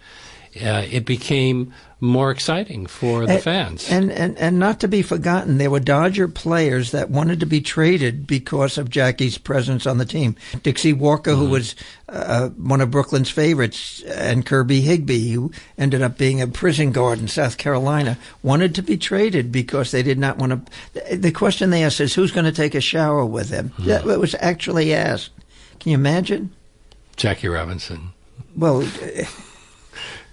Uh, 0.62 0.87
it 0.90 1.05
became 1.05 1.73
more 2.01 2.31
exciting 2.31 2.87
for 2.87 3.27
the 3.27 3.35
And- 3.35 3.42
fans. 3.42 3.90
And, 3.90 4.12
and 4.12 4.38
and 4.38 4.59
not 4.59 4.79
to 4.81 4.88
be 4.88 5.03
forgotten, 5.03 5.59
there 5.59 5.71
were 5.71 5.81
Dodger 5.81 6.29
players 6.29 6.92
that 6.92 7.11
wanted 7.11 7.40
to 7.40 7.47
be 7.47 7.61
traded 7.61 8.27
because 8.27 8.79
of 8.79 8.88
Jackie's 8.88 9.37
presence 9.38 9.85
on 9.87 9.99
the 9.99 10.05
team. 10.05 10.37
Dixie 10.62 10.92
Walker, 10.92 11.33
Mm-hmm. 11.33 11.40
who 11.40 11.49
was 11.51 11.75
uh, 12.09 12.49
one 12.51 12.81
of 12.81 12.90
Brooklyn's 12.92 13.31
favorites, 13.31 14.03
and 14.03 14.47
Kirby 14.47 14.83
Higbe, 14.83 15.33
who 15.33 15.51
ended 15.77 16.01
up 16.03 16.16
being 16.16 16.40
a 16.40 16.47
prison 16.47 16.92
guard 16.92 17.18
in 17.18 17.27
South 17.29 17.59
Carolina, 17.59 18.16
wanted 18.44 18.75
to 18.77 18.83
be 18.83 18.97
traded 18.97 19.51
because 19.51 19.90
they 19.90 20.03
did 20.05 20.18
not 20.18 20.38
want 20.38 20.66
to. 20.94 21.16
The 21.16 21.33
question 21.33 21.71
they 21.71 21.83
asked 21.85 22.01
is, 22.01 22.14
"Who's 22.14 22.33
going 22.33 22.47
to 22.47 22.53
take 22.53 22.75
a 22.77 22.81
shower 22.81 23.25
with 23.25 23.51
him?" 23.51 23.71
Mm-hmm. 23.71 23.87
That 23.87 24.05
was 24.07 24.37
actually 24.40 24.94
asked. 24.94 25.31
Can 25.81 25.90
you 25.92 25.99
imagine? 25.99 26.51
Jackie 27.16 27.49
Robinson. 27.49 28.11
Well, 28.57 28.83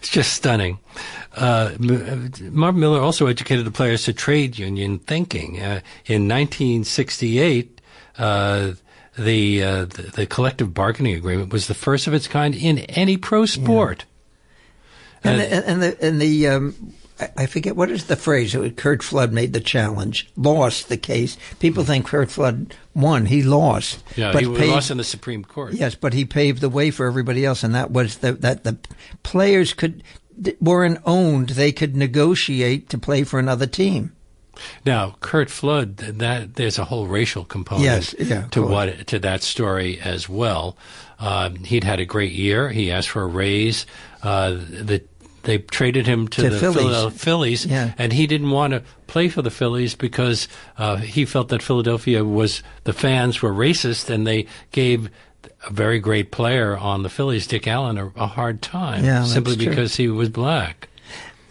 It's 0.06 0.14
just 0.14 0.34
stunning. 0.34 0.78
Uh, 1.36 1.72
Marvin 1.80 2.80
Miller 2.80 3.02
also 3.02 3.26
educated 3.26 3.66
the 3.66 3.72
players 3.72 4.04
to 4.04 4.14
trade 4.14 4.60
union 4.60 5.00
thinking. 5.00 5.60
Uh, 5.60 5.82
in 6.06 6.28
1968, 6.28 7.82
uh, 8.20 8.74
the, 9.18 9.64
uh, 9.64 9.86
the 9.86 10.12
the 10.14 10.28
collective 10.28 10.76
bargaining 10.76 11.16
agreement 11.16 11.52
was 11.52 11.66
the 11.66 11.74
first 11.74 12.06
of 12.06 12.14
its 12.14 12.28
kind 12.28 12.54
in 12.54 12.78
any 12.78 13.18
pro 13.18 13.48
sport. 13.48 14.06
And 15.24 15.42
Uh, 15.42 15.44
the, 15.44 15.68
and 15.68 15.82
the 15.82 16.06
and 16.06 16.22
the 16.22 16.48
um, 16.50 16.94
I- 17.38 17.46
forget 17.46 17.76
what 17.76 17.90
is 17.92 18.06
the 18.06 18.16
phrase. 18.16 18.56
Curt 18.76 19.02
Flood 19.04 19.32
made 19.32 19.54
the 19.54 19.60
challenge, 19.62 20.28
lost 20.36 20.90
the 20.90 20.98
case. 20.98 21.38
People 21.60 21.84
think 21.84 22.06
Curt 22.06 22.30
Flood 22.30 22.74
won. 22.94 23.26
He 23.28 23.42
lost. 23.42 24.04
yeah, 24.16 24.32
but 24.32 24.44
he 24.44 24.48
paved- 24.54 24.72
lost 24.72 24.92
in 24.92 24.98
the 24.98 25.04
Supreme 25.04 25.44
Court. 25.44 25.74
Yes, 25.74 25.96
but 25.96 26.14
he 26.14 26.26
paved 26.26 26.62
the 26.62 26.70
way 26.70 26.92
for 26.92 27.06
everybody 27.06 27.46
else, 27.46 27.64
and 27.64 27.74
that 27.76 27.92
was 27.92 28.18
the, 28.18 28.34
that 28.34 28.64
the 28.64 28.78
players 29.24 29.74
could 29.74 30.04
weren't 30.60 31.00
owned. 31.06 31.50
They 31.50 31.72
could 31.72 31.96
negotiate 31.96 32.90
to 32.90 32.98
play 32.98 33.24
for 33.24 33.40
another 33.40 33.66
team. 33.68 34.12
Now, 34.86 35.16
Curt 35.20 35.50
Flood, 35.50 35.98
that 35.98 36.56
there's 36.56 36.80
a 36.80 36.86
whole 36.86 37.08
racial 37.08 37.44
component 37.44 37.86
Yes, 37.86 38.16
yeah, 38.18 38.48
to 38.52 38.62
what 38.62 39.08
to 39.08 39.20
that 39.20 39.44
story 39.44 40.00
as 40.00 40.30
well. 40.30 40.78
Um, 41.20 41.56
he'd 41.64 41.84
had 41.84 42.00
a 42.00 42.06
great 42.06 42.32
year. 42.34 42.70
He 42.70 42.92
asked 42.92 43.10
for 43.10 43.22
a 43.24 43.28
raise. 43.28 43.86
Uh, 44.24 44.52
the 44.52 45.04
they 45.46 45.60
traded 45.60 46.06
him 46.06 46.28
to, 46.30 46.42
To 46.44 46.50
the 46.50 46.60
Phillies. 46.60 47.14
Phillies, 47.22 47.66
Yeah. 47.66 47.94
and 47.98 48.12
he 48.14 48.28
didn't 48.28 48.52
want 48.52 48.74
to 48.74 48.84
play 49.08 49.30
for 49.30 49.42
the 49.42 49.50
Phillies 49.52 49.96
because 49.96 50.48
uh, 50.78 50.98
he 50.98 51.26
felt 51.26 51.50
that 51.50 51.62
Philadelphia 51.64 52.24
was 52.24 52.62
the 52.84 52.94
fans 52.94 53.42
were 53.42 53.54
racist, 53.54 54.10
and 54.10 54.28
they 54.28 54.46
gave 54.72 55.10
a 55.68 55.72
very 55.72 56.00
great 56.00 56.32
player 56.32 56.78
on 56.78 57.04
the 57.04 57.10
Phillies, 57.10 57.48
Dick 57.48 57.68
Allen, 57.68 57.98
a, 57.98 58.08
a 58.16 58.28
hard 58.28 58.62
time 58.62 59.04
Yeah, 59.04 59.24
simply 59.24 59.56
true. 59.56 59.70
because 59.70 59.96
he 59.96 60.08
was 60.10 60.30
black. 60.30 60.90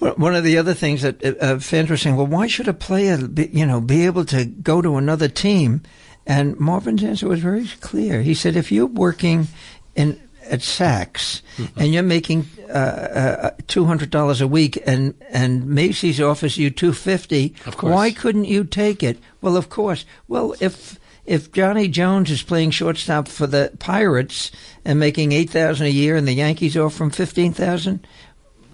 Well, 0.00 0.14
One 0.16 0.34
of 0.34 0.44
the 0.44 0.58
other 0.58 0.74
things 0.74 1.02
that 1.02 1.24
uh, 1.24 1.58
fans 1.58 1.88
were 1.90 1.96
saying, 1.96 2.16
well, 2.16 2.26
why 2.26 2.46
should 2.46 2.68
a 2.68 2.74
player, 2.74 3.16
be, 3.26 3.48
you 3.52 3.64
know, 3.66 3.80
be 3.80 4.04
able 4.06 4.24
to 4.26 4.44
go 4.44 4.82
to 4.82 4.96
another 4.96 5.28
team? 5.28 5.82
And 6.26 6.58
Marvin's 6.58 7.02
answer 7.04 7.28
was 7.28 7.40
very 7.40 7.66
clear. 7.80 8.22
He 8.22 8.34
said, 8.34 8.56
if 8.56 8.70
you're 8.72 8.86
working 8.86 9.48
in 9.94 10.20
at 10.50 10.60
Saks 10.60 11.42
and 11.76 11.92
you're 11.92 12.02
making 12.02 12.46
uh, 12.68 12.72
uh, 12.72 13.50
two 13.66 13.84
hundred 13.84 14.10
dollars 14.10 14.40
a 14.40 14.46
week, 14.48 14.82
and 14.86 15.14
and 15.30 15.66
Macy's 15.66 16.20
offers 16.20 16.56
you 16.58 16.70
two 16.70 16.92
fifty, 16.92 17.54
Of 17.66 17.76
course. 17.76 17.92
why 17.92 18.10
couldn't 18.12 18.46
you 18.46 18.64
take 18.64 19.02
it? 19.02 19.18
Well, 19.40 19.56
of 19.56 19.68
course. 19.68 20.04
Well, 20.28 20.54
if 20.60 20.98
if 21.24 21.52
Johnny 21.52 21.88
Jones 21.88 22.30
is 22.30 22.42
playing 22.42 22.72
shortstop 22.72 23.28
for 23.28 23.46
the 23.46 23.72
Pirates 23.78 24.50
and 24.84 24.98
making 24.98 25.32
eight 25.32 25.50
thousand 25.50 25.86
a 25.86 25.90
year, 25.90 26.16
and 26.16 26.26
the 26.28 26.32
Yankees 26.34 26.76
offer 26.76 27.04
him 27.04 27.10
fifteen 27.10 27.52
thousand, 27.52 28.06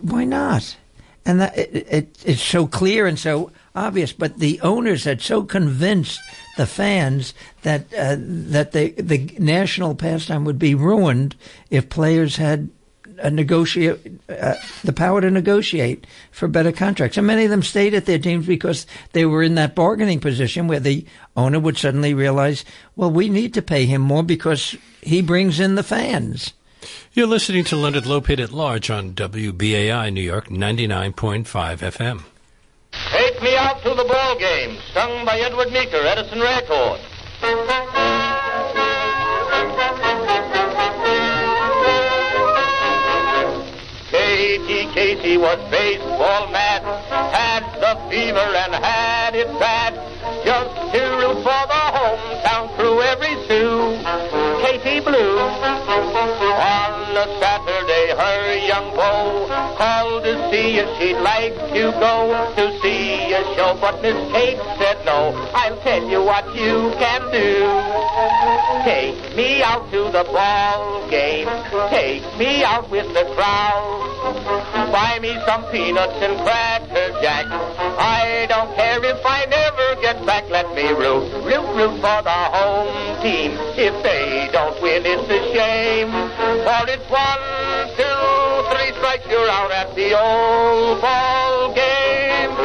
why 0.01 0.25
not? 0.25 0.77
And 1.27 1.41
that 1.41 1.57
it, 1.59 1.87
it, 1.91 2.19
it's 2.25 2.43
so 2.43 2.67
clear 2.67 3.07
and 3.07 3.19
so 3.19 3.53
obvious. 3.75 4.13
But 4.13 4.39
the 4.39 4.61
owners 4.63 5.07
are 5.07 5.19
so 5.19 5.43
convinced 5.43 6.19
the 6.61 6.67
fans 6.67 7.33
that 7.63 7.93
uh, 7.95 8.17
that 8.21 8.73
the 8.73 8.91
the 8.91 9.35
national 9.39 9.95
pastime 9.95 10.45
would 10.45 10.59
be 10.59 10.75
ruined 10.75 11.35
if 11.71 11.89
players 11.89 12.37
had 12.37 12.69
a 13.17 13.31
negotiate 13.31 14.21
uh, 14.29 14.57
the 14.85 14.93
power 14.93 15.23
to 15.23 15.31
negotiate 15.31 16.07
for 16.31 16.49
better 16.49 16.71
contracts. 16.71 17.17
And 17.17 17.27
many 17.27 17.45
of 17.45 17.51
them 17.51 17.63
stayed 17.63 17.95
at 17.95 18.05
their 18.05 18.19
teams 18.19 18.47
because 18.47 18.87
they 19.13 19.25
were 19.25 19.43
in 19.43 19.55
that 19.55 19.75
bargaining 19.75 20.21
position 20.21 20.69
where 20.69 20.81
the 20.81 21.07
owner 21.35 21.59
would 21.59 21.79
suddenly 21.79 22.13
realize, 22.13 22.67
well, 22.95 23.11
we 23.11 23.31
need 23.31 23.55
to 23.55 23.63
pay 23.63 23.87
him 23.87 24.03
more 24.03 24.23
because 24.23 24.77
he 25.01 25.23
brings 25.23 25.61
in 25.61 25.77
the 25.77 25.83
fans. 25.83 26.53
You're 27.15 27.27
listening 27.27 27.65
to 27.65 27.77
Leonard 27.77 28.05
Lopate 28.05 28.39
at 28.39 28.53
Large 28.53 28.91
on 28.91 29.15
WBAI 29.15 30.13
New 30.13 30.21
York 30.21 30.49
99.5 30.49 31.45
FM. 31.45 32.23
To 33.83 33.95
the 33.95 34.05
ball 34.05 34.37
game, 34.39 34.77
sung 34.93 35.25
by 35.25 35.39
Edward 35.41 35.73
Meeker, 35.73 35.97
Edison 36.05 36.39
Record. 36.41 37.01
Katie 44.11 44.87
Casey 44.93 45.39
was 45.39 45.59
baseball 45.71 46.51
mad, 46.51 46.83
had 47.33 47.65
the 47.81 47.97
fever 48.11 48.39
and 48.39 48.75
had 48.75 49.35
it 49.35 49.49
bad. 49.59 49.95
Just 50.45 50.93
to 50.93 51.01
root 51.17 51.41
for 51.43 51.63
the 51.73 51.83
hometown 51.97 52.77
crew 52.77 53.01
every 53.01 53.35
Sue. 53.49 53.97
Katie 54.61 55.01
Blue. 55.01 55.39
On 55.39 57.17
a 57.17 57.25
Saturday, 57.41 57.80
called 59.81 60.25
to 60.25 60.37
see 60.53 60.77
if 60.77 60.89
she'd 60.99 61.17
like 61.25 61.57
to 61.73 61.89
go 62.05 62.17
to 62.55 62.65
see 62.83 63.33
a 63.33 63.43
show, 63.57 63.73
but 63.81 63.97
Miss 64.03 64.19
Kate 64.31 64.61
said 64.77 65.01
no. 65.07 65.33
I'll 65.57 65.81
tell 65.81 66.05
you 66.05 66.21
what 66.21 66.45
you 66.55 66.93
can 67.01 67.23
do. 67.33 67.65
Take 68.85 69.35
me 69.35 69.63
out 69.63 69.91
to 69.91 70.05
the 70.13 70.25
ball 70.29 71.09
game. 71.09 71.49
Take 71.89 72.29
me 72.37 72.63
out 72.63 72.91
with 72.91 73.09
the 73.17 73.25
crowd. 73.33 74.11
Buy 74.93 75.19
me 75.23 75.33
some 75.47 75.65
peanuts 75.73 76.21
and 76.21 76.37
cracker 76.45 77.09
jack. 77.23 77.47
I 77.49 78.45
don't 78.51 78.77
care 78.77 79.03
if 79.03 79.25
I 79.25 79.47
never 79.49 80.01
get 80.03 80.27
back. 80.27 80.45
Let 80.51 80.69
me 80.75 80.93
root, 80.93 81.25
root, 81.41 81.67
root 81.73 81.97
for 82.05 82.21
the 82.21 82.41
home 82.53 83.23
team. 83.23 83.57
If 83.81 83.97
they 84.03 84.51
don't 84.53 84.77
win, 84.83 85.07
it's 85.07 85.25
a 85.25 85.41
shame. 85.57 86.13
For 86.69 86.85
it's 86.85 87.09
one, 87.09 87.41
two, 87.97 88.10
out 89.51 89.71
at 89.73 89.95
the 89.97 90.15
old 90.19 91.01
ball 91.01 91.75
game. 91.75 92.57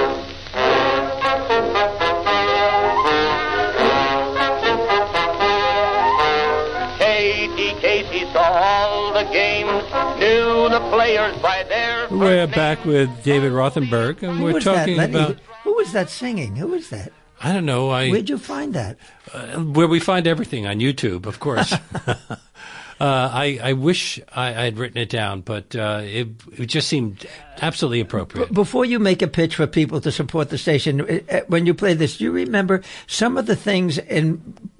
Katie 6.97 7.73
Casey 7.81 8.21
saw 8.31 8.51
all 8.51 9.13
the 9.13 9.23
games, 9.31 9.83
knew 10.19 10.69
the 10.69 10.79
players 10.91 11.35
by 11.41 11.63
their 11.63 12.07
We're 12.09 12.47
back 12.47 12.83
with 12.85 13.09
David 13.23 13.51
Rothenberg, 13.51 14.23
and 14.23 14.37
Who 14.37 14.43
we're 14.45 14.53
was 14.53 14.63
talking 14.63 14.97
that? 14.97 15.09
About. 15.09 15.37
Who 15.63 15.73
was 15.75 15.91
that 15.93 16.09
singing? 16.09 16.55
Who 16.55 16.67
was 16.67 16.89
that? 16.89 17.11
I 17.41 17.51
don't 17.53 17.65
know. 17.65 17.89
I 17.89 18.09
Where'd 18.09 18.29
you 18.29 18.37
find 18.37 18.73
that? 18.73 18.97
Uh, 19.33 19.59
where 19.59 19.87
we 19.87 19.99
find 19.99 20.25
everything 20.27 20.65
on 20.65 20.79
YouTube, 20.79 21.25
of 21.25 21.39
course. 21.39 21.73
uh, 22.99 23.29
I, 23.33 23.59
I 23.61 23.73
wish 23.73 24.19
I, 24.33 24.47
I 24.47 24.63
had 24.65 24.77
written 24.77 24.97
it 24.97 25.09
down, 25.09 25.41
but 25.41 25.75
uh, 25.75 26.01
it, 26.03 26.29
it 26.57 26.65
just 26.67 26.87
seemed 26.87 27.25
absolutely 27.61 27.99
appropriate. 27.99 28.53
Before 28.53 28.85
you 28.85 28.99
make 28.99 29.21
a 29.21 29.27
pitch 29.27 29.55
for 29.55 29.67
people 29.67 29.99
to 30.01 30.11
support 30.11 30.49
the 30.49 30.57
station, 30.57 31.01
uh, 31.01 31.19
uh, 31.29 31.41
when 31.47 31.65
you 31.65 31.73
play 31.73 31.93
this, 31.93 32.17
do 32.17 32.23
you 32.23 32.31
remember 32.31 32.81
some 33.07 33.37
of 33.37 33.47
the 33.47 33.55
things 33.55 33.97
in 33.97 34.71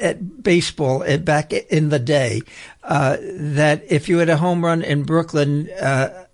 at 0.00 0.42
baseball 0.42 1.02
uh, 1.02 1.18
back 1.18 1.52
in 1.52 1.90
the 1.90 1.98
day 1.98 2.40
uh, 2.82 3.18
that 3.20 3.84
if 3.88 4.08
you 4.08 4.18
had 4.18 4.30
a 4.30 4.36
home 4.36 4.64
run 4.64 4.82
in 4.82 5.02
Brooklyn, 5.02 5.68
uh, 5.80 6.24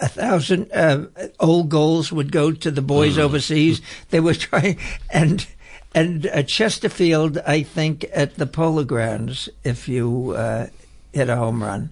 a 0.00 0.08
thousand 0.08 0.72
uh, 0.72 1.06
Old 1.38 1.68
Golds 1.68 2.10
would 2.10 2.32
go 2.32 2.50
to 2.50 2.70
the 2.70 2.82
boys 2.82 3.18
overseas. 3.18 3.82
They 4.08 4.20
were 4.20 4.34
trying 4.34 4.78
and. 5.10 5.46
And 5.94 6.26
uh, 6.26 6.42
Chesterfield, 6.44 7.38
I 7.38 7.62
think, 7.62 8.06
at 8.12 8.36
the 8.36 8.46
Polo 8.46 8.84
Grounds, 8.84 9.48
if 9.64 9.88
you 9.88 10.34
uh, 10.36 10.68
hit 11.12 11.28
a 11.28 11.36
home 11.36 11.62
run. 11.62 11.90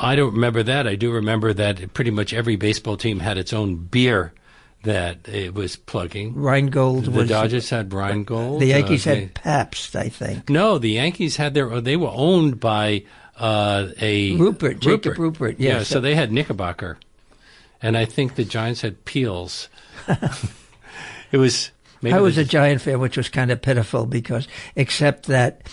I 0.00 0.16
don't 0.16 0.32
remember 0.34 0.62
that. 0.62 0.86
I 0.86 0.94
do 0.94 1.10
remember 1.12 1.52
that 1.52 1.92
pretty 1.94 2.10
much 2.10 2.32
every 2.32 2.56
baseball 2.56 2.96
team 2.96 3.20
had 3.20 3.38
its 3.38 3.52
own 3.52 3.76
beer 3.76 4.32
that 4.84 5.28
it 5.28 5.52
was 5.52 5.76
plugging. 5.76 6.34
Rheingold 6.34 7.06
The 7.06 7.10
was 7.10 7.28
Dodgers 7.28 7.70
had 7.70 7.92
Rheingold. 7.92 8.60
The 8.60 8.66
Yankees 8.66 9.06
uh, 9.06 9.14
had 9.14 9.34
Pabst, 9.34 9.96
I 9.96 10.08
think. 10.08 10.48
No, 10.48 10.78
the 10.78 10.90
Yankees 10.90 11.36
had 11.36 11.54
their. 11.54 11.80
They 11.80 11.96
were 11.96 12.12
owned 12.12 12.60
by 12.60 13.04
uh, 13.38 13.88
a 14.00 14.36
Ruppert, 14.36 14.78
Jacob 14.80 15.16
Ruppert, 15.16 15.56
Yeah, 15.58 15.78
yes. 15.78 15.88
so 15.88 16.00
they 16.00 16.14
had 16.14 16.32
Knickerbocker, 16.32 16.98
and 17.82 17.96
I 17.98 18.04
think 18.04 18.36
the 18.36 18.44
Giants 18.44 18.80
had 18.80 19.04
Piels. 19.04 19.68
it 21.32 21.38
was. 21.38 21.70
Maybe 22.06 22.16
I 22.16 22.20
was 22.20 22.38
a 22.38 22.44
Giant 22.44 22.82
fan, 22.82 23.00
which 23.00 23.16
was 23.16 23.28
kind 23.28 23.50
of 23.50 23.60
pitiful 23.60 24.06
because, 24.06 24.46
except 24.76 25.26
that 25.26 25.68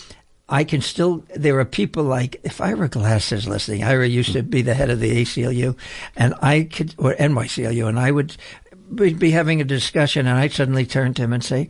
I 0.49 0.63
can 0.63 0.81
still, 0.81 1.23
there 1.35 1.59
are 1.59 1.65
people 1.65 2.03
like, 2.03 2.39
if 2.43 2.59
Ira 2.59 2.89
Glasser 2.89 3.35
is 3.35 3.47
listening, 3.47 3.83
Ira 3.83 4.07
used 4.07 4.33
to 4.33 4.43
be 4.43 4.61
the 4.61 4.73
head 4.73 4.89
of 4.89 4.99
the 4.99 5.21
ACLU, 5.21 5.75
and 6.15 6.33
I 6.41 6.63
could, 6.63 6.95
or 6.97 7.13
NYCLU, 7.13 7.87
and 7.87 7.99
I 7.99 8.11
would 8.11 8.35
be 8.93 9.13
be 9.13 9.31
having 9.31 9.61
a 9.61 9.65
discussion, 9.65 10.27
and 10.27 10.37
I'd 10.37 10.51
suddenly 10.51 10.85
turn 10.85 11.13
to 11.13 11.21
him 11.21 11.33
and 11.33 11.43
say, 11.43 11.69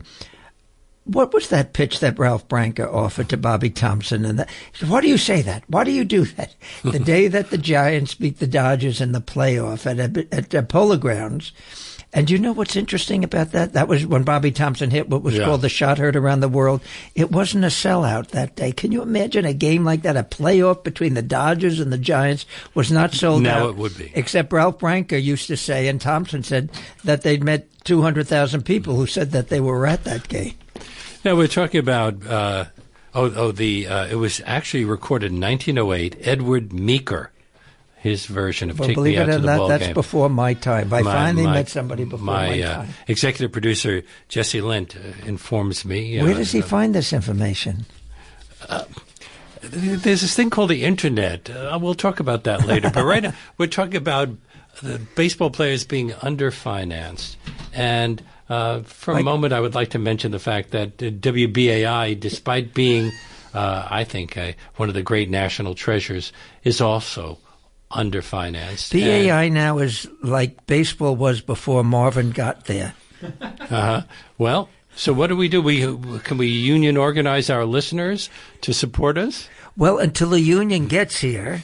what 1.04 1.34
was 1.34 1.48
that 1.50 1.74
pitch 1.74 2.00
that 2.00 2.18
Ralph 2.18 2.48
Branca 2.48 2.90
offered 2.90 3.28
to 3.28 3.36
Bobby 3.36 3.70
Thomson? 3.70 4.24
And 4.24 4.38
that, 4.38 4.50
he 4.72 4.78
said, 4.78 4.88
why 4.88 5.02
do 5.02 5.08
you 5.08 5.18
say 5.18 5.42
that? 5.42 5.62
Why 5.68 5.84
do 5.84 5.90
you 5.90 6.04
do 6.04 6.24
that? 6.24 6.54
the 6.82 6.98
day 7.14 7.28
that 7.28 7.50
the 7.50 7.58
Giants 7.58 8.14
beat 8.14 8.38
the 8.38 8.46
Dodgers 8.46 9.00
in 9.00 9.12
the 9.12 9.20
playoff 9.20 9.86
at 9.86 10.16
at, 10.32 10.54
at 10.54 10.68
Polo 10.68 10.96
Grounds. 10.96 11.52
And 12.16 12.30
you 12.30 12.38
know 12.38 12.52
what's 12.52 12.76
interesting 12.76 13.24
about 13.24 13.50
that? 13.52 13.72
That 13.72 13.88
was 13.88 14.06
when 14.06 14.22
Bobby 14.22 14.52
Thomson 14.52 14.90
hit 14.90 15.08
what 15.10 15.22
was 15.24 15.34
Yeah. 15.34 15.44
called 15.46 15.62
the 15.62 15.68
shot 15.68 15.98
heard 15.98 16.14
around 16.14 16.40
the 16.40 16.48
world. 16.48 16.80
It 17.16 17.32
wasn't 17.32 17.64
a 17.64 17.68
sellout 17.68 18.28
that 18.28 18.54
day. 18.54 18.70
Can 18.70 18.92
you 18.92 19.02
imagine 19.02 19.44
a 19.44 19.52
game 19.52 19.84
like 19.84 20.02
that? 20.02 20.16
A 20.16 20.22
playoff 20.22 20.84
between 20.84 21.14
the 21.14 21.22
Dodgers 21.22 21.80
and 21.80 21.92
the 21.92 21.98
Giants 21.98 22.46
was 22.72 22.92
not 22.92 23.14
sold 23.14 23.42
Now 23.42 23.64
out. 23.64 23.70
it 23.70 23.76
would 23.76 23.98
be. 23.98 24.12
Except 24.14 24.52
Ralph 24.52 24.78
Branca 24.78 25.20
used 25.20 25.48
to 25.48 25.56
say, 25.56 25.88
and 25.88 26.00
Thomson 26.00 26.44
said 26.44 26.70
that 27.02 27.22
they'd 27.22 27.42
met 27.42 27.66
200,000 27.82 28.62
people 28.64 28.94
who 28.94 29.06
said 29.06 29.32
that 29.32 29.48
they 29.48 29.58
were 29.60 29.84
at 29.84 30.04
that 30.04 30.28
game. 30.28 30.54
Now 31.24 31.34
we're 31.34 31.48
talking 31.48 31.80
about. 31.80 32.24
Uh, 32.24 32.66
oh, 33.14 33.32
oh, 33.34 33.50
the. 33.50 33.88
Uh, 33.88 34.06
it 34.06 34.14
was 34.16 34.40
actually 34.46 34.84
recorded 34.84 35.32
in 35.32 35.40
1908. 35.40 36.16
Edward 36.20 36.72
Meeker, 36.72 37.32
his 38.04 38.26
version 38.26 38.68
of 38.70 38.78
Well, 38.78 38.88
"Take 38.88 38.96
believe 38.96 39.16
Me 39.16 39.22
Out 39.22 39.28
it 39.30 39.32
to 39.32 39.38
or 39.38 39.40
the 39.40 39.46
not, 39.46 39.56
Ball 39.58 39.68
that's 39.68 39.86
Game." 39.86 39.94
before 39.94 40.28
my 40.28 40.52
time. 40.52 40.92
I 40.92 41.00
My- 41.02 41.12
finally 41.12 41.46
my- 41.46 41.54
met 41.54 41.68
somebody 41.70 42.04
before 42.04 42.24
my, 42.24 42.60
uh, 42.60 42.74
time. 42.84 42.88
executive 43.08 43.50
producer 43.50 44.02
Jesse 44.28 44.60
Lint 44.60 44.94
uh, 44.94 45.26
informs 45.26 45.84
me. 45.86 46.20
Where 46.20 46.34
uh, 46.34 46.36
does 46.38 46.52
he 46.52 46.60
find 46.60 46.94
this 46.94 47.12
information? 47.14 47.86
There's 49.62 50.20
this 50.20 50.36
thing 50.36 50.50
called 50.50 50.68
the 50.70 50.84
internet. 50.84 51.48
Uh, 51.48 51.78
we'll 51.80 51.94
talk 51.94 52.20
about 52.20 52.44
that 52.44 52.66
later. 52.66 52.90
but 52.90 53.04
right 53.04 53.22
now, 53.28 53.32
we're 53.56 53.66
talking 53.66 53.96
about 53.96 54.28
the 54.82 54.98
baseball 55.16 55.48
players 55.50 55.84
being 55.84 56.10
underfinanced. 56.10 57.36
And 57.72 58.22
uh, 58.50 58.82
for 58.82 59.14
a 59.16 59.22
moment, 59.22 59.54
I 59.54 59.60
would 59.60 59.74
like 59.74 59.90
to 59.90 59.98
mention 59.98 60.30
the 60.32 60.38
fact 60.38 60.72
that 60.72 61.02
uh, 61.02 61.06
WBAI, 61.10 62.20
despite 62.20 62.74
being, 62.74 63.10
uh, 63.54 63.88
I 63.90 64.04
think, 64.04 64.36
uh, 64.36 64.52
one 64.76 64.88
of 64.90 64.94
the 64.94 65.02
great 65.02 65.30
national 65.30 65.74
treasures, 65.74 66.32
is 66.64 66.82
also 66.82 67.38
underfinanced. 67.94 68.92
And- 68.92 69.02
AI 69.02 69.48
now 69.48 69.78
is 69.78 70.06
like 70.22 70.66
baseball 70.66 71.16
was 71.16 71.40
before 71.40 71.84
Marvin 71.84 72.30
got 72.30 72.64
there. 72.66 72.94
Uh-huh. 73.40 74.02
Well, 74.36 74.68
so 74.96 75.12
what 75.12 75.28
do 75.28 75.36
we 75.36 75.48
do? 75.48 75.62
We 75.62 75.80
can 76.20 76.36
we 76.36 76.46
union 76.46 76.96
organize 76.96 77.48
our 77.50 77.64
listeners 77.64 78.28
to 78.60 78.72
support 78.74 79.16
us? 79.16 79.48
Well, 79.76 79.98
until 79.98 80.30
the 80.30 80.40
union 80.40 80.86
gets 80.86 81.18
here, 81.18 81.62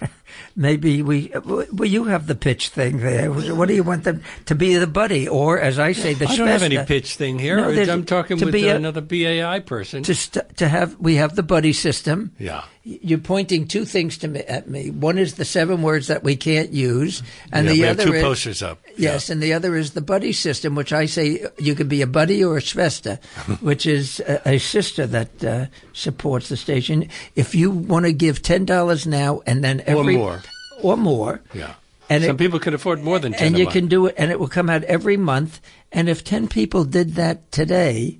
maybe 0.58 1.00
we. 1.02 1.32
Well, 1.44 1.88
you 1.88 2.04
have 2.04 2.26
the 2.26 2.34
pitch 2.34 2.68
thing 2.68 2.98
there. 2.98 3.30
What 3.32 3.68
do 3.68 3.74
you 3.74 3.82
want 3.84 4.04
them 4.04 4.22
to 4.46 4.54
be 4.54 4.74
the 4.74 4.86
buddy, 4.86 5.26
or 5.26 5.58
as 5.58 5.78
I 5.78 5.92
say, 5.92 6.12
the 6.12 6.26
I 6.28 6.36
don't 6.36 6.48
have 6.48 6.62
any 6.62 6.84
pitch 6.84 7.14
thing 7.14 7.38
here. 7.38 7.56
No, 7.56 7.92
I'm 7.92 8.04
talking 8.04 8.36
to 8.38 8.44
with 8.46 8.52
be 8.52 8.68
a- 8.68 8.76
another 8.76 9.00
BAI 9.00 9.60
person. 9.60 10.02
To 10.02 10.14
st- 10.14 10.56
to 10.58 10.68
have 10.68 10.98
we 10.98 11.14
have 11.14 11.34
the 11.36 11.42
buddy 11.42 11.72
system. 11.72 12.32
yeah. 12.38 12.64
You're 12.90 13.18
pointing 13.18 13.68
two 13.68 13.84
things 13.84 14.16
to 14.18 14.28
me, 14.28 14.40
at 14.40 14.70
me. 14.70 14.88
One 14.88 15.18
is 15.18 15.34
the 15.34 15.44
seven 15.44 15.82
words 15.82 16.06
that 16.06 16.24
we 16.24 16.36
can't 16.36 16.72
use, 16.72 17.22
and 17.52 17.66
Yeah, 17.66 17.72
the 17.74 17.84
other 17.88 18.04
two 18.04 18.12
is 18.14 18.22
posters 18.22 18.62
up. 18.62 18.80
Yes, 18.96 19.28
and 19.28 19.42
the 19.42 19.52
other 19.52 19.76
is 19.76 19.90
the 19.90 20.00
buddy 20.00 20.32
system, 20.32 20.74
which 20.74 20.90
I 20.90 21.04
say 21.04 21.44
you 21.58 21.74
could 21.74 21.90
be 21.90 22.00
a 22.00 22.06
buddy 22.06 22.42
or 22.42 22.56
a 22.56 22.62
Schwester, 22.62 23.18
which 23.60 23.84
is 23.84 24.20
a, 24.20 24.52
a 24.54 24.58
sister 24.58 25.06
that 25.06 25.44
uh, 25.44 25.66
supports 25.92 26.48
the 26.48 26.56
station. 26.56 27.10
If 27.36 27.54
you 27.54 27.70
want 27.70 28.06
to 28.06 28.12
give 28.14 28.40
ten 28.40 28.64
dollars 28.64 29.06
now 29.06 29.42
and 29.44 29.62
then 29.62 29.80
Or 29.80 30.00
every 30.00 30.16
more. 30.16 30.40
Or 30.82 30.96
more, 30.96 31.40
Yeah. 31.54 31.74
And 32.10 32.24
Some 32.24 32.36
it- 32.36 32.38
people 32.38 32.58
can 32.58 32.72
afford 32.72 33.02
more 33.04 33.18
than 33.18 33.32
10 33.32 33.48
and 33.48 33.58
you 33.58 33.64
month. 33.64 33.72
can 33.74 33.86
do 33.86 34.06
it, 34.06 34.14
and 34.16 34.30
it 34.30 34.40
will 34.40 34.48
come 34.48 34.70
out 34.70 34.82
every 34.84 35.18
month. 35.18 35.60
And 35.92 36.08
if 36.08 36.24
ten 36.24 36.48
people 36.48 36.84
did 36.84 37.16
that 37.16 37.52
today, 37.52 38.16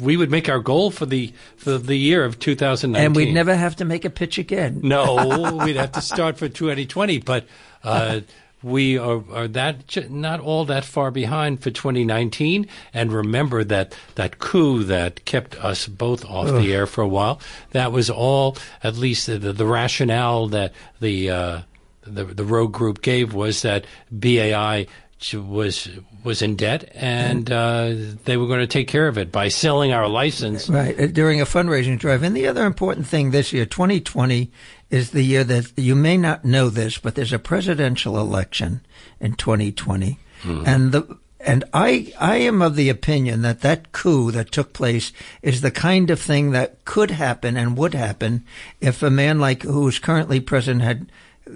we 0.00 0.16
would 0.16 0.30
make 0.30 0.48
our 0.48 0.60
goal 0.60 0.92
for 0.92 1.04
the 1.04 1.32
for 1.56 1.76
the 1.78 1.96
year 1.96 2.24
of 2.24 2.38
2019. 2.38 3.04
and 3.06 3.16
we'd 3.16 3.34
never 3.34 3.56
have 3.56 3.74
to 3.76 3.84
make 3.84 4.04
a 4.04 4.10
pitch 4.10 4.38
again. 4.38 4.80
No, 4.84 5.58
we'd 5.64 5.74
have 5.76 5.90
to 5.92 6.00
start 6.00 6.38
for 6.38 6.48
2020, 6.48 7.18
but 7.18 7.44
uh, 7.82 8.20
we 8.62 8.96
are, 8.98 9.22
are 9.32 9.48
that 9.48 10.10
not 10.10 10.38
all 10.40 10.64
that 10.66 10.84
far 10.84 11.10
behind 11.10 11.60
for 11.60 11.70
2019. 11.72 12.68
And 12.92 13.12
remember 13.12 13.64
that 13.64 13.96
that 14.14 14.38
coup 14.38 14.84
that 14.84 15.24
kept 15.24 15.56
us 15.56 15.88
both 15.88 16.24
off 16.24 16.46
the 16.46 16.72
air 16.72 16.86
for 16.86 17.02
a 17.02 17.08
while. 17.08 17.40
That 17.72 17.90
was 17.90 18.08
all, 18.10 18.56
at 18.82 18.96
least 18.96 19.26
the, 19.26 19.38
the 19.38 19.66
rationale 19.66 20.46
that 20.48 20.72
the 21.00 21.30
uh, 21.30 21.60
the 22.06 22.24
the 22.24 22.44
rogue 22.44 22.72
group 22.72 23.02
gave 23.02 23.34
was 23.34 23.62
that 23.62 23.86
BAI 24.10 24.86
was 25.32 25.88
was 26.22 26.42
in 26.42 26.56
debt 26.56 26.90
and 26.94 27.50
uh, 27.50 27.92
they 28.24 28.36
were 28.36 28.46
going 28.46 28.60
to 28.60 28.66
take 28.66 28.88
care 28.88 29.08
of 29.08 29.16
it 29.16 29.30
by 29.32 29.48
selling 29.48 29.92
our 29.92 30.08
license. 30.08 30.68
Right, 30.68 30.98
uh, 30.98 31.06
during 31.06 31.40
a 31.40 31.46
fundraising 31.46 31.98
drive. 31.98 32.22
And 32.22 32.36
the 32.36 32.46
other 32.46 32.66
important 32.66 33.06
thing 33.06 33.30
this 33.30 33.52
year, 33.52 33.66
2020, 33.66 34.50
is 34.90 35.10
the 35.10 35.22
year 35.22 35.44
that 35.44 35.72
you 35.76 35.94
may 35.94 36.16
not 36.16 36.44
know 36.44 36.68
this, 36.68 36.98
but 36.98 37.14
there's 37.14 37.32
a 37.32 37.38
presidential 37.38 38.18
election 38.18 38.80
in 39.20 39.34
2020. 39.34 40.18
And 40.66 40.92
the 40.92 41.18
and 41.40 41.64
I 41.72 42.12
I 42.18 42.36
am 42.36 42.62
of 42.62 42.76
the 42.76 42.88
opinion 42.88 43.42
that 43.42 43.60
that 43.60 43.92
coup 43.92 44.30
that 44.32 44.52
took 44.52 44.72
place 44.72 45.12
is 45.42 45.60
the 45.60 45.70
kind 45.70 46.10
of 46.10 46.20
thing 46.20 46.50
that 46.50 46.84
could 46.84 47.10
happen 47.10 47.56
and 47.56 47.76
would 47.76 47.94
happen 47.94 48.44
if 48.80 49.02
a 49.02 49.10
man 49.10 49.38
like 49.38 49.62
who 49.62 49.88
is 49.88 49.98
currently 49.98 50.40
president 50.40 50.82
had 50.82 51.06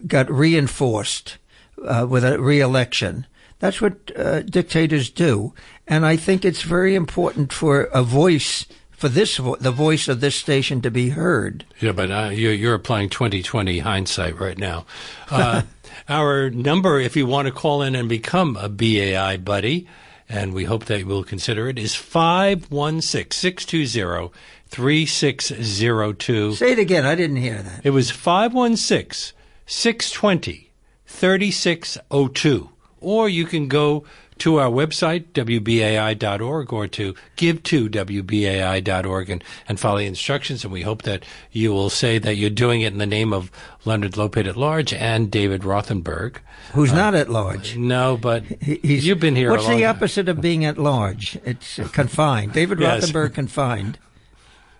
got 0.06 0.30
reinforced 0.30 1.38
uh, 1.84 2.06
with 2.08 2.24
a 2.24 2.40
re-election. 2.40 3.26
That's 3.58 3.80
what 3.80 4.12
uh, 4.16 4.42
dictators 4.42 5.10
do, 5.10 5.52
and 5.86 6.06
I 6.06 6.16
think 6.16 6.44
it's 6.44 6.62
very 6.62 6.94
important 6.94 7.52
for 7.52 7.84
a 7.84 8.02
voice 8.02 8.66
for 8.90 9.08
this 9.08 9.36
vo- 9.36 9.56
the 9.56 9.70
voice 9.70 10.08
of 10.08 10.20
this 10.20 10.34
station 10.34 10.80
to 10.82 10.90
be 10.90 11.10
heard. 11.10 11.64
Yeah, 11.80 11.92
but 11.92 12.10
uh, 12.10 12.30
you're, 12.32 12.52
you're 12.52 12.74
applying 12.74 13.08
2020 13.08 13.78
hindsight 13.78 14.38
right 14.38 14.58
now. 14.58 14.86
Uh, 15.30 15.62
our 16.08 16.50
number, 16.50 17.00
if 17.00 17.16
you 17.16 17.26
want 17.26 17.46
to 17.46 17.52
call 17.52 17.82
in 17.82 17.94
and 17.94 18.08
become 18.08 18.56
a 18.56 18.68
BAI 18.68 19.36
buddy, 19.38 19.88
and 20.28 20.52
we 20.52 20.64
hope 20.64 20.84
that 20.86 20.98
you 20.98 21.06
will 21.06 21.24
consider 21.24 21.68
it, 21.68 21.78
is 21.78 21.94
516 21.94 23.30
620 23.32 24.32
3602. 24.68 26.54
Say 26.54 26.72
it 26.72 26.78
again. 26.78 27.06
I 27.06 27.14
didn't 27.14 27.36
hear 27.36 27.62
that. 27.62 27.80
It 27.84 27.90
was 27.90 28.10
516 28.10 29.37
620 29.68 30.70
3602. 31.06 32.70
Or 33.00 33.28
you 33.28 33.44
can 33.44 33.68
go 33.68 34.04
to 34.38 34.58
our 34.58 34.70
website, 34.70 35.26
WBAI.org, 35.34 36.72
or 36.72 36.86
to 36.88 37.14
give 37.36 37.62
to 37.64 37.88
WBAI.org 37.88 39.30
and, 39.30 39.44
and 39.68 39.78
follow 39.80 39.98
the 39.98 40.06
instructions. 40.06 40.64
And 40.64 40.72
we 40.72 40.82
hope 40.82 41.02
that 41.02 41.24
you 41.52 41.72
will 41.72 41.90
say 41.90 42.18
that 42.18 42.36
you're 42.36 42.50
doing 42.50 42.80
it 42.80 42.92
in 42.92 42.98
the 42.98 43.06
name 43.06 43.32
of 43.32 43.50
Leonard 43.84 44.12
Lopate 44.12 44.46
at 44.48 44.56
large 44.56 44.92
and 44.92 45.30
David 45.30 45.62
Rothenberg. 45.62 46.36
Who's 46.72 46.92
not 46.92 47.14
at 47.14 47.28
large? 47.30 47.76
No, 47.76 48.16
but 48.16 48.44
he's- 48.44 49.04
you've 49.04 49.20
been 49.20 49.36
here 49.36 49.50
What's 49.50 49.66
the 49.66 49.80
time. 49.80 49.96
opposite 49.96 50.28
of 50.28 50.40
being 50.40 50.64
at 50.64 50.78
large? 50.78 51.36
It's 51.44 51.78
uh, 51.78 51.88
confined. 51.88 52.52
David 52.52 52.80
Yes. 52.80 53.10
Rothenberg 53.10 53.34
confined. 53.34 53.98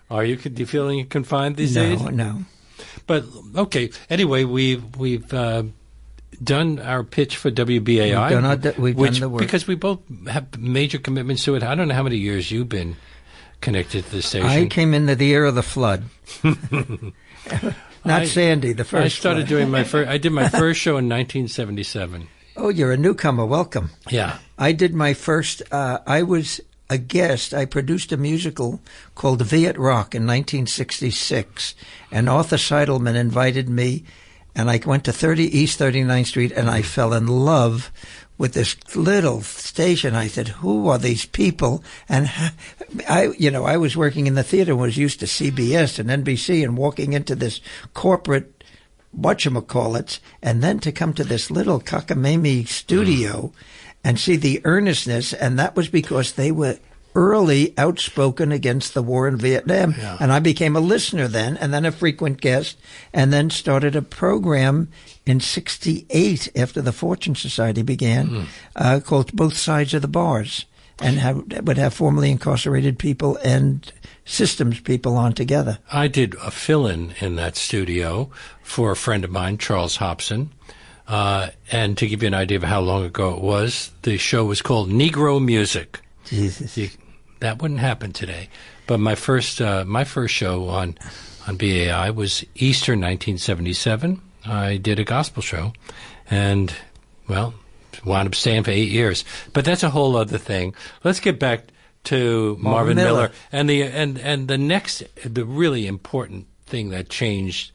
Are 0.09 0.25
you, 0.25 0.35
do 0.37 0.49
you 0.61 0.65
feeling 0.65 1.05
confined 1.07 1.55
these 1.55 1.75
No, 1.75 1.81
days? 1.83 2.01
no. 2.01 2.45
But 3.07 3.25
okay. 3.55 3.89
Anyway, 4.09 4.43
we've 4.43 4.95
we've 4.97 5.33
uh, 5.33 5.63
done 6.43 6.79
our 6.79 7.03
pitch 7.03 7.37
for 7.37 7.51
WBAI. 7.51 8.21
We've 8.21 8.41
done 8.41 8.45
our 8.45 8.73
we've 8.81 8.95
which, 8.95 9.13
done 9.13 9.21
the 9.21 9.29
work. 9.29 9.41
because 9.41 9.67
we 9.67 9.75
both 9.75 9.99
have 10.27 10.57
major 10.59 10.97
commitments 10.97 11.43
to 11.45 11.55
it. 11.55 11.63
I 11.63 11.75
don't 11.75 11.87
know 11.87 11.95
how 11.95 12.03
many 12.03 12.17
years 12.17 12.51
you've 12.51 12.69
been 12.69 12.95
connected 13.61 14.05
to 14.05 14.11
the 14.11 14.21
station. 14.21 14.47
I 14.47 14.67
came 14.67 14.93
into 14.93 15.15
the 15.15 15.25
year 15.25 15.45
of 15.45 15.55
the 15.55 15.63
flood. 15.63 16.03
Not 18.05 18.21
I- 18.21 18.25
Sandy, 18.25 18.73
the 18.73 18.83
first. 18.85 19.05
I 19.05 19.07
started 19.09 19.41
flood. 19.41 19.49
doing 19.49 19.69
my 19.69 19.83
first. 19.83 20.09
I 20.09 20.17
did 20.17 20.31
my 20.31 20.47
first 20.49 20.79
show 20.79 20.91
in 20.91 21.09
1977. 21.09 22.27
Oh, 22.57 22.69
you're 22.69 22.91
a 22.91 22.97
newcomer. 22.97 23.45
Welcome. 23.45 23.91
Yeah. 24.09 24.37
I 24.57 24.71
did 24.73 24.93
my 24.93 25.13
first. 25.13 25.61
Uh, 25.71 25.99
I 26.05 26.23
was 26.23 26.59
a 26.89 26.97
guest. 26.97 27.53
I 27.53 27.65
produced 27.65 28.11
a 28.11 28.17
musical 28.17 28.81
called 29.15 29.41
Viet 29.41 29.77
Rock 29.77 30.15
in 30.15 30.25
1966, 30.25 31.75
and 32.11 32.27
Arthur 32.27 32.57
Seidelman 32.57 33.15
invited 33.15 33.69
me, 33.69 34.03
and 34.55 34.69
I 34.69 34.81
went 34.85 35.05
to 35.05 35.13
30 35.13 35.57
East 35.57 35.79
39th 35.79 36.25
Street, 36.25 36.51
and 36.51 36.69
I 36.69 36.81
fell 36.81 37.13
in 37.13 37.27
love 37.27 37.91
with 38.37 38.53
this 38.53 38.75
little 38.95 39.41
station. 39.41 40.15
I 40.15 40.27
said, 40.27 40.47
"Who 40.47 40.87
are 40.87 40.97
these 40.97 41.25
people?" 41.25 41.83
And 42.07 42.31
I, 43.09 43.33
you 43.37 43.51
know, 43.51 43.65
I 43.65 43.77
was 43.77 43.95
working 43.95 44.25
in 44.27 44.35
the 44.35 44.43
theater, 44.43 44.71
and 44.71 44.81
was 44.81 44.97
used 44.97 45.19
to 45.19 45.25
CBS 45.27 45.99
and 45.99 46.09
NBC, 46.09 46.63
and 46.63 46.77
walking 46.77 47.13
into 47.13 47.35
this 47.35 47.61
corporate 47.93 48.63
whatchamacallits, 49.17 50.19
and 50.41 50.63
then 50.63 50.79
to 50.79 50.91
come 50.91 51.13
to 51.13 51.23
this 51.23 51.51
little 51.51 51.79
cockamamie 51.79 52.67
studio 52.67 53.47
mm-hmm. 53.47 53.78
And 54.03 54.19
see 54.19 54.35
the 54.35 54.61
earnestness, 54.65 55.33
and 55.33 55.59
that 55.59 55.75
was 55.75 55.89
because 55.89 56.33
they 56.33 56.51
were 56.51 56.77
early 57.15 57.73
outspoken 57.77 58.51
against 58.51 58.93
the 58.93 59.01
war 59.01 59.27
in 59.27 59.35
Vietnam. 59.37 59.95
Yeah. 59.97 60.17
And 60.19 60.31
I 60.31 60.39
became 60.39 60.75
a 60.75 60.79
listener 60.79 61.27
then, 61.27 61.57
and 61.57 61.73
then 61.73 61.85
a 61.85 61.91
frequent 61.91 62.39
guest, 62.39 62.77
and 63.13 63.33
then 63.33 63.49
started 63.49 63.95
a 63.95 64.01
program 64.01 64.89
in 65.25 65.39
68 65.39 66.51
after 66.55 66.81
the 66.81 66.91
Fortune 66.91 67.35
Society 67.35 67.81
began 67.81 68.47
uh, 68.75 68.99
called 69.03 69.33
Both 69.33 69.57
Sides 69.57 69.93
of 69.93 70.01
the 70.01 70.07
Bars. 70.07 70.65
And 71.01 71.17
have, 71.17 71.65
would 71.65 71.77
have 71.77 71.93
formerly 71.93 72.29
incarcerated 72.29 72.99
people 72.99 73.37
and 73.41 73.89
systems 74.25 74.81
people 74.81 75.15
on 75.15 75.31
together. 75.31 75.79
I 75.89 76.09
did 76.09 76.35
a 76.35 76.51
fill-in 76.51 77.13
in 77.21 77.37
that 77.37 77.55
studio 77.55 78.29
for 78.61 78.91
a 78.91 78.97
friend 78.97 79.23
of 79.23 79.31
mine, 79.31 79.57
Charles 79.57 79.95
Hobson. 79.95 80.51
Uh, 81.09 81.49
and 81.71 81.97
to 81.97 82.07
give 82.07 82.21
you 82.21 82.27
an 82.27 82.35
idea 82.35 82.57
of 82.57 82.63
how 82.63 82.79
long 82.79 83.03
ago 83.03 83.33
it 83.33 83.41
was, 83.41 83.91
the 84.03 84.17
show 84.17 84.45
was 84.45 84.61
called 84.61 84.89
Negro 84.89 85.43
Music. 85.43 85.99
Jesus. 86.25 86.77
You, 86.77 86.89
that 87.39 87.59
wouldn't 87.61 87.79
happen 87.79 88.13
today. 88.13 88.49
But 88.85 88.99
my 88.99 89.15
first 89.15 89.59
uh, 89.59 89.85
my 89.85 90.03
first 90.03 90.35
show 90.35 90.69
on 90.69 90.97
on 91.47 91.57
BAI 91.57 92.11
was 92.11 92.45
Easter 92.55 92.91
1977. 92.91 94.21
I 94.45 94.77
did 94.77 94.99
a 94.99 95.03
gospel 95.03 95.41
show, 95.41 95.73
and 96.29 96.73
well, 97.27 97.55
wound 98.05 98.27
up 98.27 98.35
staying 98.35 98.63
for 98.63 98.71
eight 98.71 98.89
years. 98.89 99.25
But 99.53 99.65
that's 99.65 99.83
a 99.83 99.89
whole 99.89 100.15
other 100.15 100.37
thing. 100.37 100.75
Let's 101.03 101.19
get 101.19 101.39
back 101.39 101.65
to 102.05 102.57
Marvin, 102.59 102.95
Miller. 102.95 103.09
Miller. 103.11 103.31
and 103.51 103.69
the 103.69 103.83
and 103.83 104.19
and 104.19 104.47
the 104.47 104.57
next 104.57 105.03
the 105.25 105.45
really 105.45 105.87
important 105.87 106.45
thing 106.65 106.89
that 106.89 107.09
changed 107.09 107.71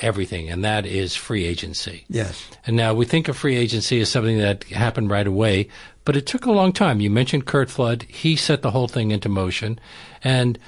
everything, 0.00 0.48
and 0.50 0.64
that 0.64 0.86
is 0.86 1.14
free 1.14 1.44
agency. 1.44 2.04
Yes. 2.08 2.42
And 2.66 2.76
now 2.76 2.94
we 2.94 3.04
think 3.04 3.28
of 3.28 3.36
free 3.36 3.56
agency 3.56 4.00
as 4.00 4.08
something 4.08 4.38
that 4.38 4.64
happened 4.64 5.10
right 5.10 5.26
away, 5.26 5.68
but 6.04 6.16
it 6.16 6.26
took 6.26 6.46
a 6.46 6.52
long 6.52 6.72
time. 6.72 7.00
You 7.00 7.10
mentioned 7.10 7.46
Curt 7.46 7.70
Flood. 7.70 8.02
He 8.08 8.36
set 8.36 8.62
the 8.62 8.70
whole 8.70 8.88
thing 8.88 9.10
into 9.10 9.28
motion 9.28 9.78
and 10.22 10.58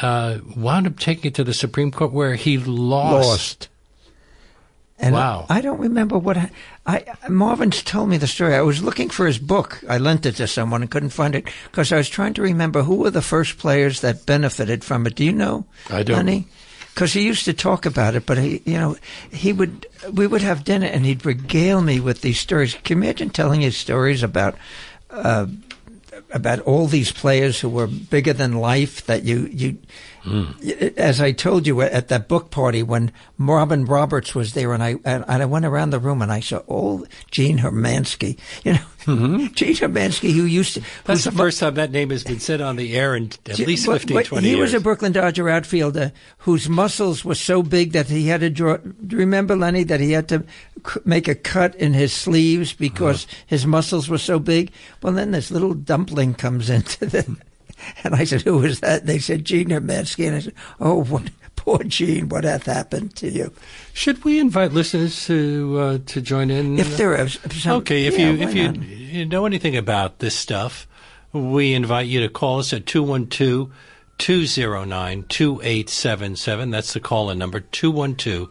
uh, 0.00 0.38
wound 0.56 0.86
up 0.86 0.98
taking 0.98 1.28
it 1.30 1.34
to 1.36 1.44
the 1.44 1.54
Supreme 1.54 1.90
Court 1.90 2.12
where 2.12 2.34
he 2.34 2.58
lost. 2.58 3.28
lost. 3.28 3.68
And 4.98 5.14
Wow. 5.14 5.44
I, 5.50 5.58
I 5.58 5.60
don't 5.60 5.78
remember 5.78 6.16
what 6.16 6.38
I, 6.38 6.50
I. 6.86 7.04
Marvin's 7.28 7.82
told 7.82 8.08
me 8.08 8.16
the 8.16 8.26
story. 8.26 8.54
I 8.54 8.62
was 8.62 8.82
looking 8.82 9.10
for 9.10 9.26
his 9.26 9.38
book. 9.38 9.82
I 9.88 9.98
lent 9.98 10.24
it 10.24 10.36
to 10.36 10.46
someone 10.46 10.80
and 10.80 10.90
couldn't 10.90 11.10
find 11.10 11.34
it 11.34 11.44
because 11.70 11.92
I 11.92 11.98
was 11.98 12.08
trying 12.08 12.32
to 12.34 12.42
remember 12.42 12.82
who 12.82 12.96
were 12.96 13.10
the 13.10 13.20
first 13.20 13.58
players 13.58 14.00
that 14.00 14.24
benefited 14.24 14.84
from 14.84 15.06
it. 15.06 15.14
Do 15.14 15.24
you 15.24 15.32
know? 15.32 15.66
I 15.90 16.02
don't. 16.02 16.16
Honey? 16.16 16.46
Because 16.96 17.12
he 17.12 17.26
used 17.26 17.44
to 17.44 17.52
talk 17.52 17.84
about 17.84 18.14
it, 18.14 18.24
but 18.24 18.38
he, 18.38 18.62
you 18.64 18.78
know, 18.78 18.96
he 19.30 19.52
would. 19.52 19.86
We 20.10 20.26
would 20.26 20.40
have 20.40 20.64
dinner 20.64 20.86
and 20.86 21.04
he'd 21.04 21.26
regale 21.26 21.82
me 21.82 22.00
with 22.00 22.22
these 22.22 22.40
stories. 22.40 22.72
Can 22.84 22.96
you 22.96 23.04
imagine 23.04 23.28
telling 23.28 23.60
his 23.60 23.76
stories 23.76 24.22
about? 24.22 24.56
Uh, 25.10 25.48
about 26.32 26.60
all 26.60 26.86
these 26.86 27.12
players 27.12 27.60
who 27.60 27.68
were 27.68 27.86
bigger 27.86 28.32
than 28.32 28.54
life 28.54 29.04
that 29.06 29.24
you 29.24 29.48
you 29.52 29.78
Mm. 30.26 30.96
As 30.98 31.20
I 31.20 31.30
told 31.32 31.66
you 31.66 31.80
uh, 31.80 31.84
at 31.84 32.08
that 32.08 32.26
book 32.28 32.50
party 32.50 32.82
when 32.82 33.12
Robin 33.38 33.84
Roberts 33.84 34.34
was 34.34 34.54
there, 34.54 34.72
and 34.72 34.82
I 34.82 34.96
and 35.04 35.24
I 35.28 35.44
went 35.44 35.64
around 35.64 35.90
the 35.90 36.00
room 36.00 36.20
and 36.22 36.32
I 36.32 36.40
saw 36.40 36.58
oh, 36.68 36.74
old 36.76 37.08
Gene 37.30 37.58
Hermanski. 37.58 38.36
You 38.64 38.72
know, 38.74 38.78
mm-hmm. 39.04 39.46
Gene 39.54 39.74
Hermanski, 39.76 40.32
who 40.32 40.42
used 40.44 40.74
to. 40.74 40.82
That's 41.04 41.24
the 41.24 41.30
first 41.32 41.60
time 41.60 41.74
that 41.76 41.92
name 41.92 42.10
has 42.10 42.24
been 42.24 42.40
said 42.40 42.60
on 42.60 42.74
the 42.76 42.96
air 42.96 43.14
in 43.14 43.30
at 43.48 43.58
least 43.60 43.86
but- 43.86 44.00
15, 44.00 44.16
but 44.16 44.26
20 44.26 44.44
he 44.44 44.54
years. 44.56 44.60
was 44.72 44.74
a 44.74 44.80
Brooklyn 44.80 45.12
Dodger 45.12 45.48
outfielder 45.48 46.12
whose 46.38 46.68
muscles 46.68 47.24
were 47.24 47.34
so 47.36 47.62
big 47.62 47.92
that 47.92 48.08
he 48.08 48.26
had 48.26 48.40
to 48.40 48.50
draw. 48.50 48.78
Do 48.78 49.16
you 49.16 49.18
remember 49.20 49.54
Lenny 49.54 49.84
that 49.84 50.00
he 50.00 50.10
had 50.12 50.28
to 50.30 50.44
c- 50.86 51.00
make 51.04 51.28
a 51.28 51.34
cut 51.36 51.74
in 51.76 51.92
his 51.94 52.12
sleeves 52.12 52.72
because 52.72 53.26
Uh-huh. 53.26 53.36
his 53.46 53.66
muscles 53.66 54.08
were 54.08 54.18
so 54.18 54.38
big? 54.40 54.72
Well, 55.02 55.12
then 55.12 55.30
this 55.30 55.50
little 55.52 55.74
dumpling 55.74 56.34
comes 56.34 56.68
into 56.76 57.06
the, 57.06 57.36
and 58.04 58.14
I 58.14 58.24
said, 58.24 58.42
"Who 58.42 58.58
was 58.58 58.80
that?" 58.80 59.06
They 59.06 59.18
said, 59.18 59.44
"Gene 59.44 59.68
Hermanski," 59.68 60.26
and 60.26 60.36
I 60.36 60.40
said, 60.40 60.54
"Oh, 60.80 61.04
what, 61.04 61.30
poor 61.56 61.82
Gene, 61.84 62.28
what 62.28 62.44
hath 62.44 62.66
happened 62.66 63.14
to 63.16 63.30
you?" 63.30 63.52
Should 63.92 64.24
we 64.24 64.38
invite 64.38 64.72
listeners 64.72 65.26
to 65.26 65.78
uh, 65.78 65.98
to 66.06 66.20
join 66.20 66.50
in? 66.50 66.78
If 66.78 66.96
there 66.96 67.14
is 67.14 67.38
some, 67.50 67.78
okay, 67.78 68.06
if 68.06 68.18
yeah, 68.18 68.30
you 68.30 68.42
if 68.42 68.54
you, 68.54 68.72
you 68.82 69.26
know 69.26 69.46
anything 69.46 69.76
about 69.76 70.18
this 70.18 70.36
stuff, 70.36 70.86
we 71.32 71.74
invite 71.74 72.06
you 72.06 72.20
to 72.20 72.28
call 72.28 72.58
us 72.58 72.72
at 72.72 72.86
212 72.86 73.70
209 74.18 75.24
2877. 75.28 76.70
That's 76.70 76.92
the 76.92 77.00
call 77.00 77.30
in 77.30 77.38
number 77.38 77.60
212 77.60 78.48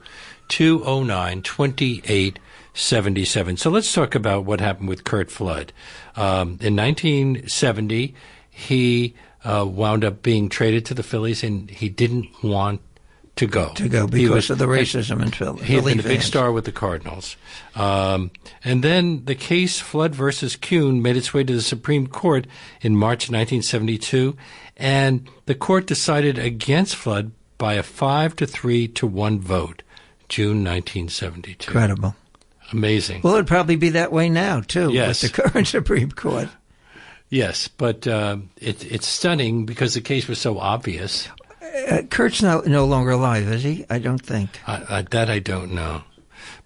209 0.48 1.42
2877. 1.42 3.58
So 3.58 3.70
let's 3.70 3.94
talk 3.94 4.16
about 4.16 4.46
what 4.46 4.60
happened 4.60 4.90
with 4.90 5.04
Curt 5.04 5.30
Flood. 5.32 5.74
Um, 6.16 6.58
in 6.62 6.76
1970, 6.76 8.16
he 8.50 9.16
uh, 9.46 9.66
wound 9.66 10.04
up 10.04 10.22
being 10.24 10.50
traded 10.50 10.86
to 10.88 10.94
the 10.94 11.04
Phillies, 11.04 11.44
and 11.44 11.70
he 11.70 11.88
didn't 11.88 12.28
want 12.44 12.82
to 13.38 13.48
go. 13.48 13.74
to 13.76 13.88
go 13.90 14.08
because 14.08 14.30
was- 14.36 14.50
of 14.50 14.58
the 14.58 14.66
racism 14.66 15.22
in 15.22 15.30
Philly. 15.32 15.64
he 15.66 15.76
had 15.76 15.84
been 15.86 16.00
a 16.00 16.04
big 16.04 16.22
star 16.22 16.52
with 16.52 16.64
the 16.66 16.72
Cardinals. 16.72 17.36
Um, 17.76 18.32
and 18.64 18.82
then 18.84 19.26
the 19.26 19.36
case 19.36 19.80
Flood 19.80 20.16
versus 20.16 20.56
Kuhn 20.56 21.02
made 21.02 21.18
its 21.18 21.34
way 21.34 21.44
to 21.44 21.54
the 21.54 21.62
Supreme 21.62 22.08
Court 22.08 22.48
in 22.82 22.96
March 22.96 23.30
1972, 23.30 24.36
and 24.78 25.30
the 25.48 25.56
court 25.56 25.86
decided 25.86 26.38
against 26.40 26.96
Flood 26.96 27.32
by 27.58 27.74
a 27.74 27.84
five 27.84 28.36
to 28.38 28.46
three 28.48 28.88
to 28.90 29.06
one 29.08 29.40
vote, 29.40 29.84
June 30.30 30.64
1972. 30.64 31.70
Incredible. 31.72 32.16
Amazing. 32.72 33.22
Well, 33.22 33.36
it'd 33.36 33.48
probably 33.48 33.76
be 33.76 33.90
that 33.90 34.12
way 34.12 34.28
now 34.30 34.62
too 34.62 34.92
Yes. 34.92 35.22
with 35.22 35.34
the 35.34 35.42
current 35.44 35.68
Supreme 35.78 36.12
Court. 36.12 36.50
Yes, 37.30 37.68
but 37.68 38.08
uh, 38.08 38.38
it, 38.58 38.90
it's 38.92 39.08
stunning 39.08 39.66
because 39.66 39.94
the 39.94 40.02
case 40.02 40.28
was 40.28 40.40
so 40.40 40.60
obvious. 40.60 41.28
Uh, 41.90 42.04
Curt's 42.10 42.42
no, 42.42 42.62
no 42.62 42.86
longer 42.86 43.12
alive, 43.12 43.48
is 43.48 43.64
he? 43.64 43.86
I 43.90 44.00
don't 44.00 44.24
think. 44.24 44.60
That 44.68 45.30
I 45.30 45.40
don't 45.40 45.74
know. 45.74 46.04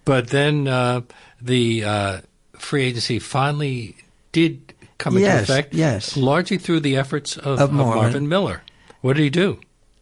But 0.06 0.28
then 0.30 0.68
uh, 0.68 1.02
the 1.42 1.84
uh, 1.84 2.22
free 2.54 2.84
agency 2.86 3.20
finally 3.20 3.96
did 4.32 4.74
come 4.98 5.18
Yes, 5.18 5.42
into 5.42 5.54
effect, 5.54 5.74
yes. 5.74 6.18
largely 6.18 6.58
through 6.58 6.82
the 6.82 6.98
efforts 6.98 7.38
of, 7.38 7.60
Of 7.60 7.70
of. 7.70 7.74
Marvin 7.74 8.28
Miller. 8.28 8.62
What 9.02 9.16
did 9.16 9.24
he 9.24 9.30
do? 9.30 9.60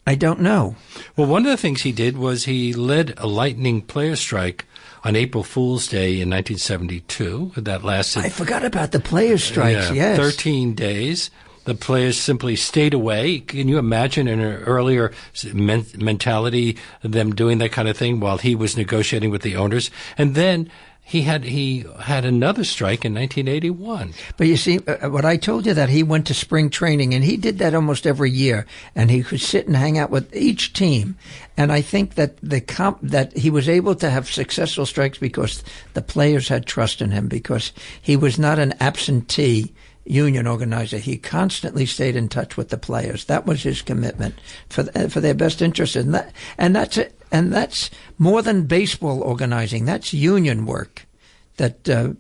I 0.08 0.16
don't 0.16 0.40
know. 0.40 0.76
Well, 1.16 1.28
one 1.28 1.46
of 1.46 1.52
the 1.52 1.58
things 1.58 1.82
he 1.82 1.92
did 1.92 2.18
was 2.18 2.46
he 2.46 2.74
led 2.74 3.14
a 3.18 3.28
lightning 3.28 3.82
player 3.82 4.16
strike 4.16 4.66
on 5.08 5.16
April 5.16 5.42
Fool's 5.42 5.88
Day 5.88 6.20
in 6.20 6.30
1972. 6.30 7.54
That 7.56 7.84
lasted 7.86 8.26
I 8.26 8.30
forgot 8.30 8.66
about 8.66 8.92
the 8.92 9.00
players' 9.00 9.42
strikes. 9.42 9.88
yeah, 9.90 10.16
yes. 10.16 10.18
13 10.18 10.74
days. 10.74 11.32
The 11.64 11.76
players 11.76 12.18
simply 12.18 12.56
stayed 12.58 12.94
away. 12.94 13.40
Can 13.40 13.68
you 13.70 13.78
imagine 13.78 14.28
in 14.28 14.40
an 14.42 14.64
earlier 14.64 15.12
men- 15.54 15.86
mentality 15.98 16.78
them 17.04 17.36
doing 17.36 17.58
that 17.60 17.72
kind 17.72 17.88
of 17.88 17.98
thing 17.98 18.20
while 18.20 18.38
he 18.38 18.54
was 18.56 18.76
negotiating 18.78 19.32
with 19.32 19.44
the 19.44 19.56
owners? 19.56 19.92
And 20.18 20.36
then 20.36 20.70
he 21.08 21.22
had 21.22 21.46
he 21.46 21.86
had 22.02 22.26
another 22.26 22.66
strike 22.66 23.06
in 23.06 23.14
1981. 23.14 24.14
But 24.36 24.48
you 24.48 24.58
see, 24.58 24.80
uh, 24.80 25.10
what 25.10 25.24
I 25.24 25.38
told 25.38 25.66
you 25.66 25.74
that 25.74 25.88
he 25.88 26.04
went 26.04 26.28
to 26.28 26.34
spring 26.34 26.70
training, 26.70 27.14
and 27.14 27.24
he 27.24 27.38
did 27.38 27.60
that 27.60 27.74
almost 27.74 28.06
every 28.06 28.30
year, 28.30 28.66
and 28.94 29.10
he 29.10 29.24
could 29.24 29.40
sit 29.40 29.68
and 29.68 29.78
hang 29.78 29.98
out 29.98 30.10
with 30.10 30.36
each 30.36 30.74
team. 30.74 31.18
And 31.56 31.72
I 31.72 31.80
think 31.80 32.16
that 32.16 32.36
the 32.44 32.60
comp 32.60 33.00
that 33.02 33.38
he 33.38 33.50
was 33.50 33.70
able 33.70 33.96
to 33.96 34.10
have 34.10 34.30
successful 34.30 34.86
strikes 34.86 35.18
because 35.18 35.64
the 35.94 36.02
players 36.02 36.50
had 36.50 36.66
trust 36.66 37.02
in 37.02 37.12
him 37.12 37.30
because 37.30 37.72
he 38.02 38.18
was 38.18 38.38
not 38.38 38.60
an 38.60 38.74
absentee 38.82 39.74
union 40.04 40.46
organizer. 40.46 40.98
He 40.98 41.18
constantly 41.18 41.86
stayed 41.86 42.18
in 42.18 42.28
touch 42.28 42.58
with 42.58 42.68
the 42.68 42.78
players. 42.78 43.26
That 43.26 43.46
was 43.46 43.64
his 43.64 43.82
commitment 43.82 44.36
for 44.68 44.84
th- 44.84 45.10
for 45.10 45.22
their 45.22 45.34
best 45.34 45.62
interest, 45.62 45.96
and 45.96 46.14
that 46.14 46.34
and 46.58 46.76
that's 46.76 46.98
it. 46.98 47.17
And 47.32 47.52
that's 47.52 47.90
more 48.18 48.42
than 48.42 48.68
baseball 48.68 49.22
organizing. 49.22 49.86
That's 49.86 50.14
union 50.14 50.66
work. 50.66 51.06
That 51.58 51.90
uh, 51.90 52.14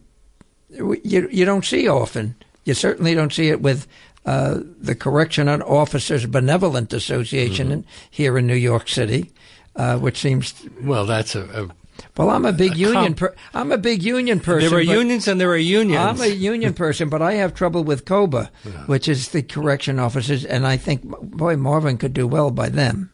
you 0.69 1.27
you 1.31 1.45
don't 1.45 1.65
see 1.65 1.87
often. 1.87 2.35
You 2.65 2.73
certainly 2.73 3.15
don't 3.15 3.31
see 3.33 3.49
it 3.49 3.61
with 3.61 3.87
uh, 4.25 4.59
the 4.81 4.95
Correctional 4.95 5.63
Officers 5.63 6.25
Benevolent 6.25 6.91
Association 6.93 7.71
in, 7.71 7.85
here 8.09 8.37
in 8.37 8.45
New 8.47 8.55
York 8.55 8.89
City, 8.89 9.31
uh, 9.75 9.97
which 9.97 10.17
seems. 10.17 10.53
Well, 10.81 11.05
that's 11.05 11.35
a, 11.35 11.43
a 11.43 11.69
Well, 12.17 12.29
I'm 12.29 12.45
a 12.45 12.51
big 12.51 12.75
union. 12.75 13.13
com- 13.13 13.13
Per, 13.15 13.35
I'm 13.53 13.71
a 13.71 13.77
big 13.77 14.03
union 14.03 14.39
person. 14.41 14.69
there 14.69 14.77
are 14.79 14.81
unions 14.81 15.27
and 15.29 15.39
there 15.39 15.51
are 15.51 15.55
unions. 15.57 16.01
I'm 16.03 16.19
a 16.21 16.33
union 16.33 16.73
person, 16.83 17.07
but 17.09 17.21
I 17.21 17.35
have 17.35 17.53
trouble 17.53 17.83
with 17.85 18.03
COBA, 18.03 18.51
which 18.87 19.07
is 19.07 19.29
the 19.29 19.43
correction 19.43 19.99
officers, 19.99 20.43
and 20.43 20.67
I 20.67 20.75
think 20.77 21.03
boy 21.21 21.55
Marvin 21.55 21.97
could 21.97 22.13
do 22.13 22.27
well 22.27 22.51
by 22.51 22.67
them. 22.69 23.11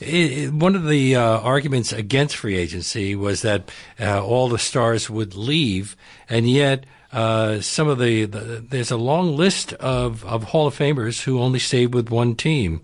It, 0.00 0.52
one 0.52 0.74
of 0.74 0.86
the 0.86 1.16
uh, 1.16 1.40
arguments 1.40 1.92
against 1.92 2.36
free 2.36 2.56
agency 2.56 3.14
was 3.14 3.42
that 3.42 3.70
uh, 4.00 4.24
all 4.24 4.48
the 4.48 4.58
stars 4.58 5.08
would 5.08 5.34
leave, 5.34 5.96
and 6.28 6.48
yet 6.48 6.84
uh, 7.12 7.60
some 7.60 7.88
of 7.88 7.98
the, 7.98 8.24
the 8.24 8.64
there's 8.68 8.90
a 8.90 8.96
long 8.96 9.36
list 9.36 9.72
of, 9.74 10.24
of 10.24 10.44
Hall 10.44 10.66
of 10.66 10.76
Famers 10.76 11.22
who 11.22 11.40
only 11.40 11.58
stayed 11.60 11.94
with 11.94 12.10
one 12.10 12.34
team, 12.34 12.82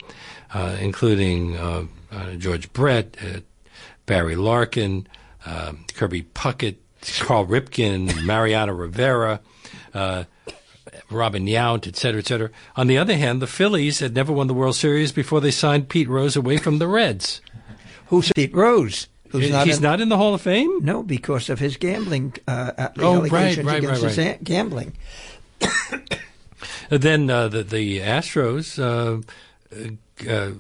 uh, 0.54 0.76
including 0.80 1.56
uh, 1.56 1.86
uh, 2.12 2.32
George 2.34 2.72
Brett, 2.72 3.16
Barry 4.06 4.36
Larkin, 4.36 5.06
Kirby 5.94 6.22
Puckett, 6.34 6.76
Cal 7.00 7.44
Ripken, 7.44 8.22
Mariano 8.24 8.72
Rivera. 8.72 9.40
Robin 11.10 11.46
Yount, 11.46 11.86
et 11.86 11.96
cetera, 11.96 12.20
et 12.20 12.26
cetera. 12.26 12.50
On 12.76 12.86
the 12.86 12.98
other 12.98 13.16
hand, 13.16 13.42
the 13.42 13.46
Phillies 13.46 13.98
had 14.00 14.14
never 14.14 14.32
won 14.32 14.46
the 14.46 14.54
World 14.54 14.76
Series 14.76 15.12
before 15.12 15.40
they 15.40 15.50
signed 15.50 15.88
Pete 15.88 16.08
Rose 16.08 16.36
away 16.36 16.56
from 16.56 16.78
the 16.78 16.86
Reds. 16.88 17.40
Who's 18.06 18.32
Pete 18.34 18.54
Rose? 18.54 19.06
Who's 19.30 19.50
not 19.50 19.66
He's 19.66 19.76
in- 19.76 19.82
not 19.82 20.00
in 20.00 20.08
the 20.08 20.16
Hall 20.16 20.34
of 20.34 20.40
Fame? 20.40 20.78
No, 20.84 21.02
because 21.04 21.48
of 21.50 21.58
his 21.60 21.76
gambling 21.76 22.34
uh, 22.48 22.88
Oh, 22.98 23.22
right, 23.28 23.56
right, 23.58 23.64
right, 23.82 23.82
his 23.82 24.18
right. 24.18 24.40
a- 24.40 24.44
gambling. 24.44 24.92
Then 26.90 27.30
uh, 27.30 27.48
the, 27.48 27.62
the 27.62 28.00
Astros 28.00 28.78
uh, 28.78 29.20
uh, 30.28 30.50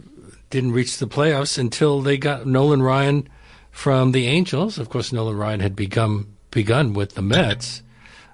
didn't 0.48 0.72
reach 0.72 0.98
the 0.98 1.06
playoffs 1.08 1.58
until 1.58 2.00
they 2.00 2.16
got 2.16 2.46
Nolan 2.46 2.82
Ryan 2.82 3.28
from 3.72 4.12
the 4.12 4.26
Angels. 4.28 4.78
Of 4.78 4.88
course, 4.90 5.12
Nolan 5.12 5.36
Ryan 5.36 5.60
had 5.60 5.74
begun 5.74 6.32
begun 6.52 6.94
with 6.94 7.14
the 7.16 7.22
Mets, 7.22 7.82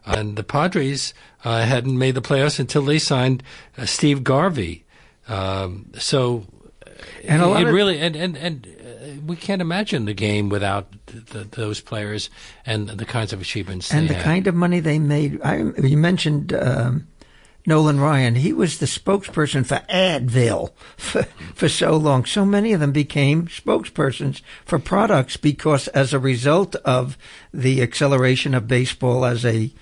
and 0.06 0.36
the 0.36 0.44
Padres 0.44 1.12
uh, 1.44 1.64
hadn't 1.64 1.98
made 1.98 2.14
the 2.14 2.22
playoffs 2.22 2.58
until 2.60 2.82
they 2.82 2.98
signed 2.98 3.42
uh, 3.76 3.84
Steve 3.86 4.22
Garvey. 4.24 4.84
Um, 5.28 5.90
so 5.98 6.46
And 7.26 7.42
a 7.42 7.46
lot 7.46 7.62
it 7.62 7.68
of- 7.68 7.74
really 7.74 7.98
and 8.00 8.14
and 8.16 8.36
and 8.36 8.66
uh, 8.66 9.20
we 9.26 9.36
can't 9.36 9.60
imagine 9.60 10.04
the 10.04 10.14
game 10.14 10.48
without 10.48 10.86
th 11.06 11.26
th 11.26 11.50
those 11.50 11.80
players 11.80 12.30
and 12.64 12.88
the 12.88 13.04
kinds 13.04 13.32
of 13.32 13.40
achievements 13.40 13.92
and 13.92 14.04
they 14.08 14.14
the 14.14 14.14
had. 14.14 14.24
kind 14.24 14.46
of 14.46 14.54
money 14.54 14.80
they 14.80 14.98
made. 14.98 15.40
I, 15.42 15.56
you 15.82 15.96
mentioned 15.98 16.52
um, 16.52 17.06
Nolan 17.66 17.98
Ryan. 17.98 18.36
He 18.36 18.52
was 18.52 18.78
the 18.78 18.86
spokesperson 18.86 19.66
for 19.66 19.80
Advil 19.90 20.70
for, 20.96 21.24
for 21.54 21.68
so 21.68 21.96
long. 21.96 22.24
So 22.24 22.44
many 22.46 22.72
of 22.72 22.78
them 22.80 22.92
became 22.92 23.48
spokespersons 23.48 24.40
for 24.64 24.78
products 24.78 25.36
because, 25.36 25.88
as 25.88 26.14
a 26.14 26.20
result 26.20 26.76
of 26.84 27.18
the 27.52 27.82
acceleration 27.82 28.54
of 28.54 28.68
baseball 28.68 29.24
as 29.24 29.44
a 29.44 29.72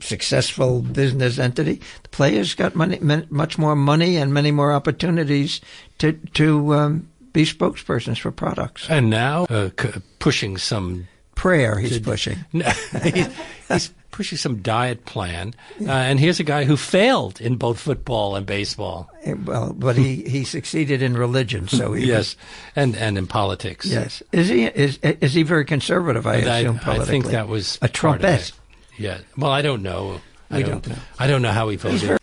successful 0.00 0.80
business 0.82 1.38
entity, 1.38 1.80
the 2.02 2.08
players 2.10 2.54
got 2.54 2.74
money, 2.74 2.98
much 3.30 3.58
more 3.58 3.76
money 3.76 4.16
and 4.16 4.32
many 4.34 4.50
more 4.50 4.72
opportunities 4.72 5.60
to 5.98 6.12
to 6.34 6.74
um, 6.74 7.08
be 7.32 7.44
spokespersons 7.44 8.18
for 8.18 8.30
products. 8.30 8.88
and 8.90 9.10
now 9.10 9.44
uh, 9.50 9.70
c- 9.80 10.00
pushing 10.18 10.56
some 10.58 11.06
Prayer 11.36 11.78
he's 11.80 11.98
pushing. 11.98 12.38
No, 12.52 12.70
he's, 13.02 13.26
he's 13.68 13.92
pushing 14.12 14.38
some 14.38 14.62
diet 14.62 15.04
plan, 15.04 15.52
uh, 15.80 15.90
and 15.90 16.20
here's 16.20 16.38
a 16.38 16.44
guy 16.44 16.62
who 16.62 16.76
failed 16.76 17.40
in 17.40 17.56
both 17.56 17.80
football 17.80 18.36
and 18.36 18.46
baseball. 18.46 19.10
Eh, 19.24 19.34
Well, 19.44 19.72
but 19.76 19.96
he, 19.96 20.22
he 20.22 20.44
succeeded 20.44 21.02
in 21.02 21.16
religion, 21.18 21.66
so 21.66 21.92
he 21.92 22.06
Yes, 22.14 22.36
and 22.76 22.94
and 22.96 23.18
in 23.18 23.26
politics. 23.26 23.84
Yes. 23.84 24.22
Is 24.30 24.48
he 24.48 24.64
is 24.66 24.98
is 25.02 25.34
he 25.34 25.42
very 25.42 25.64
conservative? 25.64 26.24
I 26.24 26.36
And 26.36 26.48
I, 26.48 26.58
assume 26.60 26.76
I 26.76 26.84
politically. 26.84 27.06
think 27.10 27.24
that 27.32 27.48
was 27.48 27.78
a 27.82 27.88
trumpet. 27.88 28.52
It. 28.96 29.02
Yeah. 29.02 29.18
Well, 29.36 29.50
I 29.50 29.62
don't 29.62 29.82
know. 29.82 30.20
I 30.50 30.58
We 30.58 30.62
don't, 30.64 30.82
don't 30.84 30.96
know. 30.96 31.02
I 31.18 31.26
don't 31.26 31.42
know 31.42 31.52
how 31.52 31.68
he 31.68 31.76
voted. 31.76 32.18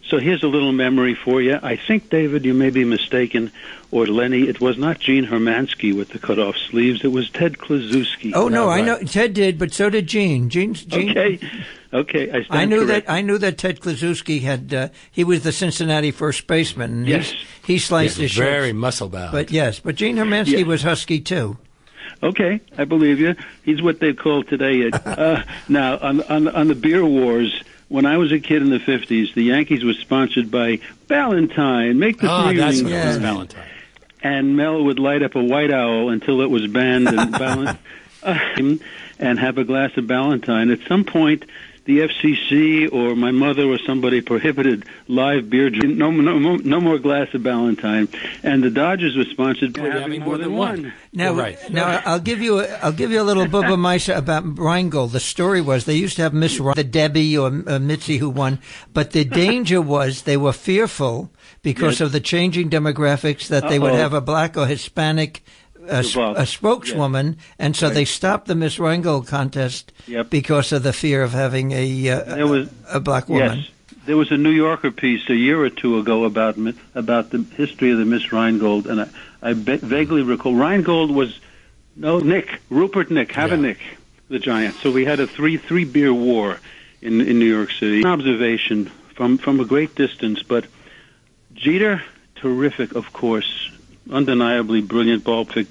So 0.08 0.20
here's 0.20 0.44
a 0.44 0.48
little 0.48 0.72
memory 0.72 1.16
for 1.16 1.42
you. 1.42 1.58
I 1.64 1.76
think, 1.76 2.12
David, 2.12 2.46
you 2.46 2.54
may 2.54 2.70
be 2.70 2.84
mistaken, 2.86 3.52
or 3.90 4.06
Lenny, 4.06 4.44
it 4.48 4.62
was 4.62 4.78
not 4.78 5.00
Gene 5.00 5.26
Hermanski 5.26 5.96
with 5.98 6.10
the 6.10 6.20
cut-off 6.20 6.56
sleeves. 6.58 7.04
It 7.04 7.08
was 7.08 7.30
Ted 7.32 7.58
Kluszewski. 7.58 8.32
Oh, 8.36 8.48
no, 8.48 8.70
I 8.70 8.82
know. 8.82 9.00
Ted 9.00 9.34
did, 9.34 9.58
but 9.58 9.74
so 9.74 9.90
did 9.90 10.06
Gene. 10.06 10.50
Gene, 10.50 10.76
Gene 10.76 11.10
Okay. 11.10 11.40
Okay. 11.92 12.30
I, 12.30 12.44
stand 12.44 12.48
I 12.52 12.66
knew 12.66 12.86
that. 12.86 13.10
I 13.10 13.22
knew 13.22 13.38
that 13.40 13.58
Ted 13.58 13.80
Kluszewski 13.80 14.42
had. 14.42 14.72
Uh, 14.74 14.90
he 15.12 15.24
was 15.24 15.44
the 15.44 15.52
Cincinnati 15.52 16.12
first 16.12 16.46
baseman. 16.46 16.92
And 16.92 17.08
Yes. 17.08 17.32
he, 17.64 17.74
he 17.74 17.80
sliced 17.80 18.18
his 18.18 18.32
shirt. 18.32 18.46
Very 18.46 18.74
muscle 18.74 19.10
bound. 19.10 19.32
But 19.32 19.50
yes, 19.50 19.80
but 19.80 19.96
Gene 19.96 20.18
Hermanski 20.18 20.60
Yeah. 20.60 20.66
was 20.66 20.84
husky 20.84 21.20
too. 21.20 21.58
Okay, 22.22 22.62
I 22.78 22.86
believe 22.86 23.20
you. 23.20 23.36
He's 23.64 23.82
what 23.82 24.00
they 24.00 24.14
call 24.14 24.44
today. 24.44 24.90
A, 24.90 24.96
uh, 25.06 25.44
now, 25.68 25.98
on, 26.00 26.22
on 26.24 26.48
on 26.48 26.68
the 26.68 26.76
beer 26.76 27.06
wars, 27.06 27.62
when 27.88 28.06
I 28.06 28.18
was 28.18 28.32
a 28.32 28.40
kid 28.40 28.62
in 28.62 28.70
the 28.70 28.80
fifties, 28.80 29.34
the 29.36 29.44
Yankees 29.44 29.84
were 29.84 29.94
sponsored 29.94 30.50
by 30.52 30.80
Ballantine. 31.08 32.00
Make 32.00 32.20
the 32.20 32.28
Ah, 32.30 32.52
that's 32.54 32.78
feeling 32.78 32.94
Yeah. 32.94 33.06
Miss 33.06 33.18
Ballantine. 33.20 33.62
and 34.24 34.56
Mel 34.58 34.84
would 34.84 35.00
light 35.00 35.22
up 35.24 35.36
a 35.36 35.44
white 35.44 35.72
owl 35.72 36.10
until 36.10 36.42
it 36.42 36.50
was 36.50 36.68
banned 36.68 37.08
and 37.08 37.32
Ballantine, 38.24 38.80
and 39.20 39.40
have 39.40 39.58
a 39.58 39.64
glass 39.64 39.96
of 39.98 40.08
Ballantine. 40.08 40.72
At 40.72 40.80
some 40.88 41.04
point, 41.04 41.46
the 41.86 42.00
FCC 42.00 42.92
or 42.92 43.16
my 43.16 43.32
mother 43.32 43.64
or 43.64 43.78
somebody 43.86 44.20
prohibited 44.22 44.86
live 45.08 45.50
beer. 45.50 45.70
drink- 45.70 45.96
No, 45.98 46.10
no, 46.12 46.38
no, 46.40 46.56
no 46.58 46.82
more 46.82 46.98
glass 46.98 47.28
of 47.34 47.44
Ballantine. 47.44 48.08
And 48.44 48.64
the 48.64 48.70
Dodgers 48.72 49.16
were 49.16 49.26
sponsored 49.26 49.74
by 49.74 49.84
Well, 49.84 50.00
having 50.02 50.22
more 50.24 50.38
than 50.38 50.56
one. 50.56 50.94
Now, 51.14 51.34
right. 51.34 51.58
now 51.72 52.02
I'll 52.06 52.20
give 52.20 52.42
you 52.42 52.60
a, 52.62 52.68
I'll 52.84 52.92
give 52.92 53.12
you 53.12 53.22
a 53.22 53.24
little 53.24 53.46
bubba 53.46 53.78
mice 53.78 54.10
about 54.10 54.58
Rheingold. 54.58 55.12
The 55.12 55.20
story 55.20 55.62
was 55.62 55.86
they 55.86 55.96
used 55.96 56.16
to 56.18 56.24
have 56.24 56.34
Miss 56.34 56.60
Rhein- 56.60 56.76
the 56.76 56.84
Debbie 56.84 57.38
or 57.38 57.48
uh, 57.68 57.80
Mitzi 57.80 58.18
who 58.18 58.30
won, 58.32 58.60
but 58.94 59.12
the 59.12 59.24
danger 59.24 59.80
was 59.82 60.24
they 60.24 60.38
were 60.38 60.54
fearful 60.54 61.32
because 61.62 62.00
Yes. 62.00 62.02
of 62.02 62.12
the 62.12 62.20
changing 62.20 62.70
demographics 62.70 63.48
that 63.48 63.70
they 63.70 63.80
would 63.80 63.94
have 63.94 64.14
a 64.14 64.22
black 64.22 64.58
or 64.58 64.66
Hispanic. 64.68 65.44
A, 65.88 66.04
a 66.38 66.46
spokeswoman, 66.46 67.38
and 67.60 67.76
so 67.76 67.90
they 67.90 68.06
stopped 68.06 68.48
the 68.48 68.56
Miss 68.56 68.80
Rheingold 68.80 69.28
contest 69.28 69.92
Yep. 70.08 70.30
because 70.30 70.72
of 70.72 70.84
the 70.84 70.94
fear 70.94 71.24
of 71.24 71.32
having 71.32 71.72
a 71.72 72.10
uh, 72.10 72.48
was- 72.48 72.68
a, 72.92 72.98
a 72.98 73.00
black 73.00 73.30
woman. 73.30 73.60
Yes. 73.60 73.70
There 74.06 74.18
was 74.18 74.32
a 74.32 74.38
New 74.38 74.52
Yorker 74.52 74.92
piece 74.92 75.28
a 75.30 75.36
year 75.36 75.60
or 75.60 75.70
two 75.72 75.98
ago 75.98 76.26
about 76.26 76.58
about 76.94 77.32
the 77.32 77.40
history 77.58 77.92
of 77.92 77.98
the 77.98 78.06
Miss 78.06 78.32
Rheingold, 78.32 78.86
and 78.88 79.02
I, 79.02 79.08
I 79.42 79.54
ba- 79.54 79.78
vaguely 79.78 80.22
recall 80.22 80.54
Rheingold 80.56 81.10
was 81.10 81.40
no 81.96 82.20
Nick 82.20 82.60
Rupert 82.70 83.10
Nick 83.10 83.30
Havenick, 83.32 83.80
the 84.30 84.38
giant. 84.38 84.76
So 84.76 84.92
we 84.92 85.06
had 85.06 85.20
a 85.20 85.26
three 85.26 85.58
three 85.58 85.86
beer 85.86 86.14
war 86.14 86.60
in 87.02 87.20
in 87.22 87.40
New 87.40 87.46
York 87.52 87.72
City. 87.72 88.02
An 88.02 88.06
observation 88.08 88.92
from 89.16 89.40
from 89.40 89.60
a 89.60 89.66
great 89.66 89.96
distance, 89.96 90.44
but 90.44 90.66
Jeter, 91.56 92.04
terrific, 92.36 92.94
of 92.96 93.12
course, 93.12 93.72
undeniably 94.12 94.82
brilliant 94.82 95.24
ball 95.24 95.46
pick 95.46 95.66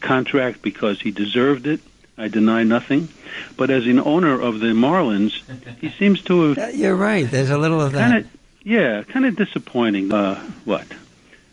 contract 0.00 0.62
because 0.62 1.00
he 1.00 1.10
deserved 1.10 1.66
it. 1.66 1.80
I 2.18 2.28
deny 2.28 2.64
nothing. 2.64 3.08
But 3.56 3.70
as 3.70 3.86
an 3.86 3.98
owner 3.98 4.38
of 4.40 4.60
the 4.60 4.68
Marlins, 4.74 5.40
he 5.80 5.88
seems 5.98 6.20
to 6.24 6.54
have 6.54 6.58
Uh, 6.58 6.66
You're 6.68 6.94
right. 6.96 7.28
There's 7.30 7.50
a 7.50 7.56
little 7.58 7.80
of 7.80 7.92
that 7.92 8.10
kind 8.10 8.24
of 8.24 8.30
yeah, 8.62 9.02
kind 9.04 9.24
of 9.24 9.36
disappointing. 9.36 10.12
Uh, 10.12 10.38
what? 10.66 10.86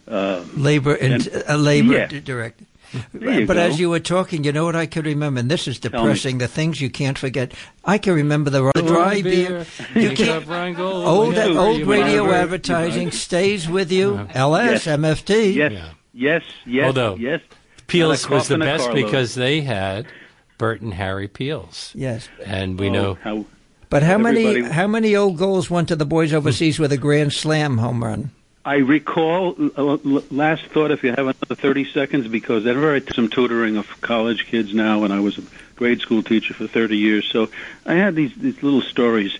Uh, 0.07 0.43
labor 0.55 0.93
and 0.95 1.25
And- 1.27 1.43
uh, 1.49 1.55
labor 1.55 1.93
Yeah. 1.93 2.07
d- 2.07 2.19
director. 2.19 2.65
But 3.13 3.47
go. 3.47 3.53
as 3.53 3.77
you 3.79 3.89
were 3.89 3.99
talking, 3.99 4.45
you 4.45 4.53
know 4.53 4.63
what 4.63 4.75
I 4.75 4.85
could 4.85 5.05
remember, 5.05 5.41
and 5.41 5.51
this 5.51 5.67
is 5.67 5.77
depressing. 5.77 6.37
The 6.37 6.47
things 6.47 6.79
you 6.79 6.89
can't 6.89 7.17
forget. 7.17 7.53
I 7.83 7.97
can 7.97 8.13
remember 8.13 8.49
the, 8.49 8.71
the 8.73 8.81
dry 8.81 9.21
beer. 9.21 9.65
You 9.93 10.11
can't. 10.11 10.47
Old 10.79 11.35
Yeah. 11.35 11.47
old 11.47 11.81
radio 11.85 12.23
Remember. 12.23 12.33
advertising 12.33 13.11
stays 13.11 13.67
with 13.69 13.91
you. 13.91 14.27
LS 14.33 14.85
Yes. 14.85 14.97
MFT. 14.97 15.53
yes, 15.53 15.71
Yeah. 15.73 15.89
yes, 16.13 16.43
yes, 16.65 16.85
Although, 16.85 17.15
yes. 17.17 17.41
Piels 17.87 18.29
was 18.29 18.47
the 18.47 18.55
cough 18.55 18.61
and 18.61 18.63
a 18.63 18.65
best 18.65 18.93
because 18.93 19.35
they 19.35 19.61
had 19.61 20.05
Bert 20.57 20.81
and 20.81 20.93
Harry 20.93 21.27
Piels. 21.27 21.91
Yes. 21.95 22.27
And 22.45 22.79
we 22.79 22.89
Oh, 22.89 22.91
know 22.93 23.13
how 23.23 23.45
But 23.89 24.03
how 24.03 24.17
many 24.17 24.61
how 24.63 24.87
many 24.87 25.15
Old 25.15 25.37
Golds 25.37 25.69
went 25.69 25.87
to 25.89 25.95
the 25.95 26.05
boys 26.05 26.33
overseas 26.33 26.79
with 26.79 26.91
a 26.91 26.97
grand 26.97 27.33
slam 27.33 27.77
home 27.77 28.03
run? 28.03 28.31
I 28.65 28.77
recall. 28.79 29.55
Uh, 29.77 29.97
last 30.29 30.63
thought, 30.65 30.91
if 30.91 31.01
you 31.01 31.11
have 31.11 31.19
another 31.19 31.55
thirty 31.55 31.85
seconds, 31.85 32.27
because 32.27 32.65
whenever 32.65 32.93
I 32.93 32.99
did 32.99 33.15
some 33.15 33.29
tutoring 33.29 33.77
of 33.77 34.01
college 34.01 34.45
kids 34.45 34.73
now, 34.73 35.05
and 35.05 35.13
I 35.13 35.21
was 35.21 35.37
a 35.37 35.43
grade 35.77 36.01
school 36.01 36.21
teacher 36.21 36.53
for 36.53 36.67
thirty 36.67 36.97
years, 36.97 37.25
so 37.31 37.47
I 37.85 37.93
had 37.93 38.15
these 38.15 38.33
these 38.35 38.61
little 38.61 38.81
stories 38.81 39.39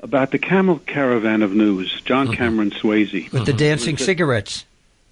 about 0.00 0.32
the 0.32 0.38
Camel 0.38 0.80
Caravan 0.80 1.40
of 1.42 1.54
News. 1.54 1.98
John 2.04 2.30
Cameron 2.34 2.70
Swayze. 2.72 3.32
With 3.32 3.46
the 3.46 3.54
dancing 3.54 3.96
cigarettes. 3.96 4.66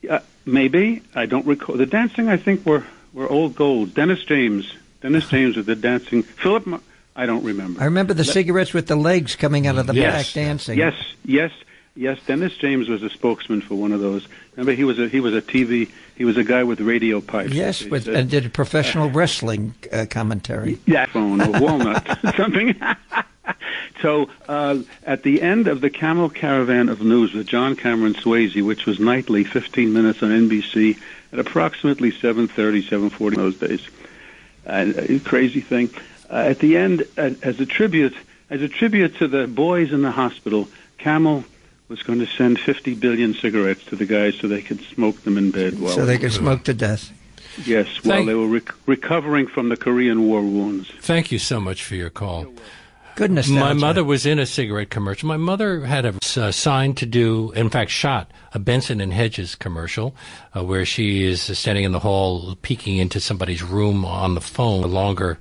Uh, 0.09 0.19
maybe 0.47 1.03
I 1.15 1.27
don't 1.27 1.47
recall 1.47 1.77
the 1.77 1.87
dancing. 1.87 2.29
I 2.29 2.37
think 2.39 2.65
were 2.65 2.85
were 3.13 3.29
old 3.29 3.55
gold. 3.57 3.93
Dennis 3.95 4.23
James, 4.25 4.73
Dennis 5.03 5.29
James 5.29 5.57
with 5.57 5.67
the 5.67 5.77
dancing. 5.77 6.23
Philip, 6.23 6.67
Mar- 6.67 6.81
I 7.15 7.27
don't 7.27 7.45
remember. 7.45 7.81
I 7.81 7.85
remember 7.87 8.15
the 8.15 8.25
cigarettes 8.25 8.73
with 8.75 8.87
the 8.89 8.97
legs 8.97 9.37
coming 9.37 9.67
out 9.67 9.77
of 9.79 9.87
the 9.87 9.95
Yes. 9.95 10.27
back 10.27 10.35
dancing. 10.35 10.79
Yes, 10.79 10.95
yes, 11.25 11.51
yes. 11.95 12.19
Dennis 12.27 12.55
James 12.57 12.89
was 12.89 13.03
a 13.03 13.09
spokesman 13.11 13.61
for 13.63 13.75
one 13.75 13.93
of 13.93 14.01
those. 14.01 14.27
Remember, 14.55 14.73
he 14.73 14.85
was 14.85 14.99
a 14.99 15.09
he 15.09 15.21
was 15.21 15.35
a 15.35 15.41
TV. 15.43 15.91
He 16.17 16.25
was 16.25 16.37
a 16.39 16.45
guy 16.45 16.63
with 16.65 16.81
radio 16.81 17.21
pipes. 17.21 17.53
Yes, 17.53 17.85
with, 17.85 18.05
said- 18.05 18.15
and 18.15 18.31
did 18.31 18.53
professional 18.55 19.11
wrestling 19.11 19.75
uh, 19.93 20.07
commentary. 20.09 20.79
yeah, 20.87 21.05
phone 21.07 21.41
or 21.43 21.61
walnut, 21.61 22.07
something. 22.37 22.75
so 24.03 24.29
uh, 24.49 24.79
at 25.05 25.23
the 25.23 25.43
end 25.43 25.69
of 25.69 25.81
the 25.81 25.91
Camel 25.91 26.29
Caravan 26.31 26.89
of 26.89 27.01
News 27.01 27.33
with 27.33 27.47
John 27.47 27.77
Cameron 27.77 28.15
Swayze, 28.15 28.65
which 28.65 28.87
was 28.87 28.99
nightly, 29.01 29.45
15 29.45 29.93
minutes 29.93 30.23
on 30.23 30.31
NBC 30.31 30.99
at 31.33 31.39
approximately 31.39 32.13
7:30, 32.13 32.83
7:40 32.83 33.29
in 33.29 33.35
those 33.35 33.57
days. 33.57 33.89
And 34.65 34.97
a 34.97 35.21
crazy 35.21 35.61
thing. 35.61 35.91
Uh, 36.29 36.37
at 36.37 36.59
the 36.59 36.77
end, 36.77 37.07
uh, 37.17 37.31
as 37.43 37.61
a 37.61 37.67
tribute, 37.67 38.15
as 38.51 38.63
a 38.63 38.69
tribute 38.69 39.17
to 39.19 39.29
the 39.29 39.47
boys 39.47 39.93
in 39.93 40.03
the 40.03 40.11
hospital, 40.11 40.69
Camel 40.99 41.45
was 41.89 42.03
going 42.03 42.19
to 42.19 42.27
send 42.27 42.59
50 42.59 42.95
billion 42.95 43.35
cigarettes 43.35 43.85
to 43.85 43.97
the 43.97 44.07
guys 44.07 44.35
so 44.37 44.49
they 44.49 44.63
could 44.63 44.81
smoke 44.81 45.23
them 45.23 45.39
in 45.39 45.53
bed. 45.53 45.79
While 45.79 45.93
so 45.93 46.05
they 46.05 46.19
could 46.19 46.33
smoke 46.33 46.65
to 46.65 46.75
death. 46.75 47.13
yes, 47.65 47.87
while 48.03 48.17
Thank- 48.17 48.27
they 48.27 48.35
were 48.35 48.49
rec- 48.49 48.75
recovering 48.87 49.47
from 49.47 49.69
the 49.69 49.77
Korean 49.77 50.27
War 50.27 50.43
wounds. 50.43 50.91
Thank 51.01 51.31
you 51.31 51.39
so 51.39 51.61
much 51.61 51.85
for 51.85 51.95
your 51.95 52.11
call. 52.11 52.47
Good 53.17 53.31
nostalgia. 53.31 53.61
My 53.61 53.73
mother 53.73 54.05
was 54.05 54.27
in 54.27 54.39
a 54.39 54.45
cigarette 54.45 54.91
commercial. 54.91 55.27
My 55.27 55.39
mother 55.39 55.87
had 55.87 56.05
a 56.05 56.15
uh, 56.37 56.53
sign 56.53 56.95
to 56.97 57.07
do, 57.07 57.51
in 57.53 57.71
fact, 57.71 57.91
shot 57.91 58.31
a 58.53 58.59
Benson 58.59 59.01
and 59.01 59.11
Hedges 59.11 59.55
commercial 59.55 60.15
uh, 60.55 60.63
where 60.63 60.85
she 60.85 61.25
is 61.25 61.41
standing 61.59 61.85
in 61.85 61.93
the 61.93 61.99
hall 61.99 62.57
peeking 62.61 62.99
into 62.99 63.19
somebody's 63.19 63.63
room 63.63 64.05
on 64.05 64.35
the 64.35 64.43
phone. 64.43 64.85
A 64.85 64.87
longer 64.87 65.39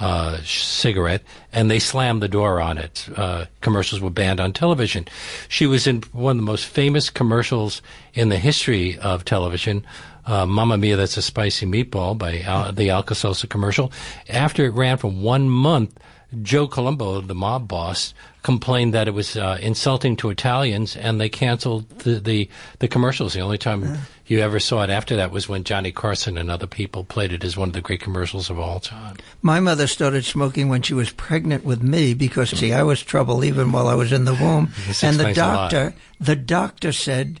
uh, 0.00 0.38
cigarette, 0.44 1.22
and 1.52 1.70
they 1.70 1.78
slammed 1.78 2.22
the 2.22 2.28
door 2.28 2.58
on 2.58 2.78
it. 2.78 3.06
Uh, 3.14 3.44
commercials 3.60 4.00
were 4.00 4.08
banned 4.08 4.40
on 4.40 4.54
television. 4.54 5.06
She 5.46 5.66
was 5.66 5.86
in 5.86 6.00
one 6.12 6.32
of 6.32 6.36
the 6.38 6.50
most 6.50 6.64
famous 6.64 7.10
commercials 7.10 7.82
in 8.14 8.30
the 8.30 8.38
history 8.38 8.98
of 8.98 9.26
television. 9.26 9.84
Uh, 10.24 10.46
Mamma 10.46 10.78
Mia, 10.78 10.96
that's 10.96 11.18
a 11.18 11.22
spicy 11.22 11.66
meatball 11.66 12.16
by 12.16 12.40
Al- 12.40 12.72
the 12.72 12.88
Alka-Seltzer 12.88 13.46
commercial. 13.46 13.92
After 14.30 14.64
it 14.64 14.70
ran 14.70 14.96
for 14.96 15.10
one 15.10 15.50
month, 15.50 15.98
Joe 16.42 16.68
Colombo, 16.68 17.20
the 17.20 17.34
mob 17.34 17.66
boss, 17.68 18.14
complained 18.42 18.94
that 18.94 19.08
it 19.08 19.10
was 19.12 19.36
uh, 19.36 19.58
insulting 19.60 20.16
to 20.16 20.30
Italians, 20.30 20.96
and 20.96 21.20
they 21.20 21.28
canceled 21.28 21.88
the, 22.00 22.20
the, 22.20 22.48
the 22.78 22.88
commercials. 22.88 23.34
The 23.34 23.40
only 23.40 23.58
time 23.58 23.98
you 24.26 24.38
ever 24.40 24.60
saw 24.60 24.82
it 24.82 24.90
after 24.90 25.16
that 25.16 25.32
was 25.32 25.48
when 25.48 25.64
Johnny 25.64 25.92
Carson 25.92 26.38
and 26.38 26.50
other 26.50 26.66
people 26.66 27.04
played 27.04 27.32
it 27.32 27.44
as 27.44 27.56
one 27.56 27.68
of 27.68 27.72
the 27.72 27.80
great 27.80 28.00
commercials 28.00 28.48
of 28.48 28.58
all 28.58 28.80
time. 28.80 29.16
My 29.42 29.60
mother 29.60 29.86
started 29.86 30.24
smoking 30.24 30.68
when 30.68 30.82
she 30.82 30.94
was 30.94 31.10
pregnant 31.10 31.64
with 31.64 31.82
me 31.82 32.14
because 32.14 32.50
see, 32.50 32.72
I 32.72 32.84
was 32.84 33.02
trouble 33.02 33.44
even 33.44 33.72
while 33.72 33.88
I 33.88 33.94
was 33.94 34.12
in 34.12 34.24
the 34.24 34.34
womb. 34.34 34.70
And 35.02 35.18
the 35.18 35.28
explains 35.28 35.38
a 35.38 35.46
lot. 35.46 35.70
doctor, 35.70 35.94
the 36.20 36.36
doctor 36.36 36.92
said, 36.92 37.40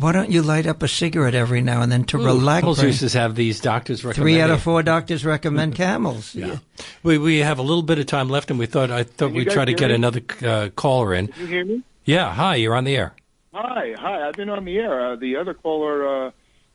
"Why 0.00 0.12
don't 0.12 0.30
you 0.30 0.42
light 0.42 0.66
up 0.66 0.82
a 0.82 0.88
cigarette 0.88 1.34
every 1.34 1.60
now 1.60 1.82
and 1.82 1.90
then 1.90 2.04
to 2.04 2.18
relax?" 2.18 2.62
Camels 2.62 2.82
used 2.82 3.08
to 3.08 3.18
have 3.18 3.34
these 3.34 3.60
doctors 3.60 4.04
recommend. 4.04 4.24
Three 4.24 4.40
out 4.40 4.50
of 4.50 4.62
four 4.62 4.82
doctors 4.82 5.24
recommend 5.24 5.74
camels. 5.74 6.34
Yeah. 6.34 6.58
We 7.02 7.18
we 7.18 7.38
have 7.38 7.58
a 7.58 7.62
little 7.62 7.82
bit 7.82 7.98
of 7.98 8.06
time 8.06 8.28
left, 8.28 8.50
and 8.50 8.58
we 8.58 8.66
thought 8.66 8.90
I 8.90 9.04
thought 9.04 9.32
we'd 9.32 9.50
try 9.50 9.64
to 9.64 9.74
get 9.74 9.88
me? 9.88 9.94
another 9.94 10.20
uh, 10.44 10.68
caller 10.74 11.14
in. 11.14 11.32
You 11.38 11.46
hear 11.46 11.64
me? 11.64 11.82
Yeah, 12.04 12.32
hi, 12.32 12.56
you're 12.56 12.74
on 12.74 12.84
the 12.84 12.96
air. 12.96 13.14
Hi, 13.54 13.94
hi. 13.98 14.26
I've 14.26 14.34
been 14.34 14.48
on 14.48 14.64
the 14.64 14.78
air. 14.78 15.12
Uh, 15.12 15.16
the 15.16 15.36
other 15.36 15.54
caller 15.54 16.26
uh, 16.26 16.30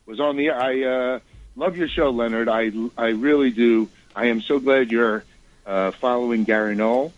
was 0.06 0.20
on 0.20 0.36
the 0.36 0.46
air. 0.46 0.60
I 0.60 0.82
uh, 0.84 1.18
love 1.56 1.76
your 1.76 1.88
show, 1.88 2.10
Leonard. 2.10 2.48
I 2.48 2.70
I 2.96 3.08
really 3.08 3.50
do. 3.50 3.88
I 4.14 4.26
am 4.26 4.40
so 4.40 4.58
glad 4.58 4.90
you're 4.90 5.24
uh, 5.66 5.90
following 5.92 6.44
Gary 6.44 6.74
Null, 6.74 7.12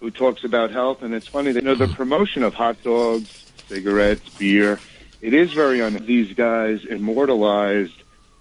who 0.00 0.10
talks 0.10 0.44
about 0.44 0.70
health. 0.70 1.02
And 1.02 1.14
it's 1.14 1.26
funny 1.26 1.52
that 1.52 1.62
you 1.62 1.68
know 1.68 1.74
the 1.74 1.88
promotion 1.88 2.42
of 2.42 2.54
hot 2.54 2.82
dogs, 2.82 3.52
cigarettes, 3.68 4.28
beer. 4.38 4.80
It 5.22 5.34
is 5.34 5.52
very 5.52 5.80
on 5.80 5.94
these 5.94 6.34
guys 6.34 6.84
immortalized, 6.84 7.94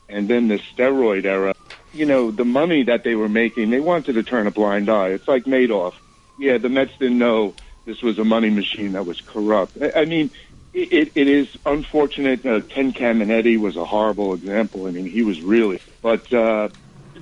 and 0.09 0.27
then 0.27 0.47
the 0.47 0.57
steroid 0.57 1.25
era. 1.25 1.53
You 1.93 2.05
know 2.07 2.31
the 2.31 2.45
money 2.45 2.83
that 2.83 3.03
they 3.03 3.15
were 3.15 3.29
making. 3.29 3.69
They 3.69 3.79
wanted 3.79 4.13
to 4.13 4.23
turn 4.23 4.47
a 4.47 4.51
blind 4.51 4.89
eye. 4.89 5.09
It's 5.09 5.27
like 5.27 5.45
Madoff. 5.45 5.93
Yeah, 6.39 6.57
the 6.57 6.69
Mets 6.69 6.97
didn't 6.97 7.19
know 7.19 7.53
this 7.85 8.01
was 8.01 8.17
a 8.17 8.23
money 8.23 8.49
machine 8.49 8.93
that 8.93 9.05
was 9.05 9.21
corrupt. 9.21 9.77
I, 9.79 10.01
I 10.01 10.05
mean, 10.05 10.31
it, 10.73 11.11
it 11.13 11.27
is 11.27 11.55
unfortunate. 11.65 12.45
Uh, 12.45 12.61
Ken 12.61 12.93
Caminiti 12.93 13.59
was 13.59 13.75
a 13.75 13.85
horrible 13.85 14.33
example. 14.33 14.87
I 14.87 14.91
mean, 14.91 15.05
he 15.05 15.21
was 15.21 15.41
really. 15.41 15.79
But 16.01 16.31
uh, 16.33 16.69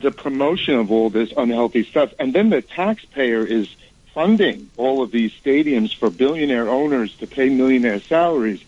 the 0.02 0.12
promotion 0.12 0.76
of 0.76 0.92
all 0.92 1.10
this 1.10 1.34
unhealthy 1.36 1.84
stuff, 1.84 2.14
and 2.18 2.34
then 2.34 2.50
the 2.50 2.62
taxpayer 2.62 3.46
is 3.46 3.68
funding 4.14 4.70
all 4.78 5.02
of 5.02 5.12
these 5.12 5.34
stadiums 5.34 5.96
for 5.96 6.10
billionaire 6.10 6.70
owners 6.70 7.16
to 7.18 7.28
pay 7.28 7.50
millionaire 7.50 8.00
salaries, 8.00 8.64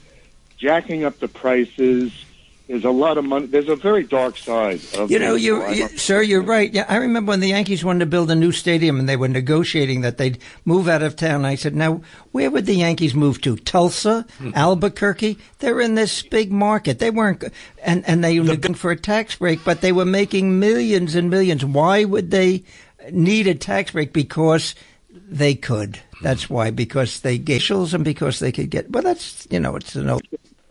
jacking 0.62 1.03
up 1.03 1.20
the 1.20 1.28
prices. 1.28 2.26
There's 2.68 2.86
a 2.86 2.91
lot 2.91 3.18
of 3.18 3.26
money. 3.26 3.47
There's 3.47 3.68
a 3.68 3.76
very 3.76 4.03
dark 4.03 4.38
side 4.38 4.80
of 4.95 5.12
You 5.12 5.20
know, 5.20 5.36
you, 5.36 5.68
you 5.72 5.89
sir, 5.89 6.22
you're 6.22 6.43
right. 6.43 6.72
Yeah, 6.72 6.86
I 6.88 6.97
remember 6.97 7.32
when 7.32 7.41
the 7.41 7.49
Yankees 7.49 7.84
wanted 7.84 7.99
to 8.01 8.05
build 8.05 8.32
a 8.32 8.36
new 8.36 8.53
stadium 8.53 8.97
and 8.97 9.09
they 9.09 9.18
were 9.18 9.28
negotiating 9.28 10.01
that 10.01 10.18
they'd 10.18 10.38
move 10.64 10.88
out 10.88 11.01
of 11.01 11.18
town. 11.18 11.43
I 11.43 11.55
said, 11.55 11.76
"Now, 11.76 11.99
where 12.32 12.49
would 12.49 12.68
the 12.68 12.76
Yankees 12.76 13.14
move 13.14 13.41
to? 13.41 13.57
Tulsa, 13.57 14.26
hmm. 14.38 14.51
Albuquerque? 14.55 15.38
They're 15.59 15.82
in 15.82 15.95
this 15.95 16.22
big 16.22 16.49
market. 16.49 16.99
They 16.99 17.12
weren't, 17.12 17.43
and 17.84 18.07
and 18.07 18.24
they 18.24 18.39
were 18.39 18.45
looking 18.45 18.76
for 18.76 18.91
a 18.91 18.95
tax 18.95 19.36
break, 19.36 19.66
but 19.66 19.82
they 19.82 19.91
were 19.91 20.05
making 20.05 20.57
millions 20.57 21.16
and 21.16 21.30
millions. 21.30 21.66
Why 21.66 22.05
would 22.05 22.32
they 22.32 22.64
need 23.12 23.47
a 23.47 23.55
tax 23.55 23.91
break? 23.91 24.14
Because 24.14 24.76
they 25.09 25.55
could. 25.55 25.99
That's 26.22 26.49
why. 26.49 26.72
Because 26.72 27.20
they 27.20 27.38
gave 27.38 27.57
officials 27.57 27.93
and 27.93 28.03
because 28.03 28.39
they 28.39 28.51
could 28.51 28.70
get. 28.70 28.89
Well, 28.91 29.03
that's 29.03 29.47
you 29.49 29.59
know, 29.59 29.76
it's 29.76 29.95
an 29.95 30.09
old. 30.09 30.22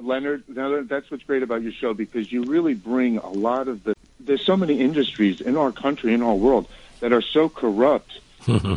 Leonard, 0.01 0.45
now 0.49 0.83
that's 0.83 1.11
what's 1.11 1.25
great 1.25 1.43
about 1.43 1.63
your 1.63 1.73
show 1.73 1.95
because 1.95 2.31
you 2.31 2.45
really 2.45 2.75
bring 2.75 3.19
a 3.19 3.31
lot 3.31 3.69
of 3.69 3.85
the. 3.85 3.95
There's 4.19 4.45
so 4.45 4.57
many 4.57 4.81
industries 4.81 5.41
in 5.41 5.57
our 5.57 5.73
country, 5.73 6.13
in 6.15 6.23
our 6.23 6.35
world, 6.35 6.69
that 7.01 7.13
are 7.13 7.23
so 7.23 7.49
corrupt. 7.49 8.21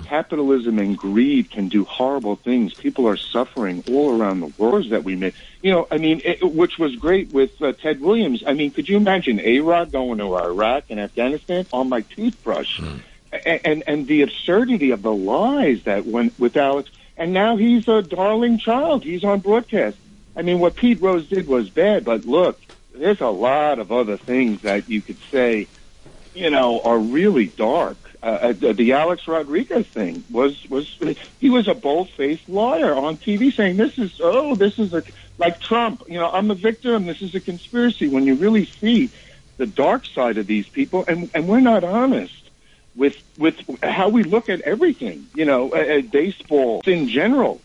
Capitalism 0.04 0.78
and 0.78 0.98
greed 0.98 1.50
can 1.50 1.70
do 1.70 1.86
horrible 1.86 2.36
things. 2.36 2.74
People 2.74 3.08
are 3.08 3.16
suffering 3.16 3.82
all 3.90 4.20
around 4.20 4.42
the 4.42 4.52
world 4.58 4.90
that 4.90 5.04
we 5.06 5.16
make. 5.16 5.34
You 5.62 5.72
know, 5.72 5.88
I 5.90 5.98
mean, 5.98 6.22
it, 6.26 6.44
which 6.44 6.78
was 6.78 6.96
great 6.98 7.32
with 7.32 7.62
uh, 7.62 7.72
Ted 7.72 8.02
Williams. 8.02 8.44
I 8.46 8.54
mean, 8.54 8.72
could 8.72 8.90
you 8.90 8.98
imagine 8.98 9.40
A 9.40 9.60
Rod 9.62 9.92
going 9.92 10.18
to 10.18 10.36
Iraq 10.36 10.86
and 10.90 11.00
Afghanistan 11.00 11.66
on 11.72 11.88
my 11.88 12.02
toothbrush? 12.02 12.82
A- 13.32 13.66
and 13.66 13.84
and 13.88 14.06
the 14.06 14.22
absurdity 14.24 14.92
of 14.92 15.02
the 15.02 15.14
lies 15.14 15.84
that 15.84 16.06
went 16.06 16.38
with 16.38 16.58
Alex. 16.58 16.90
And 17.16 17.32
now 17.32 17.56
he's 17.56 17.88
a 17.88 18.02
darling 18.02 18.58
child. 18.60 19.04
He's 19.04 19.24
on 19.24 19.40
broadcast. 19.40 19.98
I 20.36 20.42
mean, 20.42 20.60
what 20.60 20.76
Pete 20.76 21.02
Rose 21.02 21.28
did 21.28 21.48
was 21.48 21.70
bad, 21.70 22.06
but 22.06 22.26
look, 22.26 22.60
there's 22.94 23.22
a 23.22 23.28
lot 23.28 23.80
of 23.80 23.92
other 23.92 24.18
things 24.18 24.62
that 24.62 24.90
you 24.90 25.02
could 25.02 25.18
say, 25.32 25.68
you 26.34 26.50
know, 26.50 26.82
are 26.82 26.98
really 26.98 27.48
dark. 27.48 27.98
Uh, 28.22 28.54
uh, 28.66 28.74
the 28.74 28.94
Alex 28.94 29.28
Rodriguez 29.28 29.86
thing 29.88 30.24
was 30.32 30.58
was 30.70 30.98
he 31.40 31.50
was 31.50 31.68
a 31.68 31.74
bold 31.74 32.10
faced 32.12 32.48
liar 32.48 32.96
on 32.96 33.18
TV 33.18 33.54
saying 33.54 33.76
this 33.76 33.98
is 33.98 34.14
oh 34.22 34.56
this 34.56 34.80
is 34.80 34.94
a 34.94 35.04
like 35.38 35.60
Trump 35.60 36.04
you 36.08 36.18
know 36.18 36.30
I'm 36.30 36.50
a 36.50 36.56
victim 36.56 37.06
this 37.06 37.22
is 37.22 37.36
a 37.36 37.42
conspiracy 37.42 38.08
when 38.08 38.26
you 38.26 38.36
really 38.36 38.70
see 38.80 39.12
the 39.58 39.66
dark 39.66 40.06
side 40.06 40.38
of 40.38 40.48
these 40.48 40.70
people 40.70 41.04
and 41.06 41.30
and 41.34 41.50
we're 41.50 41.60
not 41.60 41.84
honest 41.84 42.50
with 42.96 43.16
with 43.38 43.56
how 43.84 44.08
we 44.08 44.24
look 44.24 44.48
at 44.48 44.62
everything 44.62 45.28
you 45.36 45.44
know 45.44 45.74
uh, 45.74 46.00
baseball 46.00 46.82
in 46.86 47.10
general 47.10 47.60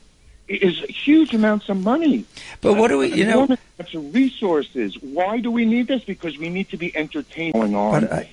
is 0.49 0.79
huge 0.89 1.35
amounts 1.35 1.69
of 1.69 1.77
money 1.83 2.25
But 2.61 2.75
what 2.75 2.89
do 2.89 2.99
we, 2.99 3.09
you 3.15 3.25
know? 3.25 3.45
enormous 3.45 3.61
amounts 3.79 3.95
of 3.95 4.15
resources 4.15 4.97
why 5.03 5.41
do 5.41 5.51
we 5.51 5.65
need 5.65 5.87
this 5.89 6.05
because 6.05 6.39
we 6.39 6.49
need 6.49 6.69
to 6.71 6.77
be 6.77 6.97
entertained 6.97 7.55
going 7.55 7.75
on 7.75 8.01
But 8.03 8.13
I, 8.13 8.31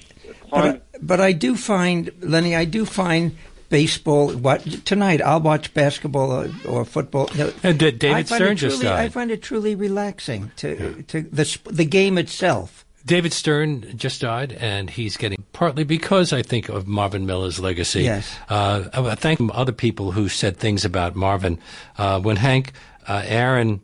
but, 0.49 0.66
I, 0.66 0.82
but 1.01 1.20
I 1.22 1.32
do 1.34 1.55
find, 1.55 2.11
Lenny, 2.22 2.55
I 2.55 2.66
do 2.66 2.86
find 2.86 3.36
baseball. 3.70 4.32
What 4.32 4.61
tonight? 4.86 5.22
I'll 5.22 5.41
watch 5.41 5.74
basketball 5.74 6.32
or, 6.32 6.49
or 6.68 6.86
football. 6.86 7.30
No, 7.36 7.51
And 7.63 7.80
David 7.80 8.03
I 8.03 8.24
find 8.24 8.28
Stern 8.28 8.51
it 8.53 8.55
just 8.55 8.82
truly, 8.82 8.93
I 8.93 9.09
find 9.09 9.32
it 9.32 9.41
truly 9.41 9.76
relaxing 9.76 10.51
to 10.57 11.03
to 11.03 11.22
the 11.22 11.57
the 11.66 11.86
game 11.86 12.18
itself. 12.18 12.84
David 13.06 13.34
Stern 13.34 13.97
just 13.97 14.22
died, 14.22 14.51
and 14.53 14.89
he's 14.89 15.16
getting 15.16 15.43
partly 15.53 15.84
because 15.84 16.34
I 16.34 16.41
think 16.41 16.70
of 16.70 16.88
Marvin 16.88 17.26
Miller's 17.26 17.60
legacy. 17.60 18.03
Yes. 18.03 18.36
Uh, 18.49 18.86
I 18.93 19.16
thank 19.16 19.39
other 19.53 19.72
people 19.72 20.12
who 20.12 20.28
said 20.28 20.58
things 20.58 20.86
about 20.86 21.16
Marvin. 21.16 21.60
Uh, 21.97 22.20
when 22.20 22.38
Hank 22.38 22.74
uh, 23.08 23.24
Aaron. 23.26 23.82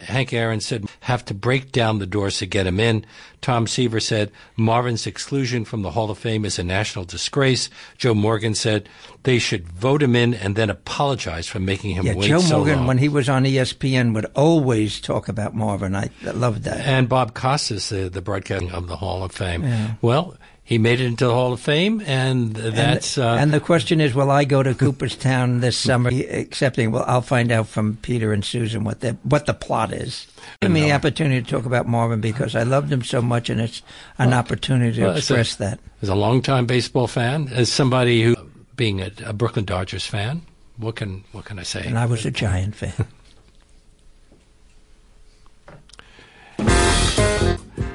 Hank 0.00 0.32
Aaron 0.32 0.60
said, 0.60 0.84
have 1.00 1.24
to 1.24 1.34
break 1.34 1.72
down 1.72 1.98
the 1.98 2.06
doors 2.06 2.38
to 2.38 2.46
get 2.46 2.66
him 2.66 2.78
in. 2.78 3.04
Tom 3.40 3.66
Seaver 3.66 3.98
said, 4.00 4.30
Marvin's 4.56 5.06
exclusion 5.06 5.64
from 5.64 5.82
the 5.82 5.92
Hall 5.92 6.10
of 6.10 6.18
Fame 6.18 6.44
is 6.44 6.58
a 6.58 6.64
national 6.64 7.04
disgrace. 7.06 7.70
Joe 7.96 8.12
Morgan 8.14 8.54
said, 8.54 8.88
they 9.22 9.38
should 9.38 9.66
vote 9.68 10.02
him 10.02 10.14
in 10.14 10.34
and 10.34 10.54
then 10.54 10.68
apologize 10.68 11.46
for 11.46 11.60
making 11.60 11.92
him 11.92 12.04
Yeah, 12.06 12.14
wait 12.14 12.28
Joe 12.28 12.40
so 12.40 12.58
Morgan, 12.58 12.78
long. 12.78 12.86
when 12.88 12.98
he 12.98 13.08
was 13.08 13.28
on 13.28 13.44
ESPN, 13.44 14.14
would 14.14 14.26
always 14.34 15.00
talk 15.00 15.28
about 15.28 15.54
Marvin. 15.54 15.96
I, 15.96 16.10
loved 16.22 16.64
that. 16.64 16.86
and 16.86 17.08
Bob 17.08 17.34
Costas, 17.34 17.88
the, 17.88 18.10
the 18.10 18.20
broadcasting 18.20 18.72
of 18.72 18.88
the 18.88 18.96
Hall 18.96 19.24
of 19.24 19.32
Fame. 19.32 19.96
Well, 20.02 20.36
he 20.66 20.78
made 20.78 21.00
it 21.00 21.06
into 21.06 21.26
the 21.26 21.32
Hall 21.32 21.52
of 21.52 21.60
Fame, 21.60 22.02
and 22.04 22.52
that's 22.56 23.16
and, 23.16 23.24
uh, 23.24 23.34
and 23.34 23.52
the 23.52 23.60
question 23.60 24.00
is, 24.00 24.16
will 24.16 24.32
I 24.32 24.44
go 24.44 24.64
to 24.64 24.74
Cooperstown 24.74 25.60
this 25.60 25.78
summer? 25.78 26.10
Accepting, 26.12 26.90
well, 26.90 27.04
I'll 27.06 27.22
find 27.22 27.52
out 27.52 27.68
from 27.68 27.98
Peter 28.02 28.32
and 28.32 28.44
Susan 28.44 28.82
what 28.82 28.98
the 28.98 29.16
what 29.22 29.46
the 29.46 29.54
plot 29.54 29.92
is. 29.92 30.26
Give 30.60 30.72
me 30.72 30.80
the 30.80 30.92
opportunity 30.92 31.40
to 31.40 31.48
talk 31.48 31.66
about 31.66 31.86
Marvin 31.86 32.20
because 32.20 32.56
I 32.56 32.64
loved 32.64 32.92
him 32.92 33.04
so 33.04 33.22
much, 33.22 33.48
and 33.48 33.60
it's 33.60 33.80
an 34.18 34.32
opportunity 34.32 34.96
to 34.96 35.02
well, 35.06 35.16
it's 35.16 35.30
a- 35.30 35.34
express 35.34 35.54
that. 35.56 35.78
as 36.02 36.08
a 36.08 36.16
longtime 36.16 36.66
baseball 36.66 37.06
fan, 37.06 37.46
as 37.52 37.70
somebody 37.70 38.24
who, 38.24 38.34
being 38.74 39.00
a, 39.00 39.12
a 39.24 39.32
Brooklyn 39.32 39.66
Dodgers 39.66 40.04
fan, 40.04 40.42
what 40.78 40.96
can 40.96 41.22
what 41.30 41.44
can 41.44 41.60
I 41.60 41.62
say? 41.62 41.86
And 41.86 41.96
I 41.96 42.06
was 42.06 42.26
a 42.26 42.32
Giant 42.32 42.74
fan. 42.74 43.06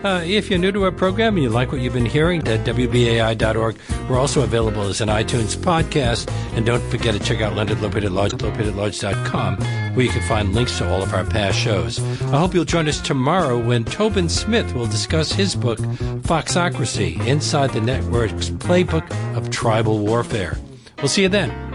Uh, 0.04 0.22
if 0.26 0.50
you're 0.50 0.60
new 0.60 0.72
to 0.72 0.84
our 0.84 0.92
program 0.92 1.36
and 1.36 1.44
you 1.44 1.50
like 1.50 1.72
what 1.72 1.82
you've 1.82 1.94
been 1.94 2.06
hearing 2.06 2.48
at 2.48 2.66
WBAI.org, 2.66 3.78
we're 4.10 4.18
also 4.18 4.42
available 4.42 4.84
as 4.84 5.02
an 5.02 5.10
iTunes 5.10 5.56
podcast. 5.56 6.32
And 6.56 6.66
don't 6.66 6.82
forget 6.90 7.14
to 7.14 7.20
check 7.20 7.42
out 7.42 7.56
Leonard 7.56 7.78
Lopate 7.80 8.06
at 8.06 8.12
Large, 8.12 8.34
where 9.96 10.06
you 10.06 10.12
can 10.12 10.22
find 10.28 10.54
links 10.54 10.78
to 10.78 10.90
all 10.90 11.04
of 11.04 11.14
our 11.14 11.26
past 11.26 11.58
shows. 11.58 12.00
I 12.24 12.40
hope 12.40 12.54
you'll 12.54 12.66
join 12.66 12.88
us 12.88 13.00
tomorrow 13.02 13.60
when 13.60 13.84
Tobin 13.84 14.30
Smith 14.30 14.74
will 14.74 14.88
discuss 14.88 15.32
his 15.32 15.56
book, 15.56 15.80
Foxocracy 15.80 17.24
Inside 17.26 17.72
the 17.72 17.82
Network's 17.82 18.50
Playbook 18.50 19.10
of 19.36 19.50
Tribal 19.50 20.00
Warfare. 20.00 20.58
We'll 20.98 21.10
see 21.10 21.24
you 21.24 21.30
then. 21.30 21.71